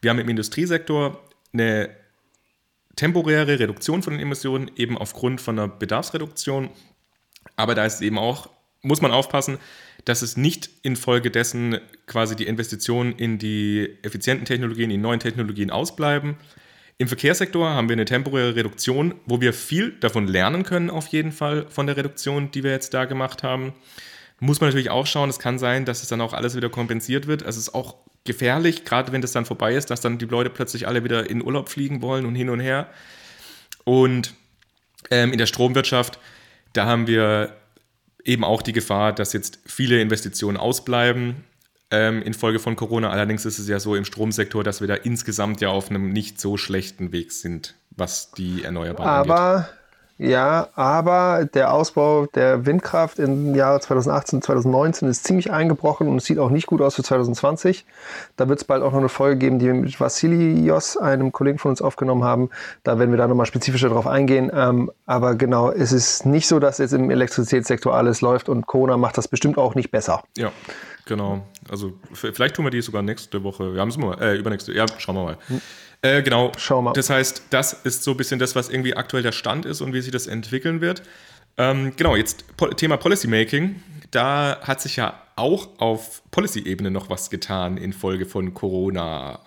Wir 0.00 0.10
haben 0.10 0.18
im 0.18 0.28
Industriesektor 0.28 1.22
eine 1.52 1.90
temporäre 2.96 3.58
Reduktion 3.58 4.02
von 4.02 4.12
den 4.12 4.20
Emissionen, 4.20 4.70
eben 4.76 4.98
aufgrund 4.98 5.40
von 5.40 5.58
einer 5.58 5.68
Bedarfsreduktion. 5.68 6.70
Aber 7.56 7.74
da 7.74 7.84
ist 7.84 8.02
eben 8.02 8.18
auch, 8.18 8.50
muss 8.82 9.00
man 9.00 9.12
aufpassen, 9.12 9.58
dass 10.04 10.22
es 10.22 10.36
nicht 10.36 10.70
infolgedessen 10.82 11.78
quasi 12.06 12.36
die 12.36 12.46
Investitionen 12.46 13.12
in 13.12 13.38
die 13.38 13.98
effizienten 14.02 14.44
Technologien, 14.44 14.90
in 14.90 15.00
neuen 15.00 15.20
Technologien 15.20 15.70
ausbleiben. 15.70 16.36
Im 16.98 17.08
Verkehrssektor 17.08 17.70
haben 17.70 17.88
wir 17.88 17.94
eine 17.94 18.04
temporäre 18.04 18.54
Reduktion, 18.54 19.14
wo 19.26 19.40
wir 19.40 19.52
viel 19.52 19.92
davon 20.00 20.26
lernen 20.26 20.62
können, 20.62 20.90
auf 20.90 21.08
jeden 21.08 21.32
Fall 21.32 21.66
von 21.68 21.86
der 21.86 21.96
Reduktion, 21.96 22.50
die 22.50 22.62
wir 22.62 22.70
jetzt 22.70 22.94
da 22.94 23.06
gemacht 23.06 23.42
haben. 23.42 23.72
Muss 24.40 24.60
man 24.60 24.68
natürlich 24.68 24.90
auch 24.90 25.06
schauen, 25.06 25.30
es 25.30 25.38
kann 25.38 25.58
sein, 25.58 25.84
dass 25.84 26.02
es 26.02 26.08
dann 26.08 26.20
auch 26.20 26.32
alles 26.32 26.56
wieder 26.56 26.68
kompensiert 26.68 27.26
wird. 27.26 27.44
Also 27.44 27.58
es 27.58 27.68
ist 27.68 27.74
auch 27.74 27.96
gefährlich, 28.24 28.84
gerade 28.84 29.12
wenn 29.12 29.20
das 29.20 29.32
dann 29.32 29.44
vorbei 29.44 29.74
ist, 29.74 29.90
dass 29.90 30.00
dann 30.00 30.18
die 30.18 30.26
Leute 30.26 30.50
plötzlich 30.50 30.86
alle 30.86 31.04
wieder 31.04 31.28
in 31.28 31.42
Urlaub 31.42 31.68
fliegen 31.68 32.02
wollen 32.02 32.26
und 32.26 32.34
hin 32.34 32.50
und 32.50 32.60
her. 32.60 32.88
Und 33.84 34.34
ähm, 35.10 35.32
in 35.32 35.38
der 35.38 35.46
Stromwirtschaft, 35.46 36.18
da 36.72 36.86
haben 36.86 37.06
wir 37.06 37.56
eben 38.24 38.44
auch 38.44 38.62
die 38.62 38.72
Gefahr, 38.72 39.12
dass 39.12 39.32
jetzt 39.32 39.58
viele 39.66 40.00
Investitionen 40.00 40.56
ausbleiben 40.56 41.44
ähm, 41.90 42.22
infolge 42.22 42.58
von 42.58 42.74
Corona. 42.74 43.10
Allerdings 43.10 43.44
ist 43.44 43.58
es 43.58 43.68
ja 43.68 43.78
so 43.78 43.94
im 43.94 44.04
Stromsektor, 44.04 44.64
dass 44.64 44.80
wir 44.80 44.88
da 44.88 44.94
insgesamt 44.94 45.60
ja 45.60 45.68
auf 45.68 45.90
einem 45.90 46.10
nicht 46.10 46.40
so 46.40 46.56
schlechten 46.56 47.12
Weg 47.12 47.32
sind, 47.32 47.74
was 47.90 48.32
die 48.32 48.64
Erneuerbaren 48.64 49.10
Aber 49.10 49.40
angeht. 49.40 49.74
Ja, 50.18 50.68
aber 50.74 51.48
der 51.52 51.72
Ausbau 51.72 52.26
der 52.26 52.64
Windkraft 52.64 53.18
im 53.18 53.54
Jahre 53.54 53.80
2018, 53.80 54.42
2019 54.42 55.08
ist 55.08 55.24
ziemlich 55.24 55.50
eingebrochen 55.50 56.06
und 56.08 56.18
es 56.18 56.26
sieht 56.26 56.38
auch 56.38 56.50
nicht 56.50 56.66
gut 56.66 56.80
aus 56.80 56.94
für 56.94 57.02
2020. 57.02 57.84
Da 58.36 58.48
wird 58.48 58.60
es 58.60 58.64
bald 58.64 58.82
auch 58.82 58.92
noch 58.92 58.98
eine 58.98 59.08
Folge 59.08 59.38
geben, 59.38 59.58
die 59.58 59.66
wir 59.66 59.74
mit 59.74 59.98
Vassilios, 59.98 60.96
einem 60.96 61.32
Kollegen 61.32 61.58
von 61.58 61.70
uns, 61.70 61.82
aufgenommen 61.82 62.24
haben. 62.24 62.50
Da 62.84 62.98
werden 62.98 63.10
wir 63.10 63.18
da 63.18 63.26
nochmal 63.26 63.46
spezifischer 63.46 63.88
drauf 63.88 64.06
eingehen. 64.06 64.50
Ähm, 64.54 64.92
aber 65.06 65.34
genau, 65.34 65.70
es 65.70 65.92
ist 65.92 66.26
nicht 66.26 66.46
so, 66.46 66.60
dass 66.60 66.78
jetzt 66.78 66.92
im 66.92 67.10
Elektrizitätssektor 67.10 67.94
alles 67.94 68.20
läuft 68.20 68.48
und 68.48 68.66
Corona 68.66 68.96
macht 68.96 69.18
das 69.18 69.28
bestimmt 69.28 69.58
auch 69.58 69.74
nicht 69.74 69.90
besser. 69.90 70.22
Ja. 70.36 70.52
Genau, 71.04 71.44
also 71.68 71.94
vielleicht 72.12 72.54
tun 72.54 72.64
wir 72.64 72.70
die 72.70 72.80
sogar 72.80 73.02
nächste 73.02 73.42
Woche. 73.42 73.74
Wir 73.74 73.80
haben 73.80 73.88
es 73.88 73.98
mal, 73.98 74.20
äh, 74.22 74.36
übernächste, 74.36 74.72
ja, 74.72 74.86
schauen 74.98 75.16
wir 75.16 75.24
mal. 75.24 75.36
Hm. 75.48 75.60
Äh, 76.02 76.22
genau. 76.22 76.52
Schau 76.58 76.82
mal. 76.82 76.92
Das 76.92 77.10
heißt, 77.10 77.44
das 77.50 77.72
ist 77.72 78.02
so 78.02 78.10
ein 78.10 78.16
bisschen 78.16 78.38
das, 78.38 78.56
was 78.56 78.68
irgendwie 78.68 78.96
aktuell 78.96 79.22
der 79.22 79.32
Stand 79.32 79.64
ist 79.64 79.80
und 79.80 79.92
wie 79.92 80.00
sich 80.00 80.10
das 80.10 80.26
entwickeln 80.26 80.80
wird. 80.80 81.02
Ähm, 81.56 81.94
genau, 81.96 82.16
jetzt 82.16 82.44
Thema 82.76 82.96
Policymaking. 82.96 83.82
Da 84.10 84.58
hat 84.62 84.80
sich 84.80 84.96
ja 84.96 85.22
auch 85.36 85.68
auf 85.78 86.22
Policy-Ebene 86.30 86.90
noch 86.90 87.08
was 87.08 87.30
getan 87.30 87.76
infolge 87.76 88.26
von 88.26 88.52
Corona, 88.52 89.38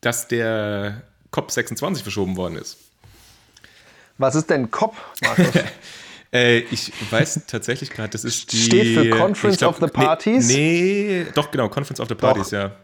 dass 0.00 0.28
der 0.28 1.02
COP26 1.32 2.02
verschoben 2.02 2.36
worden 2.36 2.56
ist. 2.56 2.76
Was 4.18 4.34
ist 4.34 4.50
denn 4.50 4.70
COP, 4.70 4.94
Markus? 5.22 5.46
äh, 6.32 6.58
ich 6.58 6.92
weiß 7.10 7.40
tatsächlich 7.46 7.90
gerade, 7.90 8.10
das 8.10 8.24
ist 8.24 8.52
die. 8.52 8.62
Steht 8.62 8.98
für 8.98 9.10
Conference 9.10 9.58
glaub, 9.58 9.74
of 9.74 9.80
the 9.80 9.92
Parties? 9.92 10.46
Nee, 10.48 11.24
nee, 11.24 11.32
doch, 11.34 11.50
genau, 11.50 11.68
Conference 11.68 12.00
of 12.00 12.08
the 12.08 12.14
Parties, 12.14 12.50
doch. 12.50 12.52
ja. 12.52 12.76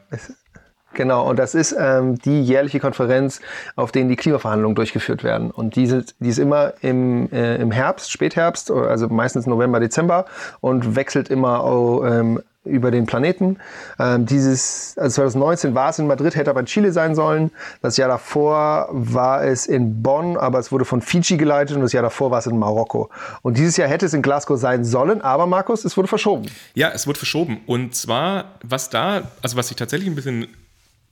Genau, 0.94 1.28
und 1.28 1.38
das 1.38 1.54
ist 1.54 1.76
ähm, 1.78 2.18
die 2.18 2.42
jährliche 2.42 2.80
Konferenz, 2.80 3.40
auf 3.76 3.92
denen 3.92 4.08
die 4.08 4.16
Klimaverhandlungen 4.16 4.74
durchgeführt 4.74 5.22
werden. 5.22 5.50
Und 5.50 5.76
die, 5.76 5.86
sind, 5.86 6.14
die 6.18 6.30
ist 6.30 6.38
immer 6.38 6.72
im, 6.80 7.30
äh, 7.30 7.56
im 7.56 7.70
Herbst, 7.70 8.10
Spätherbst, 8.10 8.70
also 8.70 9.08
meistens 9.08 9.46
November, 9.46 9.80
Dezember 9.80 10.24
und 10.60 10.96
wechselt 10.96 11.28
immer 11.28 11.64
oh, 11.64 12.04
ähm, 12.04 12.40
über 12.64 12.90
den 12.90 13.06
Planeten. 13.06 13.58
Ähm, 13.98 14.26
dieses, 14.26 14.96
also 14.98 15.22
2019 15.22 15.74
war 15.74 15.90
es 15.90 15.98
in 15.98 16.06
Madrid, 16.06 16.36
hätte 16.36 16.50
aber 16.50 16.60
in 16.60 16.66
Chile 16.66 16.92
sein 16.92 17.14
sollen. 17.14 17.50
Das 17.82 17.96
Jahr 17.96 18.08
davor 18.08 18.88
war 18.90 19.44
es 19.44 19.66
in 19.66 20.02
Bonn, 20.02 20.36
aber 20.36 20.58
es 20.58 20.72
wurde 20.72 20.84
von 20.84 21.00
Fiji 21.00 21.36
geleitet 21.36 21.76
und 21.76 21.82
das 21.82 21.92
Jahr 21.92 22.02
davor 22.02 22.30
war 22.30 22.38
es 22.38 22.46
in 22.46 22.58
Marokko. 22.58 23.10
Und 23.42 23.58
dieses 23.58 23.76
Jahr 23.76 23.88
hätte 23.88 24.06
es 24.06 24.14
in 24.14 24.22
Glasgow 24.22 24.58
sein 24.58 24.84
sollen, 24.84 25.20
aber 25.20 25.46
Markus, 25.46 25.84
es 25.84 25.96
wurde 25.96 26.08
verschoben. 26.08 26.46
Ja, 26.74 26.90
es 26.94 27.06
wurde 27.06 27.18
verschoben. 27.18 27.60
Und 27.66 27.94
zwar, 27.94 28.56
was 28.62 28.90
da, 28.90 29.22
also 29.42 29.56
was 29.56 29.70
ich 29.70 29.76
tatsächlich 29.76 30.08
ein 30.08 30.14
bisschen 30.14 30.48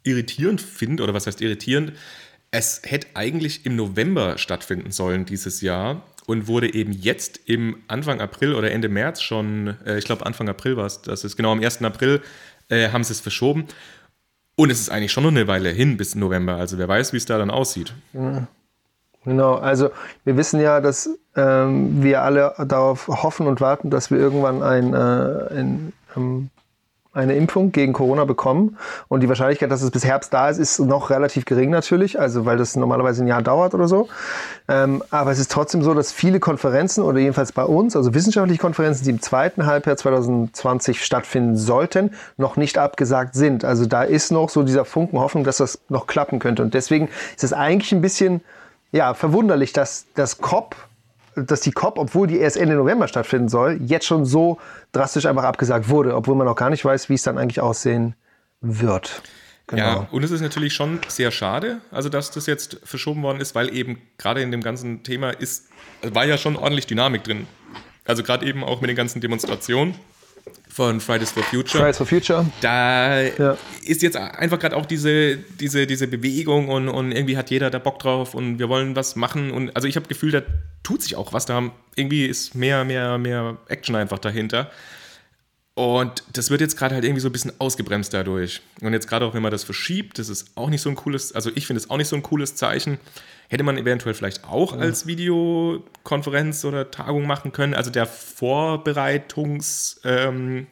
irritierend 0.06 0.60
finde, 0.60 1.02
oder 1.02 1.14
was 1.14 1.26
heißt 1.26 1.40
irritierend, 1.40 1.92
es 2.50 2.82
hätte 2.84 3.08
eigentlich 3.14 3.66
im 3.66 3.76
November 3.76 4.38
stattfinden 4.38 4.90
sollen 4.90 5.24
dieses 5.26 5.60
Jahr 5.60 6.02
und 6.26 6.48
wurde 6.48 6.72
eben 6.72 6.92
jetzt 6.92 7.40
im 7.46 7.76
Anfang 7.88 8.20
April 8.20 8.54
oder 8.54 8.70
Ende 8.70 8.88
März 8.88 9.22
schon, 9.22 9.76
äh, 9.84 9.98
ich 9.98 10.04
glaube 10.04 10.26
Anfang 10.26 10.48
April 10.48 10.76
war 10.76 10.86
es, 10.86 11.02
das 11.02 11.24
ist 11.24 11.36
genau 11.36 11.52
am 11.52 11.62
1. 11.62 11.82
April, 11.82 12.20
äh, 12.68 12.90
haben 12.90 13.04
sie 13.04 13.12
es 13.12 13.20
verschoben. 13.20 13.66
Und 14.58 14.70
es 14.70 14.80
ist 14.80 14.90
eigentlich 14.90 15.12
schon 15.12 15.24
noch 15.24 15.30
eine 15.30 15.46
Weile 15.48 15.68
hin 15.68 15.98
bis 15.98 16.14
November, 16.14 16.56
also 16.56 16.78
wer 16.78 16.88
weiß, 16.88 17.12
wie 17.12 17.18
es 17.18 17.26
da 17.26 17.36
dann 17.36 17.50
aussieht. 17.50 17.92
Ja. 18.14 18.46
Genau, 19.24 19.56
also 19.56 19.90
wir 20.24 20.36
wissen 20.36 20.60
ja, 20.60 20.80
dass 20.80 21.10
ähm, 21.34 22.02
wir 22.02 22.22
alle 22.22 22.54
darauf 22.68 23.08
hoffen 23.08 23.48
und 23.48 23.60
warten, 23.60 23.90
dass 23.90 24.10
wir 24.10 24.18
irgendwann 24.18 24.62
ein, 24.62 24.94
äh, 24.94 25.58
ein 25.58 25.92
ähm, 26.16 26.50
eine 27.16 27.34
Impfung 27.34 27.72
gegen 27.72 27.92
Corona 27.92 28.24
bekommen. 28.24 28.76
Und 29.08 29.20
die 29.20 29.28
Wahrscheinlichkeit, 29.28 29.70
dass 29.70 29.82
es 29.82 29.90
bis 29.90 30.04
Herbst 30.04 30.32
da 30.32 30.48
ist, 30.48 30.58
ist 30.58 30.78
noch 30.78 31.10
relativ 31.10 31.44
gering 31.44 31.70
natürlich, 31.70 32.20
also 32.20 32.44
weil 32.44 32.56
das 32.56 32.76
normalerweise 32.76 33.24
ein 33.24 33.26
Jahr 33.26 33.42
dauert 33.42 33.74
oder 33.74 33.88
so. 33.88 34.08
Ähm, 34.68 35.02
aber 35.10 35.30
es 35.30 35.38
ist 35.38 35.50
trotzdem 35.50 35.82
so, 35.82 35.94
dass 35.94 36.12
viele 36.12 36.40
Konferenzen 36.40 37.02
oder 37.02 37.18
jedenfalls 37.18 37.52
bei 37.52 37.64
uns, 37.64 37.96
also 37.96 38.14
wissenschaftliche 38.14 38.60
Konferenzen, 38.60 39.04
die 39.04 39.10
im 39.10 39.20
zweiten 39.20 39.66
Halbjahr 39.66 39.96
2020 39.96 41.04
stattfinden 41.04 41.56
sollten, 41.56 42.10
noch 42.36 42.56
nicht 42.56 42.78
abgesagt 42.78 43.34
sind. 43.34 43.64
Also 43.64 43.86
da 43.86 44.02
ist 44.02 44.30
noch 44.30 44.50
so 44.50 44.62
dieser 44.62 44.84
Funken 44.84 45.18
Hoffnung, 45.18 45.44
dass 45.44 45.56
das 45.56 45.80
noch 45.88 46.06
klappen 46.06 46.38
könnte. 46.38 46.62
Und 46.62 46.74
deswegen 46.74 47.08
ist 47.34 47.44
es 47.44 47.52
eigentlich 47.52 47.92
ein 47.92 48.00
bisschen 48.00 48.42
ja, 48.92 49.14
verwunderlich, 49.14 49.72
dass 49.72 50.06
das 50.14 50.38
COP 50.38 50.76
dass 51.36 51.60
die 51.60 51.70
COP, 51.70 51.98
obwohl 51.98 52.26
die 52.26 52.38
erst 52.38 52.56
Ende 52.56 52.74
November 52.74 53.08
stattfinden 53.08 53.48
soll, 53.48 53.78
jetzt 53.82 54.06
schon 54.06 54.24
so 54.24 54.58
drastisch 54.92 55.26
einfach 55.26 55.44
abgesagt 55.44 55.88
wurde, 55.88 56.16
obwohl 56.16 56.34
man 56.34 56.46
noch 56.46 56.56
gar 56.56 56.70
nicht 56.70 56.84
weiß, 56.84 57.08
wie 57.08 57.14
es 57.14 57.22
dann 57.22 57.38
eigentlich 57.38 57.60
aussehen 57.60 58.14
wird. 58.60 59.22
Genau. 59.68 59.82
Ja, 59.82 60.08
und 60.12 60.22
es 60.22 60.30
ist 60.30 60.40
natürlich 60.40 60.74
schon 60.74 61.00
sehr 61.08 61.30
schade, 61.30 61.80
also 61.90 62.08
dass 62.08 62.30
das 62.30 62.46
jetzt 62.46 62.78
verschoben 62.84 63.22
worden 63.22 63.40
ist, 63.40 63.54
weil 63.54 63.74
eben 63.74 64.00
gerade 64.16 64.40
in 64.40 64.52
dem 64.52 64.62
ganzen 64.62 65.02
Thema 65.02 65.30
ist, 65.30 65.68
war 66.02 66.24
ja 66.24 66.38
schon 66.38 66.56
ordentlich 66.56 66.86
Dynamik 66.86 67.24
drin. 67.24 67.46
Also 68.04 68.22
gerade 68.22 68.46
eben 68.46 68.62
auch 68.62 68.80
mit 68.80 68.88
den 68.88 68.96
ganzen 68.96 69.20
Demonstrationen 69.20 69.96
von 70.68 71.00
Fridays 71.00 71.30
for 71.30 71.42
Future. 71.42 71.78
Fridays 71.78 71.96
for 71.96 72.06
Future. 72.06 72.46
Da 72.60 73.22
ja. 73.22 73.56
ist 73.82 74.02
jetzt 74.02 74.16
einfach 74.16 74.58
gerade 74.58 74.76
auch 74.76 74.84
diese, 74.84 75.38
diese, 75.38 75.86
diese 75.86 76.06
Bewegung 76.06 76.68
und, 76.68 76.88
und 76.88 77.12
irgendwie 77.12 77.36
hat 77.38 77.50
jeder 77.50 77.70
da 77.70 77.78
Bock 77.78 77.98
drauf 77.98 78.34
und 78.34 78.58
wir 78.58 78.68
wollen 78.68 78.94
was 78.94 79.16
machen. 79.16 79.52
Und 79.52 79.74
also 79.74 79.88
ich 79.88 79.96
habe 79.96 80.06
Gefühl, 80.06 80.32
da 80.32 80.42
tut 80.82 81.02
sich 81.02 81.16
auch 81.16 81.32
was. 81.32 81.46
Da 81.46 81.70
irgendwie 81.94 82.26
ist 82.26 82.54
mehr, 82.54 82.84
mehr, 82.84 83.16
mehr 83.16 83.56
Action 83.68 83.96
einfach 83.96 84.18
dahinter. 84.18 84.70
Und 85.74 86.24
das 86.32 86.50
wird 86.50 86.60
jetzt 86.62 86.76
gerade 86.76 86.94
halt 86.94 87.04
irgendwie 87.04 87.20
so 87.20 87.28
ein 87.28 87.32
bisschen 87.32 87.52
ausgebremst 87.58 88.12
dadurch. 88.12 88.62
Und 88.80 88.92
jetzt 88.92 89.08
gerade 89.08 89.24
auch, 89.24 89.34
wenn 89.34 89.42
man 89.42 89.52
das 89.52 89.64
verschiebt, 89.64 90.18
das 90.18 90.28
ist 90.28 90.50
auch 90.56 90.70
nicht 90.70 90.80
so 90.80 90.88
ein 90.88 90.96
cooles, 90.96 91.32
also 91.32 91.50
ich 91.54 91.66
finde 91.66 91.80
es 91.80 91.90
auch 91.90 91.98
nicht 91.98 92.08
so 92.08 92.16
ein 92.16 92.22
cooles 92.22 92.54
Zeichen. 92.54 92.98
Hätte 93.48 93.62
man 93.62 93.78
eventuell 93.78 94.14
vielleicht 94.14 94.44
auch 94.44 94.74
ja. 94.74 94.80
als 94.80 95.06
Videokonferenz 95.06 96.64
oder 96.64 96.90
Tagung 96.90 97.26
machen 97.26 97.52
können. 97.52 97.74
Also 97.74 97.90
der 97.90 98.06
Vorbereitungs, 98.06 100.00
ähm, 100.04 100.66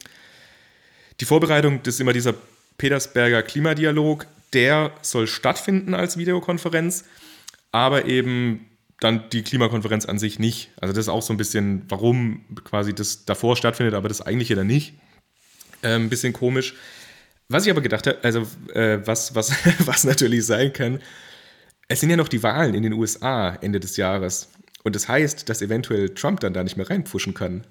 die 1.19 1.25
Vorbereitung, 1.25 1.81
das 1.83 1.95
ist 1.95 1.99
immer 2.01 2.13
dieser 2.13 2.33
Petersberger 2.77 3.43
Klimadialog, 3.43 4.27
der 4.53 4.91
soll 5.01 5.27
stattfinden 5.27 5.93
als 5.93 6.17
Videokonferenz, 6.17 7.05
aber 7.71 8.05
eben 8.05 8.65
dann 8.99 9.29
die 9.29 9.43
Klimakonferenz 9.43 10.05
an 10.05 10.19
sich 10.19 10.39
nicht. 10.39 10.71
Also 10.79 10.93
das 10.93 11.05
ist 11.05 11.09
auch 11.09 11.21
so 11.21 11.33
ein 11.33 11.37
bisschen, 11.37 11.83
warum 11.89 12.45
quasi 12.63 12.93
das 12.93 13.25
davor 13.25 13.57
stattfindet, 13.57 13.93
aber 13.93 14.07
das 14.07 14.21
eigentliche 14.21 14.55
dann 14.55 14.67
nicht. 14.67 14.93
Äh, 15.81 15.95
ein 15.95 16.09
bisschen 16.09 16.33
komisch. 16.33 16.75
Was 17.49 17.65
ich 17.65 17.71
aber 17.71 17.81
gedacht 17.81 18.07
habe, 18.07 18.17
also 18.23 18.47
äh, 18.73 18.99
was, 19.05 19.35
was, 19.35 19.51
was 19.85 20.03
natürlich 20.03 20.45
sein 20.45 20.73
kann, 20.73 20.99
es 21.87 21.99
sind 21.99 22.09
ja 22.09 22.17
noch 22.17 22.27
die 22.27 22.43
Wahlen 22.43 22.73
in 22.73 22.83
den 22.83 22.93
USA 22.93 23.55
Ende 23.61 23.79
des 23.79 23.97
Jahres. 23.97 24.49
Und 24.83 24.95
das 24.95 25.07
heißt, 25.07 25.49
dass 25.49 25.61
eventuell 25.61 26.09
Trump 26.09 26.39
dann 26.39 26.53
da 26.53 26.63
nicht 26.63 26.77
mehr 26.77 26.89
reinpfuschen 26.89 27.33
kann. 27.33 27.65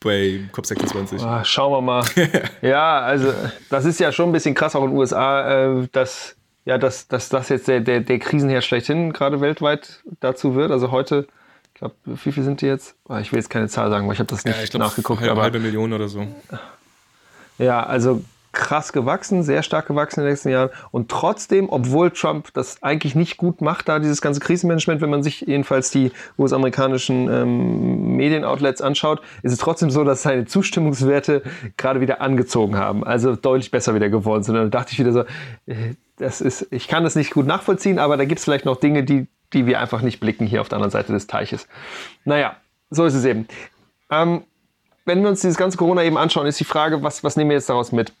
Bei 0.00 0.40
COP26. 0.52 1.22
Ah, 1.22 1.44
schauen 1.44 1.72
wir 1.72 1.80
mal. 1.82 2.04
ja, 2.62 3.00
also 3.00 3.32
das 3.68 3.84
ist 3.84 4.00
ja 4.00 4.12
schon 4.12 4.30
ein 4.30 4.32
bisschen 4.32 4.54
krass 4.54 4.74
auch 4.74 4.82
in 4.84 4.90
den 4.90 4.98
USA, 4.98 5.80
äh, 5.80 5.88
dass 5.92 6.36
ja, 6.64 6.78
dass, 6.78 7.08
dass 7.08 7.28
das 7.28 7.48
jetzt 7.48 7.68
der, 7.68 7.80
der, 7.80 8.00
der 8.00 8.18
Krisenherd 8.18 8.64
schlechthin 8.64 9.12
gerade 9.12 9.40
weltweit 9.40 10.02
dazu 10.20 10.54
wird. 10.54 10.70
Also 10.70 10.90
heute, 10.90 11.26
ich 11.68 11.74
glaube, 11.74 11.94
wie 12.04 12.32
viel 12.32 12.42
sind 12.42 12.60
die 12.60 12.66
jetzt? 12.66 12.94
Ah, 13.08 13.20
ich 13.20 13.32
will 13.32 13.38
jetzt 13.38 13.48
keine 13.48 13.68
Zahl 13.68 13.90
sagen, 13.90 14.06
weil 14.06 14.14
ich 14.14 14.20
habe 14.20 14.28
das 14.28 14.44
nicht 14.44 14.56
ja, 14.56 14.62
ich 14.62 14.70
glaub, 14.70 14.82
nachgeguckt. 14.82 15.20
Halb, 15.20 15.30
aber 15.30 15.42
halbe 15.42 15.58
Million 15.58 15.92
oder 15.92 16.08
so. 16.08 16.26
Ja, 17.58 17.82
also 17.82 18.22
krass 18.52 18.92
gewachsen, 18.92 19.42
sehr 19.42 19.62
stark 19.62 19.86
gewachsen 19.86 20.20
in 20.20 20.24
den 20.24 20.32
nächsten 20.32 20.48
Jahren. 20.48 20.70
Und 20.90 21.10
trotzdem, 21.10 21.68
obwohl 21.70 22.10
Trump 22.10 22.52
das 22.52 22.82
eigentlich 22.82 23.14
nicht 23.14 23.36
gut 23.36 23.60
macht, 23.60 23.88
da 23.88 23.98
dieses 23.98 24.20
ganze 24.20 24.40
Krisenmanagement, 24.40 25.00
wenn 25.00 25.10
man 25.10 25.22
sich 25.22 25.42
jedenfalls 25.42 25.90
die 25.90 26.10
US-amerikanischen 26.38 27.28
ähm, 27.30 28.16
Medienoutlets 28.16 28.82
anschaut, 28.82 29.20
ist 29.42 29.52
es 29.52 29.58
trotzdem 29.58 29.90
so, 29.90 30.04
dass 30.04 30.22
seine 30.22 30.46
Zustimmungswerte 30.46 31.42
gerade 31.76 32.00
wieder 32.00 32.20
angezogen 32.20 32.76
haben. 32.76 33.04
Also 33.04 33.36
deutlich 33.36 33.70
besser 33.70 33.94
wieder 33.94 34.08
geworden 34.08 34.42
sind. 34.42 34.56
Und 34.56 34.72
da 34.72 34.78
dachte 34.78 34.92
ich 34.92 34.98
wieder 34.98 35.12
so, 35.12 35.20
äh, 35.66 35.94
das 36.16 36.40
ist, 36.40 36.66
ich 36.70 36.88
kann 36.88 37.04
das 37.04 37.16
nicht 37.16 37.32
gut 37.32 37.46
nachvollziehen, 37.46 37.98
aber 37.98 38.16
da 38.16 38.24
gibt 38.24 38.40
es 38.40 38.44
vielleicht 38.44 38.64
noch 38.64 38.76
Dinge, 38.76 39.04
die, 39.04 39.26
die 39.52 39.66
wir 39.66 39.80
einfach 39.80 40.02
nicht 40.02 40.20
blicken 40.20 40.46
hier 40.46 40.60
auf 40.60 40.68
der 40.68 40.76
anderen 40.76 40.90
Seite 40.90 41.12
des 41.12 41.26
Teiches. 41.26 41.66
Naja, 42.24 42.56
so 42.90 43.04
ist 43.04 43.14
es 43.14 43.24
eben. 43.24 43.46
Ähm, 44.10 44.42
wenn 45.06 45.22
wir 45.22 45.28
uns 45.28 45.40
dieses 45.40 45.56
ganze 45.56 45.78
Corona 45.78 46.04
eben 46.04 46.18
anschauen, 46.18 46.46
ist 46.46 46.60
die 46.60 46.64
Frage, 46.64 47.02
was, 47.02 47.24
was 47.24 47.36
nehmen 47.36 47.50
wir 47.50 47.56
jetzt 47.56 47.70
daraus 47.70 47.92
mit? 47.92 48.12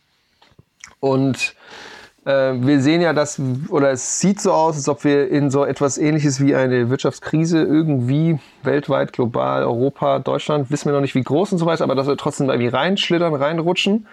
Und 1.00 1.54
äh, 2.24 2.52
wir 2.54 2.80
sehen 2.80 3.00
ja, 3.00 3.12
dass, 3.12 3.40
oder 3.68 3.90
es 3.90 4.20
sieht 4.20 4.40
so 4.40 4.52
aus, 4.52 4.76
als 4.76 4.88
ob 4.88 5.04
wir 5.04 5.28
in 5.30 5.50
so 5.50 5.64
etwas 5.64 5.98
ähnliches 5.98 6.40
wie 6.40 6.54
eine 6.54 6.90
Wirtschaftskrise 6.90 7.62
irgendwie 7.62 8.38
weltweit, 8.62 9.12
global, 9.12 9.64
Europa, 9.64 10.18
Deutschland, 10.18 10.70
wissen 10.70 10.86
wir 10.86 10.92
noch 10.92 11.00
nicht 11.00 11.14
wie 11.14 11.22
groß 11.22 11.52
und 11.52 11.58
so 11.58 11.66
weiter, 11.66 11.84
aber 11.84 11.94
dass 11.94 12.06
wir 12.06 12.16
trotzdem 12.16 12.48
irgendwie 12.48 12.68
reinschlittern, 12.68 13.34
reinrutschen. 13.34 14.06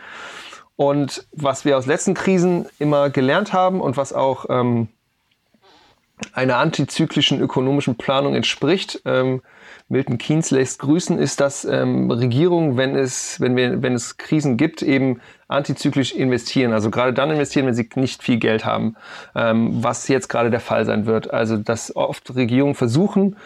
Und 0.77 1.27
was 1.31 1.65
wir 1.65 1.77
aus 1.77 1.87
letzten 1.87 2.13
Krisen 2.13 2.67
immer 2.79 3.09
gelernt 3.09 3.51
haben 3.51 3.81
und 3.81 3.97
was 3.97 4.13
auch 4.13 4.45
ähm, 4.49 4.87
einer 6.33 6.57
antizyklischen 6.57 7.39
ökonomischen 7.41 7.95
Planung 7.95 8.35
entspricht, 8.35 9.01
ähm, 9.05 9.41
Milton 9.89 10.17
Keynes 10.17 10.51
lässt 10.51 10.79
grüßen, 10.79 11.17
ist, 11.17 11.39
dass 11.39 11.63
ähm, 11.63 12.11
Regierungen, 12.11 12.75
wenn 12.75 12.95
es, 12.95 13.39
wenn, 13.39 13.55
wir, 13.55 13.81
wenn 13.81 13.93
es 13.93 14.17
Krisen 14.17 14.57
gibt, 14.57 14.81
eben 14.81 15.21
antizyklisch 15.47 16.11
investieren. 16.11 16.73
Also 16.73 16.91
gerade 16.91 17.13
dann 17.13 17.31
investieren, 17.31 17.67
wenn 17.67 17.73
sie 17.73 17.89
nicht 17.95 18.21
viel 18.21 18.37
Geld 18.37 18.65
haben, 18.65 18.97
ähm, 19.33 19.81
was 19.81 20.09
jetzt 20.09 20.27
gerade 20.27 20.49
der 20.49 20.59
Fall 20.59 20.85
sein 20.85 21.05
wird. 21.05 21.31
Also 21.31 21.55
dass 21.55 21.95
oft 21.95 22.35
Regierungen 22.35 22.75
versuchen, 22.75 23.37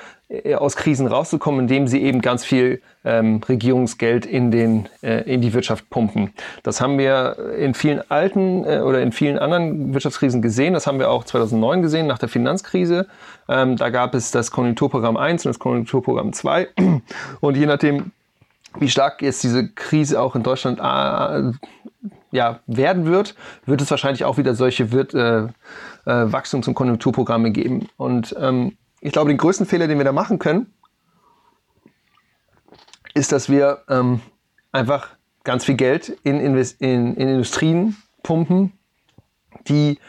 aus 0.55 0.75
Krisen 0.75 1.07
rauszukommen, 1.07 1.61
indem 1.61 1.87
sie 1.87 2.01
eben 2.01 2.21
ganz 2.21 2.45
viel 2.45 2.81
ähm, 3.03 3.41
Regierungsgeld 3.47 4.25
in, 4.25 4.51
den, 4.51 4.87
äh, 5.01 5.21
in 5.31 5.41
die 5.41 5.53
Wirtschaft 5.53 5.89
pumpen. 5.89 6.31
Das 6.63 6.79
haben 6.79 6.97
wir 6.97 7.37
in 7.57 7.73
vielen 7.73 8.09
alten 8.09 8.63
äh, 8.63 8.79
oder 8.79 9.01
in 9.01 9.11
vielen 9.11 9.37
anderen 9.37 9.93
Wirtschaftskrisen 9.93 10.41
gesehen. 10.41 10.73
Das 10.73 10.87
haben 10.87 10.99
wir 10.99 11.09
auch 11.09 11.25
2009 11.25 11.81
gesehen, 11.81 12.07
nach 12.07 12.19
der 12.19 12.29
Finanzkrise. 12.29 13.07
Ähm, 13.49 13.75
da 13.75 13.89
gab 13.89 14.15
es 14.15 14.31
das 14.31 14.51
Konjunkturprogramm 14.51 15.17
1 15.17 15.45
und 15.45 15.49
das 15.49 15.59
Konjunkturprogramm 15.59 16.31
2. 16.31 16.67
Und 17.41 17.57
je 17.57 17.65
nachdem, 17.65 18.11
wie 18.79 18.89
stark 18.89 19.21
jetzt 19.21 19.43
diese 19.43 19.69
Krise 19.69 20.21
auch 20.21 20.35
in 20.35 20.43
Deutschland 20.43 20.79
äh, 20.79 21.51
ja, 22.31 22.59
werden 22.67 23.05
wird, 23.05 23.35
wird 23.65 23.81
es 23.81 23.91
wahrscheinlich 23.91 24.23
auch 24.23 24.37
wieder 24.37 24.55
solche 24.55 24.91
wird, 24.91 25.13
äh, 25.13 25.41
äh, 25.41 25.47
Wachstums- 26.05 26.67
und 26.67 26.75
Konjunkturprogramme 26.75 27.51
geben. 27.51 27.89
Und 27.97 28.35
ähm, 28.39 28.77
ich 29.01 29.11
glaube, 29.11 29.29
den 29.29 29.37
größten 29.37 29.65
Fehler, 29.65 29.87
den 29.87 29.97
wir 29.97 30.05
da 30.05 30.11
machen 30.11 30.39
können, 30.39 30.73
ist, 33.13 33.31
dass 33.31 33.49
wir 33.49 33.83
ähm, 33.89 34.21
einfach 34.71 35.09
ganz 35.43 35.65
viel 35.65 35.75
Geld 35.75 36.09
in, 36.23 36.39
in, 36.39 36.55
in 36.79 37.15
Industrien 37.15 37.97
pumpen, 38.23 38.71
die 39.67 39.99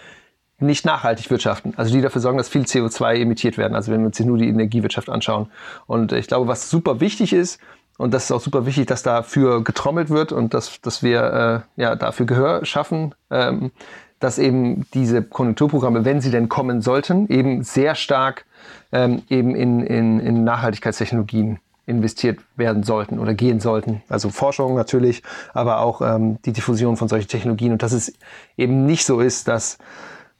nicht 0.59 0.85
nachhaltig 0.85 1.29
wirtschaften, 1.31 1.75
also 1.77 1.93
die 1.93 2.01
dafür 2.01 2.21
sorgen, 2.21 2.39
dass 2.39 2.49
viel 2.49 2.63
CO2 2.63 3.17
emittiert 3.17 3.59
werden. 3.59 3.75
Also 3.75 3.91
wenn 3.91 4.01
wir 4.01 4.07
uns 4.07 4.21
nur 4.21 4.39
die 4.39 4.49
Energiewirtschaft 4.49 5.09
anschauen. 5.09 5.51
Und 5.87 6.13
ich 6.13 6.29
glaube, 6.29 6.47
was 6.47 6.71
super 6.71 7.01
wichtig 7.01 7.33
ist, 7.33 7.61
und 7.99 8.15
das 8.15 8.25
ist 8.25 8.33
auch 8.33 8.41
super 8.41 8.65
wichtig, 8.65 8.87
dass 8.87 9.03
dafür 9.03 9.65
getrommelt 9.65 10.09
wird 10.09 10.33
und 10.33 10.55
dass, 10.55 10.81
dass 10.81 11.03
wir 11.03 11.65
äh, 11.77 11.81
ja, 11.81 11.97
dafür 11.97 12.27
Gehör 12.27 12.65
schaffen, 12.65 13.15
ähm, 13.31 13.71
dass 14.19 14.39
eben 14.39 14.87
diese 14.95 15.23
Konjunkturprogramme, 15.23 16.05
wenn 16.05 16.21
sie 16.21 16.31
denn 16.31 16.49
kommen 16.49 16.81
sollten, 16.81 17.29
eben 17.29 17.65
sehr 17.65 17.95
stark 17.95 18.47
ähm, 18.93 19.23
eben 19.29 19.55
in, 19.55 19.81
in, 19.81 20.21
in 20.21 20.45
Nachhaltigkeitstechnologien 20.45 21.59
investiert 21.87 22.41
werden 22.57 22.83
sollten 22.83 23.19
oder 23.19 23.35
gehen 23.35 23.61
sollten. 23.61 24.03
Also 24.09 24.31
Forschung 24.31 24.75
natürlich, 24.75 25.23
aber 25.53 25.81
auch 25.81 26.01
ähm, 26.01 26.41
die 26.43 26.53
Diffusion 26.53 26.97
von 26.97 27.09
solchen 27.09 27.29
Technologien 27.29 27.73
und 27.73 27.83
dass 27.83 27.93
es 27.93 28.13
eben 28.57 28.87
nicht 28.87 29.05
so 29.05 29.21
ist, 29.21 29.49
dass 29.49 29.79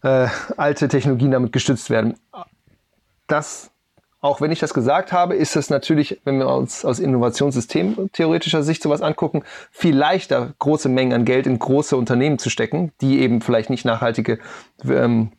äh, 0.03 0.29
alte 0.57 0.89
Technologien 0.89 1.33
damit 1.33 1.53
gestützt 1.53 1.91
werden. 1.91 2.15
Das 3.27 3.73
auch 4.23 4.41
wenn 4.41 4.53
ich 4.53 4.61
das 4.61 4.73
gesagt 4.73 5.11
habe, 5.11 5.35
ist 5.35 5.57
es 5.57 5.69
natürlich, 5.69 6.21
wenn 6.25 6.39
wir 6.39 6.47
uns 6.47 6.85
aus 6.85 7.01
Innovationssystem 7.01 8.09
theoretischer 8.13 8.63
Sicht 8.63 8.81
sowas 8.81 9.03
angucken, 9.03 9.43
viel 9.73 9.97
leichter, 9.97 10.55
große 10.61 10.89
Mengen 10.89 11.13
an 11.13 11.25
Geld 11.25 11.49
in 11.49 11.59
große 11.59 11.97
Unternehmen 11.97 12.39
zu 12.39 12.49
stecken, 12.49 12.93
die 13.01 13.19
eben 13.21 13.41
vielleicht 13.41 13.69
nicht 13.69 13.85
nachhaltige 13.85 14.39
ähm, 14.85 15.33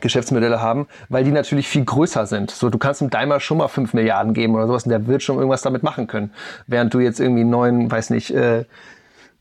Geschäftsmodelle 0.00 0.60
haben, 0.60 0.86
weil 1.08 1.24
die 1.24 1.32
natürlich 1.32 1.68
viel 1.68 1.84
größer 1.84 2.26
sind. 2.26 2.50
So, 2.50 2.70
du 2.70 2.78
kannst 2.78 3.00
dem 3.00 3.10
Daimler 3.10 3.40
schon 3.40 3.58
mal 3.58 3.68
5 3.68 3.92
Milliarden 3.94 4.32
geben 4.32 4.54
oder 4.54 4.66
sowas 4.66 4.84
und 4.84 4.90
der 4.90 5.06
wird 5.06 5.22
schon 5.22 5.36
irgendwas 5.36 5.62
damit 5.62 5.82
machen 5.82 6.06
können. 6.06 6.32
Während 6.66 6.94
du 6.94 7.00
jetzt 7.00 7.20
irgendwie 7.20 7.44
neuen, 7.44 7.90
weiß 7.90 8.10
nicht, 8.10 8.30
äh, 8.30 8.64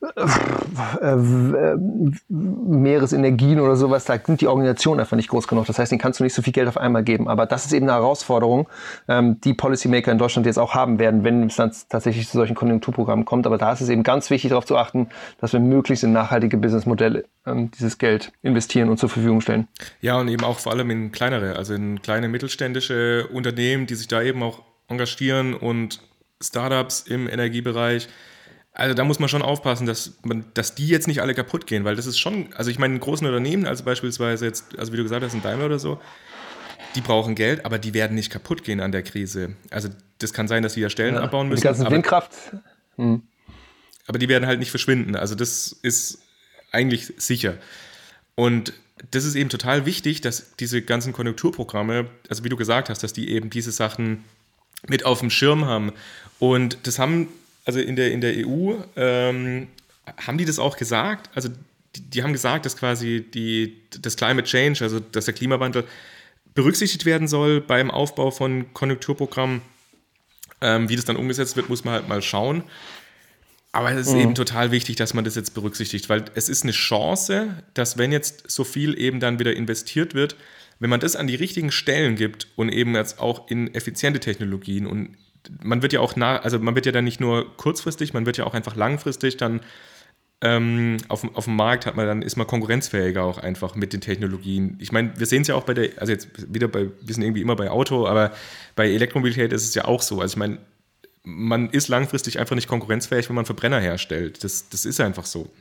äh, 0.02 1.16
Meeresenergien 2.28 3.60
oder 3.60 3.76
sowas, 3.76 4.06
da 4.06 4.18
sind 4.24 4.42
die 4.42 4.48
Organisationen 4.48 5.00
einfach 5.00 5.16
nicht 5.16 5.30
groß 5.30 5.48
genug. 5.48 5.68
Das 5.68 5.78
heißt, 5.78 5.92
denen 5.92 6.02
kannst 6.02 6.20
du 6.20 6.24
nicht 6.24 6.34
so 6.34 6.42
viel 6.42 6.54
Geld 6.54 6.68
auf 6.68 6.78
einmal 6.78 7.04
geben. 7.04 7.28
Aber 7.28 7.46
das 7.46 7.66
ist 7.66 7.74
eben 7.74 7.88
eine 7.88 7.94
Herausforderung, 7.94 8.68
ähm, 9.08 9.40
die 9.42 9.54
Policymaker 9.54 10.12
in 10.12 10.18
Deutschland 10.18 10.48
jetzt 10.48 10.58
auch 10.58 10.74
haben 10.74 10.98
werden, 10.98 11.24
wenn 11.24 11.44
es 11.44 11.56
dann 11.56 11.72
tatsächlich 11.90 12.28
zu 12.28 12.38
solchen 12.38 12.56
Konjunkturprogrammen 12.56 13.26
kommt. 13.26 13.46
Aber 13.46 13.58
da 13.58 13.74
ist 13.74 13.82
es 13.82 13.90
eben 13.90 14.04
ganz 14.04 14.30
wichtig, 14.32 14.50
darauf 14.50 14.66
zu 14.66 14.78
achten, 14.78 15.10
dass 15.40 15.54
wir 15.54 15.60
möglichst 15.60 16.04
in 16.04 16.14
nachhaltige 16.14 16.58
Businessmodelle 16.58 17.26
ähm, 17.46 17.70
dieses 17.72 17.98
Geld 18.00 18.32
investieren 18.42 18.90
und 18.90 18.98
zur 18.98 19.10
Verfügung 19.10 19.42
stellen. 19.42 19.68
Ja, 20.02 20.20
und 20.20 20.28
eben 20.30 20.44
auch 20.44 20.60
vor 20.60 20.72
allem 20.72 20.90
in 20.90 21.12
kleinere, 21.12 21.58
also 21.58 21.76
in 21.76 22.02
kleine 22.02 22.28
mittelständische 22.28 23.28
Unternehmen, 23.28 23.86
die 23.86 23.96
sich 23.96 24.08
da 24.08 24.22
eben 24.22 24.42
auch 24.42 24.64
engagieren 24.88 25.54
und 25.54 26.02
Startups 26.42 27.02
im 27.02 27.30
Energiebereich 27.30 28.08
also 28.74 28.94
da 28.94 29.04
muss 29.04 29.20
man 29.20 29.28
schon 29.28 29.42
aufpassen, 29.42 29.86
dass, 29.86 30.14
man, 30.24 30.46
dass 30.54 30.76
die 30.76 30.88
jetzt 30.88 31.08
nicht 31.08 31.22
alle 31.22 31.34
kaputt 31.34 31.68
gehen, 31.68 31.84
weil 31.84 31.96
das 31.96 32.06
ist 32.06 32.20
schon, 32.20 32.54
also 32.54 32.72
ich 32.72 32.80
meine, 32.80 32.96
in 32.96 33.00
großen 33.00 33.28
Unternehmen, 33.28 33.66
also 33.66 33.84
beispielsweise 33.84 34.46
jetzt, 34.46 34.78
also 34.80 34.94
wie 34.94 34.98
du 34.98 35.04
gesagt 35.04 35.24
hast, 35.24 35.34
ein 35.34 35.42
Daimler 35.42 35.66
oder 35.66 35.80
so, 35.80 36.00
die 36.96 37.02
brauchen 37.02 37.36
Geld, 37.36 37.66
aber 37.66 37.80
die 37.80 37.94
werden 37.94 38.16
nicht 38.16 38.32
kaputt 38.32 38.64
gehen 38.64 38.80
an 38.80 38.92
der 38.92 39.04
Krise. 39.04 39.56
Also 39.70 39.90
das 40.20 40.34
kann 40.34 40.48
sein, 40.48 40.64
dass 40.64 40.74
die 40.74 40.82
ja 40.82 40.90
Stellen 40.90 41.16
ja, 41.16 41.22
abbauen 41.22 41.50
müssen. 41.50 41.62
Die 41.62 41.68
ganze 41.68 41.90
Windkraft. 41.90 42.32
Hm. 42.96 43.24
Aber 44.08 44.20
die 44.20 44.30
werden 44.30 44.46
halt 44.46 44.60
nicht 44.60 44.72
verschwinden. 44.72 45.16
Also 45.16 45.36
das 45.36 45.72
ist 45.82 46.20
eigentlich 46.72 47.14
sicher. 47.18 47.58
Und 48.36 48.74
das 49.12 49.26
ist 49.26 49.36
eben 49.36 49.50
total 49.50 49.86
wichtig, 49.86 50.22
dass 50.22 50.56
diese 50.56 50.82
ganzen 50.82 51.14
Konjunkturprogramme, 51.14 52.08
also 52.30 52.44
wie 52.44 52.50
du 52.50 52.58
gesagt 52.58 52.90
hast, 52.90 53.04
dass 53.04 53.14
die 53.14 53.30
eben 53.30 53.50
diese 53.50 53.72
Sachen 53.72 54.24
mit 54.88 55.06
auf 55.06 55.20
dem 55.20 55.30
Schirm 55.30 55.66
haben. 55.66 55.94
Und 56.40 56.78
das 56.84 57.00
haben 57.00 57.28
also 57.66 57.80
in 57.80 57.96
der, 57.96 58.12
in 58.12 58.22
der 58.22 58.34
EU, 58.46 58.74
ähm, 58.96 59.68
haben 60.18 60.38
die 60.38 60.46
das 60.46 60.60
auch 60.60 60.78
gesagt? 60.78 61.30
Also 61.36 61.50
die, 61.96 62.02
die, 62.02 62.24
haben 62.24 62.34
gesagt, 62.34 62.66
dass 62.66 62.78
quasi 62.78 63.26
die, 63.34 63.78
das 64.02 64.16
Climate 64.16 64.48
Change, 64.48 64.84
also 64.84 65.00
dass 65.00 65.26
der 65.26 65.34
Klimawandel 65.34 65.84
berücksichtigt 66.54 67.06
werden 67.06 67.28
soll 67.28 67.62
beim 67.62 67.92
Aufbau 67.92 68.32
von 68.32 68.74
Konjunkturprogrammen. 68.74 69.62
Ähm, 70.64 70.90
wie 70.90 70.96
das 70.96 71.06
dann 71.06 71.16
umgesetzt 71.16 71.56
wird, 71.56 71.70
muss 71.70 71.84
man 71.84 71.96
halt 71.96 72.08
mal 72.08 72.22
schauen. 72.22 72.64
Aber 73.72 73.92
es 73.92 74.08
ist 74.08 74.14
mhm. 74.14 74.20
eben 74.20 74.36
total 74.36 74.72
wichtig, 74.72 74.96
dass 74.98 75.14
man 75.14 75.24
das 75.24 75.36
jetzt 75.36 75.54
berücksichtigt, 75.54 76.10
weil 76.10 76.26
es 76.36 76.50
ist 76.50 76.64
eine 76.64 76.74
Chance, 76.74 77.64
dass 77.74 77.98
wenn 77.98 78.12
jetzt 78.12 78.52
so 78.52 78.64
viel 78.64 79.00
eben 79.00 79.20
dann 79.20 79.40
wieder 79.40 79.56
investiert 79.56 80.14
wird, 80.14 80.36
wenn 80.80 80.90
man 80.90 81.00
das 81.00 81.16
an 81.16 81.28
die 81.28 81.36
richtigen 81.36 81.72
Stellen 81.72 82.16
gibt 82.16 82.48
und 82.56 82.70
eben 82.70 82.96
jetzt 82.96 83.20
auch 83.20 83.50
in 83.50 83.74
effiziente 83.74 84.20
Technologien 84.20 84.88
und 84.88 85.16
man 85.62 85.82
wird 85.82 85.94
ja 85.94 86.00
auch 86.00 86.16
nah, 86.16 86.38
also 86.38 86.60
man 86.60 86.76
wird 86.76 86.86
ja 86.86 86.92
dann 86.92 87.04
nicht 87.04 87.20
nur 87.20 87.56
kurzfristig, 87.58 88.14
man 88.14 88.26
wird 88.26 88.38
ja 88.38 88.46
auch 88.46 88.54
einfach 88.54 88.76
langfristig 88.76 89.38
dann 89.38 89.62
ähm, 90.44 90.98
auf, 91.08 91.24
auf 91.36 91.46
dem 91.46 91.56
Markt 91.56 91.86
hat 91.86 91.96
man 91.96 92.08
dann, 92.08 92.22
ist 92.24 92.36
man 92.36 92.48
konkurrenzfähiger 92.48 93.24
auch 93.24 93.38
einfach 93.38 93.76
mit 93.76 93.94
den 93.94 94.02
Technologien. 94.02 94.76
Ich 94.80 94.92
meine, 94.92 95.14
wir 95.20 95.28
sehen 95.28 95.44
es 95.44 95.48
ja 95.48 95.56
auch 95.56 95.64
bei 95.64 95.76
der, 95.76 95.90
also 95.98 96.12
jetzt 96.12 96.30
wieder 96.52 96.68
bei, 96.68 96.88
wir 97.00 97.14
sind 97.14 97.24
irgendwie 97.24 97.42
immer 97.42 97.56
bei 97.56 97.70
Auto, 97.70 98.08
aber 98.08 98.32
bei 98.76 98.92
Elektromobilität 98.92 99.54
ist 99.54 99.66
es 99.66 99.76
ja 99.76 99.86
auch 99.86 100.02
so. 100.02 100.20
Also 100.20 100.34
ich 100.34 100.38
meine, 100.38 100.58
man 101.24 101.70
ist 101.70 101.88
langfristig 101.90 102.40
einfach 102.40 102.56
nicht 102.56 102.68
konkurrenzfähig, 102.68 103.30
wenn 103.30 103.36
man 103.36 103.46
Verbrenner 103.46 103.80
herstellt. 103.80 104.44
Das, 104.44 104.68
das 104.70 104.86
ist 104.86 105.00
einfach 105.00 105.26
so. 105.26 105.52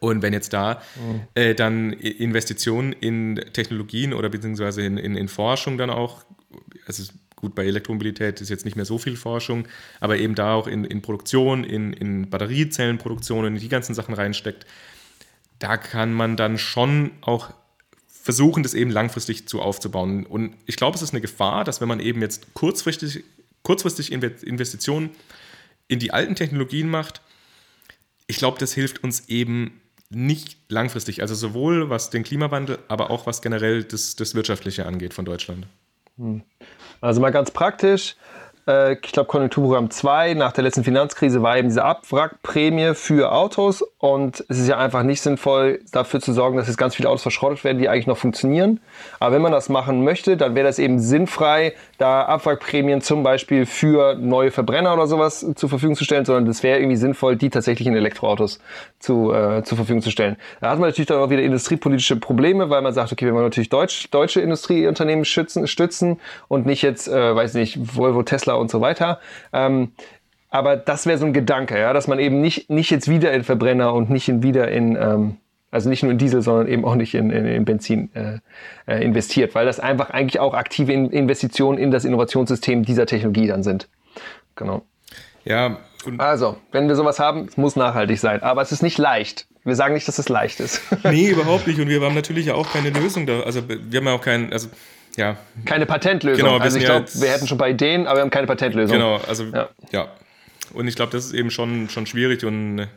Und 0.00 0.22
wenn 0.22 0.32
jetzt 0.32 0.52
da 0.52 0.82
mhm. 0.96 1.20
äh, 1.34 1.54
dann 1.54 1.92
Investitionen 1.92 2.92
in 2.92 3.36
Technologien 3.52 4.12
oder 4.12 4.28
beziehungsweise 4.28 4.82
in, 4.82 4.96
in, 4.96 5.16
in 5.16 5.28
Forschung 5.28 5.78
dann 5.78 5.90
auch, 5.90 6.24
also 6.86 7.12
gut, 7.40 7.54
bei 7.54 7.66
Elektromobilität 7.66 8.40
ist 8.40 8.48
jetzt 8.48 8.64
nicht 8.64 8.76
mehr 8.76 8.84
so 8.84 8.98
viel 8.98 9.16
Forschung, 9.16 9.66
aber 9.98 10.18
eben 10.18 10.34
da 10.34 10.54
auch 10.54 10.66
in, 10.66 10.84
in 10.84 11.02
Produktion, 11.02 11.64
in, 11.64 11.92
in 11.92 12.30
Batteriezellenproduktion, 12.30 13.46
in 13.46 13.56
die 13.56 13.68
ganzen 13.68 13.94
Sachen 13.94 14.14
reinsteckt, 14.14 14.66
da 15.58 15.76
kann 15.76 16.12
man 16.12 16.36
dann 16.36 16.58
schon 16.58 17.12
auch 17.20 17.52
versuchen, 18.06 18.62
das 18.62 18.74
eben 18.74 18.90
langfristig 18.90 19.48
zu 19.48 19.60
aufzubauen. 19.62 20.26
Und 20.26 20.54
ich 20.66 20.76
glaube, 20.76 20.96
es 20.96 21.02
ist 21.02 21.12
eine 21.12 21.20
Gefahr, 21.20 21.64
dass 21.64 21.80
wenn 21.80 21.88
man 21.88 22.00
eben 22.00 22.20
jetzt 22.20 22.52
kurzfristig, 22.54 23.24
kurzfristig 23.62 24.12
Investitionen 24.12 25.10
in 25.88 25.98
die 25.98 26.12
alten 26.12 26.34
Technologien 26.34 26.88
macht, 26.88 27.22
ich 28.26 28.36
glaube, 28.36 28.58
das 28.58 28.74
hilft 28.74 29.02
uns 29.02 29.28
eben 29.28 29.80
nicht 30.10 30.58
langfristig. 30.68 31.22
Also 31.22 31.34
sowohl 31.34 31.88
was 31.88 32.10
den 32.10 32.22
Klimawandel, 32.22 32.78
aber 32.88 33.10
auch 33.10 33.26
was 33.26 33.42
generell 33.42 33.84
das, 33.84 34.16
das 34.16 34.34
Wirtschaftliche 34.34 34.86
angeht 34.86 35.14
von 35.14 35.24
Deutschland. 35.24 35.66
Hm. 36.20 36.42
Also 37.00 37.20
mal 37.20 37.32
ganz 37.32 37.50
praktisch, 37.50 38.16
äh, 38.68 38.92
ich 38.92 39.12
glaube, 39.12 39.28
Konjunkturprogramm 39.28 39.90
2 39.90 40.34
nach 40.34 40.52
der 40.52 40.64
letzten 40.64 40.84
Finanzkrise 40.84 41.42
war 41.42 41.56
eben 41.56 41.68
diese 41.68 41.82
Abwrackprämie 41.82 42.94
für 42.94 43.32
Autos 43.32 43.82
und 44.00 44.42
es 44.48 44.58
ist 44.58 44.66
ja 44.66 44.78
einfach 44.78 45.02
nicht 45.02 45.20
sinnvoll, 45.20 45.80
dafür 45.92 46.20
zu 46.20 46.32
sorgen, 46.32 46.56
dass 46.56 46.68
jetzt 46.68 46.78
ganz 46.78 46.94
viele 46.94 47.10
Autos 47.10 47.20
verschrottet 47.20 47.64
werden, 47.64 47.76
die 47.76 47.90
eigentlich 47.90 48.06
noch 48.06 48.16
funktionieren. 48.16 48.80
Aber 49.18 49.34
wenn 49.34 49.42
man 49.42 49.52
das 49.52 49.68
machen 49.68 50.04
möchte, 50.04 50.38
dann 50.38 50.54
wäre 50.54 50.66
das 50.66 50.78
eben 50.78 50.98
sinnfrei, 51.00 51.74
da 51.98 52.22
Abwrackprämien 52.22 53.02
zum 53.02 53.22
Beispiel 53.22 53.66
für 53.66 54.14
neue 54.14 54.52
Verbrenner 54.52 54.94
oder 54.94 55.06
sowas 55.06 55.44
zur 55.54 55.68
Verfügung 55.68 55.96
zu 55.96 56.04
stellen, 56.04 56.24
sondern 56.24 56.46
das 56.46 56.62
wäre 56.62 56.78
irgendwie 56.78 56.96
sinnvoll, 56.96 57.36
die 57.36 57.50
tatsächlich 57.50 57.86
in 57.86 57.94
Elektroautos 57.94 58.58
zu, 59.00 59.34
äh, 59.34 59.64
zur 59.64 59.76
Verfügung 59.76 60.00
zu 60.00 60.10
stellen. 60.10 60.36
Da 60.62 60.70
hat 60.70 60.78
man 60.78 60.88
natürlich 60.88 61.08
dann 61.08 61.18
auch 61.18 61.28
wieder 61.28 61.42
industriepolitische 61.42 62.16
Probleme, 62.16 62.70
weil 62.70 62.80
man 62.80 62.94
sagt, 62.94 63.12
okay, 63.12 63.26
wir 63.26 63.34
wollen 63.34 63.44
natürlich 63.44 63.68
Deutsch, 63.68 64.08
deutsche 64.10 64.40
Industrieunternehmen 64.40 65.26
schützen, 65.26 65.66
stützen 65.66 66.20
und 66.48 66.64
nicht 66.64 66.80
jetzt, 66.80 67.06
äh, 67.06 67.36
weiß 67.36 67.52
nicht, 67.52 67.98
Volvo, 67.98 68.22
Tesla 68.22 68.54
und 68.54 68.70
so 68.70 68.80
weiter. 68.80 69.20
Ähm, 69.52 69.92
aber 70.50 70.76
das 70.76 71.06
wäre 71.06 71.16
so 71.16 71.26
ein 71.26 71.32
Gedanke, 71.32 71.78
ja, 71.78 71.92
dass 71.92 72.08
man 72.08 72.18
eben 72.18 72.40
nicht, 72.40 72.68
nicht 72.70 72.90
jetzt 72.90 73.08
wieder 73.08 73.32
in 73.32 73.44
Verbrenner 73.44 73.94
und 73.94 74.10
nicht 74.10 74.28
in, 74.28 74.42
wieder 74.42 74.68
in, 74.68 74.96
ähm, 74.96 75.36
also 75.70 75.88
nicht 75.88 76.02
nur 76.02 76.10
in 76.10 76.18
Diesel, 76.18 76.42
sondern 76.42 76.66
eben 76.66 76.84
auch 76.84 76.96
nicht 76.96 77.14
in, 77.14 77.30
in, 77.30 77.46
in 77.46 77.64
Benzin 77.64 78.10
äh, 78.14 78.38
äh, 78.86 79.04
investiert, 79.04 79.54
weil 79.54 79.64
das 79.64 79.78
einfach 79.78 80.10
eigentlich 80.10 80.40
auch 80.40 80.54
aktive 80.54 80.92
Investitionen 80.92 81.78
in 81.78 81.92
das 81.92 82.04
Innovationssystem 82.04 82.84
dieser 82.84 83.06
Technologie 83.06 83.46
dann 83.46 83.62
sind. 83.62 83.88
Genau. 84.56 84.82
Ja. 85.44 85.78
also, 86.18 86.56
wenn 86.72 86.88
wir 86.88 86.96
sowas 86.96 87.20
haben, 87.20 87.46
es 87.46 87.56
muss 87.56 87.76
nachhaltig 87.76 88.18
sein, 88.18 88.42
aber 88.42 88.60
es 88.60 88.72
ist 88.72 88.82
nicht 88.82 88.98
leicht. 88.98 89.46
Wir 89.64 89.76
sagen 89.76 89.94
nicht, 89.94 90.08
dass 90.08 90.18
es 90.18 90.28
leicht 90.28 90.58
ist. 90.58 90.82
nee, 91.04 91.28
überhaupt 91.28 91.66
nicht. 91.66 91.78
Und 91.78 91.88
wir 91.88 92.00
haben 92.00 92.14
natürlich 92.14 92.50
auch 92.50 92.72
keine 92.72 92.90
Lösung 92.90 93.26
da. 93.26 93.40
Also 93.40 93.62
wir 93.68 94.00
haben 94.00 94.06
ja 94.06 94.14
auch 94.14 94.20
keinen, 94.20 94.52
also 94.52 94.68
ja. 95.16 95.36
Keine 95.64 95.86
Patentlösung. 95.86 96.44
Genau, 96.44 96.58
also 96.58 96.78
ich 96.78 96.84
glaube, 96.84 97.06
wir 97.12 97.28
hätten 97.28 97.46
schon 97.46 97.58
bei 97.58 97.70
Ideen, 97.70 98.06
aber 98.06 98.18
wir 98.18 98.22
haben 98.22 98.30
keine 98.30 98.46
Patentlösung. 98.46 98.96
Genau, 98.96 99.16
also 99.28 99.44
ja. 99.44 99.68
ja. 99.92 100.08
Und 100.72 100.88
ich 100.88 100.96
glaube, 100.96 101.12
das 101.12 101.26
ist 101.26 101.34
eben 101.34 101.50
schon, 101.50 101.88
schon 101.88 102.06
schwierig 102.06 102.44
und 102.44 102.88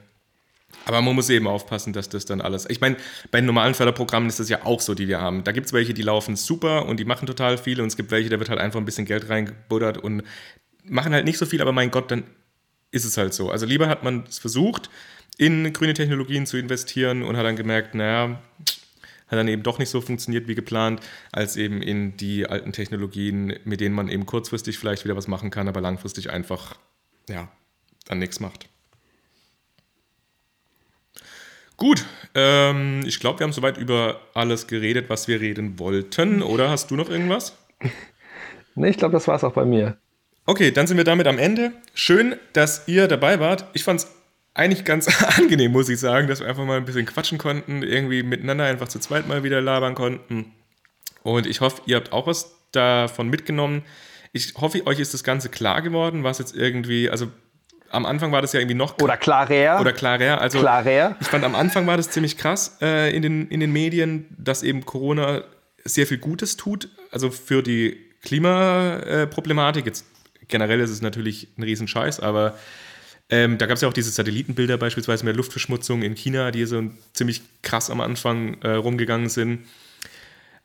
aber 0.86 1.02
man 1.02 1.16
muss 1.16 1.30
eben 1.30 1.48
aufpassen, 1.48 1.94
dass 1.94 2.10
das 2.10 2.26
dann 2.26 2.42
alles. 2.42 2.70
Ich 2.70 2.82
meine, 2.82 2.98
bei 3.32 3.40
normalen 3.42 3.74
Förderprogrammen 3.74 4.28
ist 4.30 4.40
das 4.40 4.50
ja 4.50 4.66
auch 4.66 4.82
so, 4.82 4.96
die 4.96 5.08
wir 5.08 5.22
haben. 5.22 5.44
Da 5.44 5.52
gibt 5.52 5.68
es 5.68 5.74
welche, 5.74 5.94
die 5.94 6.02
laufen 6.02 6.36
super 6.36 6.86
und 6.88 7.00
die 7.00 7.06
machen 7.06 7.26
total 7.26 7.58
viel 7.58 7.80
und 7.80 7.88
es 7.88 7.96
gibt 7.96 8.12
welche, 8.12 8.30
da 8.30 8.40
wird 8.40 8.50
halt 8.50 8.60
einfach 8.60 8.80
ein 8.80 8.86
bisschen 8.86 9.06
Geld 9.06 9.30
reingebuddert 9.30 9.98
und 9.98 10.24
machen 10.84 11.14
halt 11.14 11.26
nicht 11.26 11.38
so 11.38 11.46
viel, 11.46 11.62
aber 11.62 11.72
mein 11.72 11.92
Gott, 11.92 12.12
dann 12.12 12.24
ist 12.92 13.06
es 13.06 13.18
halt 13.18 13.34
so. 13.34 13.50
Also 13.50 13.66
lieber 13.66 13.88
hat 13.88 14.04
man 14.04 14.26
es 14.28 14.40
versucht, 14.40 14.90
in 15.38 15.72
grüne 15.74 15.94
Technologien 15.94 16.46
zu 16.46 16.58
investieren 16.58 17.24
und 17.24 17.38
hat 17.38 17.46
dann 17.46 17.56
gemerkt, 17.56 17.96
naja, 17.96 18.42
hat 19.28 19.40
dann 19.40 19.48
eben 19.48 19.64
doch 19.64 19.80
nicht 19.80 19.90
so 19.90 20.02
funktioniert 20.02 20.48
wie 20.48 20.56
geplant, 20.56 21.00
als 21.32 21.56
eben 21.56 21.82
in 21.82 22.18
die 22.18 22.46
alten 22.46 22.72
Technologien, 22.72 23.58
mit 23.64 23.80
denen 23.80 23.96
man 23.96 24.10
eben 24.10 24.26
kurzfristig 24.26 24.78
vielleicht 24.78 25.06
wieder 25.06 25.16
was 25.16 25.28
machen 25.28 25.50
kann, 25.50 25.68
aber 25.68 25.82
langfristig 25.82 26.30
einfach, 26.30 26.78
ja, 27.30 27.50
dann 28.06 28.20
nichts 28.20 28.40
macht. 28.40 28.70
Gut, 31.78 32.06
ähm, 32.36 33.04
ich 33.06 33.20
glaube, 33.20 33.40
wir 33.40 33.46
haben 33.46 33.54
soweit 33.54 33.78
über 33.78 34.22
alles 34.34 34.68
geredet, 34.68 35.10
was 35.10 35.28
wir 35.28 35.42
reden 35.42 35.80
wollten. 35.80 36.42
Oder 36.42 36.70
hast 36.70 36.92
du 36.92 36.96
noch 36.96 37.10
irgendwas? 37.10 37.58
Nee, 38.76 38.90
ich 38.90 38.98
glaube, 38.98 39.12
das 39.12 39.28
war 39.28 39.36
es 39.36 39.44
auch 39.44 39.54
bei 39.54 39.66
mir. 39.66 39.98
Okay, 40.48 40.72
dann 40.72 40.88
sind 40.88 40.98
wir 40.98 41.04
damit 41.04 41.28
am 41.28 41.38
Ende. 41.38 41.74
Schön, 41.94 42.36
dass 42.54 42.88
ihr 42.88 43.08
dabei 43.08 43.40
wart. 43.40 43.66
Ich 43.74 43.84
fand 43.84 44.00
es 44.00 44.08
eigentlich 44.56 44.84
ganz 44.84 45.08
angenehm, 45.38 45.72
muss 45.72 45.90
ich 45.90 46.00
sagen, 46.00 46.28
dass 46.28 46.40
wir 46.40 46.48
einfach 46.48 46.66
mal 46.66 46.78
ein 46.78 46.86
bisschen 46.86 47.06
quatschen 47.06 47.38
konnten, 47.38 47.84
irgendwie 47.84 48.24
miteinander 48.24 48.66
einfach 48.66 48.88
zu 48.88 48.98
zweit 48.98 49.28
mal 49.28 49.44
wieder 49.44 49.62
labern 49.62 49.94
konnten. 49.94 50.54
Und 51.22 51.46
ich 51.46 51.62
hoffe, 51.62 51.84
ihr 51.86 51.96
habt 51.96 52.12
auch 52.12 52.26
was 52.26 52.56
davon 52.72 53.30
mitgenommen. 53.30 53.84
Ich 54.32 54.56
hoffe, 54.56 54.86
euch 54.88 55.00
ist 55.00 55.14
das 55.14 55.24
Ganze 55.24 55.50
klar 55.50 55.82
geworden, 55.82 56.24
was 56.24 56.40
jetzt 56.40 56.56
irgendwie, 56.56 57.10
also 57.10 57.28
am 57.94 58.06
Anfang 58.06 58.32
war 58.32 58.42
das 58.42 58.54
ja 58.54 58.60
irgendwie 58.60 58.76
noch. 58.76 59.00
Oder 59.00 59.18
klarer. 59.18 59.80
Oder 59.80 59.94
klarer. 59.94 60.42
Also, 60.42 60.60
klarer. 60.60 61.16
Ich 61.22 61.28
fand, 61.28 61.44
am 61.44 61.56
Anfang 61.56 61.86
war 61.86 61.96
das 61.96 62.10
ziemlich 62.10 62.38
krass 62.38 62.78
äh, 62.82 63.16
in, 63.16 63.22
den, 63.22 63.48
in 63.50 63.60
den 63.60 63.72
Medien, 63.72 64.26
dass 64.38 64.64
eben 64.64 64.84
Corona 64.84 65.44
sehr 65.86 66.08
viel 66.08 66.18
Gutes 66.18 66.58
tut. 66.58 66.90
Also 67.12 67.30
für 67.30 67.62
die 67.62 67.98
Klimaproblematik. 68.24 69.86
Jetzt 69.86 70.06
generell 70.48 70.80
ist 70.80 70.90
es 70.90 71.02
natürlich 71.02 71.50
ein 71.58 71.64
Riesenscheiß, 71.64 72.20
aber 72.20 72.58
ähm, 73.30 73.58
da 73.58 73.68
gab 73.68 73.76
es 73.76 73.82
ja 73.82 73.88
auch 73.88 73.94
diese 73.94 74.10
Satellitenbilder 74.10 74.78
beispielsweise 74.78 75.24
mit 75.24 75.34
der 75.34 75.38
Luftverschmutzung 75.38 76.02
in 76.02 76.16
China, 76.16 76.52
die 76.52 76.66
so 76.66 76.82
ziemlich 77.14 77.42
krass 77.62 77.90
am 77.90 78.02
Anfang 78.02 78.60
äh, 78.62 78.72
rumgegangen 78.72 79.30
sind. 79.30 79.68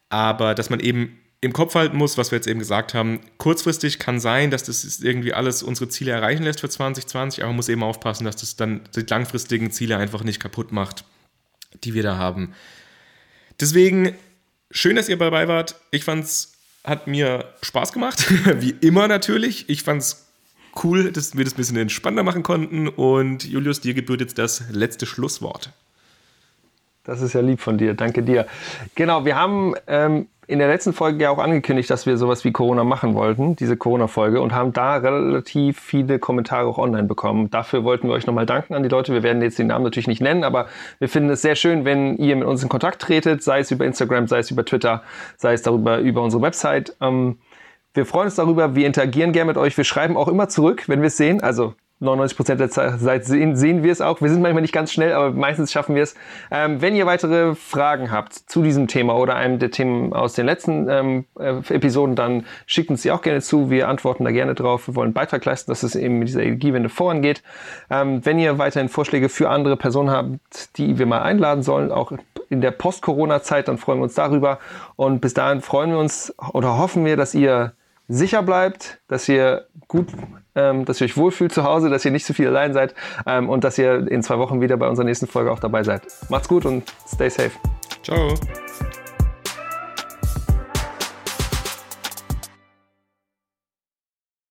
Aber 0.08 0.54
dass 0.54 0.70
man 0.70 0.80
eben 0.80 1.18
im 1.40 1.52
Kopf 1.52 1.74
halten 1.74 1.96
muss, 1.96 2.18
was 2.18 2.32
wir 2.32 2.36
jetzt 2.36 2.48
eben 2.48 2.58
gesagt 2.58 2.94
haben, 2.94 3.20
kurzfristig 3.36 3.98
kann 3.98 4.18
sein, 4.18 4.50
dass 4.50 4.64
das 4.64 5.00
irgendwie 5.00 5.32
alles 5.32 5.62
unsere 5.62 5.88
Ziele 5.88 6.10
erreichen 6.10 6.42
lässt 6.42 6.60
für 6.60 6.68
2020, 6.68 7.42
aber 7.42 7.50
man 7.50 7.56
muss 7.56 7.68
eben 7.68 7.84
aufpassen, 7.84 8.24
dass 8.24 8.36
das 8.36 8.56
dann 8.56 8.80
die 8.96 9.02
langfristigen 9.02 9.70
Ziele 9.70 9.96
einfach 9.96 10.24
nicht 10.24 10.40
kaputt 10.40 10.72
macht, 10.72 11.04
die 11.84 11.94
wir 11.94 12.02
da 12.02 12.16
haben. 12.16 12.54
Deswegen, 13.60 14.16
schön, 14.70 14.96
dass 14.96 15.08
ihr 15.08 15.16
dabei 15.16 15.46
wart. 15.46 15.76
Ich 15.92 16.04
fand's, 16.04 16.54
hat 16.82 17.06
mir 17.06 17.44
Spaß 17.62 17.92
gemacht, 17.92 18.26
wie 18.60 18.74
immer 18.80 19.06
natürlich. 19.06 19.68
Ich 19.68 19.84
fand's 19.84 20.26
cool, 20.82 21.12
dass 21.12 21.36
wir 21.36 21.44
das 21.44 21.54
ein 21.54 21.56
bisschen 21.56 21.76
entspannter 21.76 22.24
machen 22.24 22.42
konnten. 22.42 22.88
Und 22.88 23.44
Julius, 23.44 23.80
dir 23.80 23.94
gebührt 23.94 24.20
jetzt 24.20 24.38
das 24.38 24.64
letzte 24.70 25.06
Schlusswort. 25.06 25.72
Das 27.04 27.22
ist 27.22 27.32
ja 27.32 27.40
lieb 27.40 27.60
von 27.60 27.78
dir. 27.78 27.94
Danke 27.94 28.22
dir. 28.22 28.46
Genau, 28.94 29.24
wir 29.24 29.36
haben 29.36 29.74
ähm, 29.86 30.26
in 30.48 30.58
der 30.58 30.68
letzten 30.68 30.94
Folge 30.94 31.22
ja 31.22 31.30
auch 31.30 31.38
angekündigt, 31.38 31.90
dass 31.90 32.06
wir 32.06 32.16
sowas 32.16 32.42
wie 32.42 32.52
Corona 32.52 32.82
machen 32.82 33.14
wollten, 33.14 33.54
diese 33.54 33.76
Corona-Folge, 33.76 34.40
und 34.40 34.54
haben 34.54 34.72
da 34.72 34.96
relativ 34.96 35.78
viele 35.78 36.18
Kommentare 36.18 36.66
auch 36.66 36.78
online 36.78 37.06
bekommen. 37.06 37.50
Dafür 37.50 37.84
wollten 37.84 38.08
wir 38.08 38.14
euch 38.14 38.26
nochmal 38.26 38.46
danken 38.46 38.72
an 38.72 38.82
die 38.82 38.88
Leute. 38.88 39.12
Wir 39.12 39.22
werden 39.22 39.42
jetzt 39.42 39.58
den 39.58 39.66
Namen 39.66 39.84
natürlich 39.84 40.06
nicht 40.06 40.22
nennen, 40.22 40.44
aber 40.44 40.66
wir 41.00 41.10
finden 41.10 41.28
es 41.28 41.42
sehr 41.42 41.54
schön, 41.54 41.84
wenn 41.84 42.16
ihr 42.16 42.34
mit 42.34 42.48
uns 42.48 42.62
in 42.62 42.70
Kontakt 42.70 43.02
tretet, 43.02 43.42
sei 43.42 43.60
es 43.60 43.70
über 43.70 43.84
Instagram, 43.84 44.26
sei 44.26 44.38
es 44.38 44.50
über 44.50 44.64
Twitter, 44.64 45.02
sei 45.36 45.52
es 45.52 45.60
darüber 45.60 45.98
über 45.98 46.22
unsere 46.22 46.42
Website. 46.42 46.96
Ähm, 47.02 47.36
wir 47.92 48.06
freuen 48.06 48.26
uns 48.26 48.36
darüber, 48.36 48.74
wir 48.74 48.86
interagieren 48.86 49.32
gerne 49.32 49.48
mit 49.48 49.58
euch, 49.58 49.76
wir 49.76 49.84
schreiben 49.84 50.16
auch 50.16 50.28
immer 50.28 50.48
zurück, 50.48 50.84
wenn 50.86 51.02
wir 51.02 51.08
es 51.08 51.18
sehen. 51.18 51.42
Also 51.42 51.74
99% 52.00 52.54
der 52.54 52.70
Zeit 52.70 53.24
sehen, 53.24 53.56
sehen 53.56 53.82
wir 53.82 53.90
es 53.90 54.00
auch. 54.00 54.20
Wir 54.20 54.28
sind 54.30 54.40
manchmal 54.40 54.62
nicht 54.62 54.72
ganz 54.72 54.92
schnell, 54.92 55.12
aber 55.12 55.32
meistens 55.32 55.72
schaffen 55.72 55.96
wir 55.96 56.02
es. 56.02 56.14
Ähm, 56.50 56.80
wenn 56.80 56.94
ihr 56.94 57.06
weitere 57.06 57.54
Fragen 57.56 58.12
habt 58.12 58.34
zu 58.34 58.62
diesem 58.62 58.86
Thema 58.86 59.16
oder 59.16 59.34
einem 59.34 59.58
der 59.58 59.72
Themen 59.72 60.12
aus 60.12 60.34
den 60.34 60.46
letzten 60.46 60.88
ähm, 60.88 61.24
äh, 61.38 61.56
Episoden, 61.74 62.14
dann 62.14 62.46
schickt 62.66 62.90
uns 62.90 63.02
die 63.02 63.10
auch 63.10 63.22
gerne 63.22 63.40
zu. 63.40 63.70
Wir 63.70 63.88
antworten 63.88 64.24
da 64.24 64.30
gerne 64.30 64.54
drauf. 64.54 64.86
Wir 64.86 64.94
wollen 64.94 65.12
Beitrag 65.12 65.44
leisten, 65.44 65.70
dass 65.72 65.82
es 65.82 65.96
eben 65.96 66.20
mit 66.20 66.28
dieser 66.28 66.42
Energiewende 66.42 66.88
vorangeht. 66.88 67.42
Ähm, 67.90 68.24
wenn 68.24 68.38
ihr 68.38 68.58
weiterhin 68.58 68.88
Vorschläge 68.88 69.28
für 69.28 69.50
andere 69.50 69.76
Personen 69.76 70.10
habt, 70.10 70.78
die 70.78 70.98
wir 70.98 71.06
mal 71.06 71.22
einladen 71.22 71.62
sollen, 71.62 71.90
auch 71.90 72.12
in 72.48 72.60
der 72.60 72.70
Post-Corona-Zeit, 72.70 73.66
dann 73.66 73.76
freuen 73.76 73.98
wir 73.98 74.04
uns 74.04 74.14
darüber. 74.14 74.60
Und 74.94 75.20
bis 75.20 75.34
dahin 75.34 75.60
freuen 75.60 75.90
wir 75.90 75.98
uns 75.98 76.32
oder 76.52 76.78
hoffen 76.78 77.04
wir, 77.04 77.16
dass 77.16 77.34
ihr 77.34 77.72
sicher 78.08 78.42
bleibt, 78.42 79.00
dass 79.08 79.28
ihr 79.28 79.66
gut 79.86 80.06
ähm, 80.58 80.84
dass 80.84 81.00
ihr 81.00 81.04
euch 81.04 81.16
wohlfühlt 81.16 81.52
zu 81.52 81.62
Hause, 81.62 81.88
dass 81.88 82.04
ihr 82.04 82.10
nicht 82.10 82.26
zu 82.26 82.34
viel 82.34 82.48
allein 82.48 82.72
seid 82.72 82.94
ähm, 83.26 83.48
und 83.48 83.64
dass 83.64 83.78
ihr 83.78 84.10
in 84.10 84.22
zwei 84.22 84.38
Wochen 84.38 84.60
wieder 84.60 84.76
bei 84.76 84.88
unserer 84.88 85.06
nächsten 85.06 85.26
Folge 85.26 85.52
auch 85.52 85.60
dabei 85.60 85.84
seid. 85.84 86.02
Macht's 86.28 86.48
gut 86.48 86.66
und 86.66 86.84
stay 87.06 87.28
safe. 87.28 87.52
Ciao. 88.02 88.34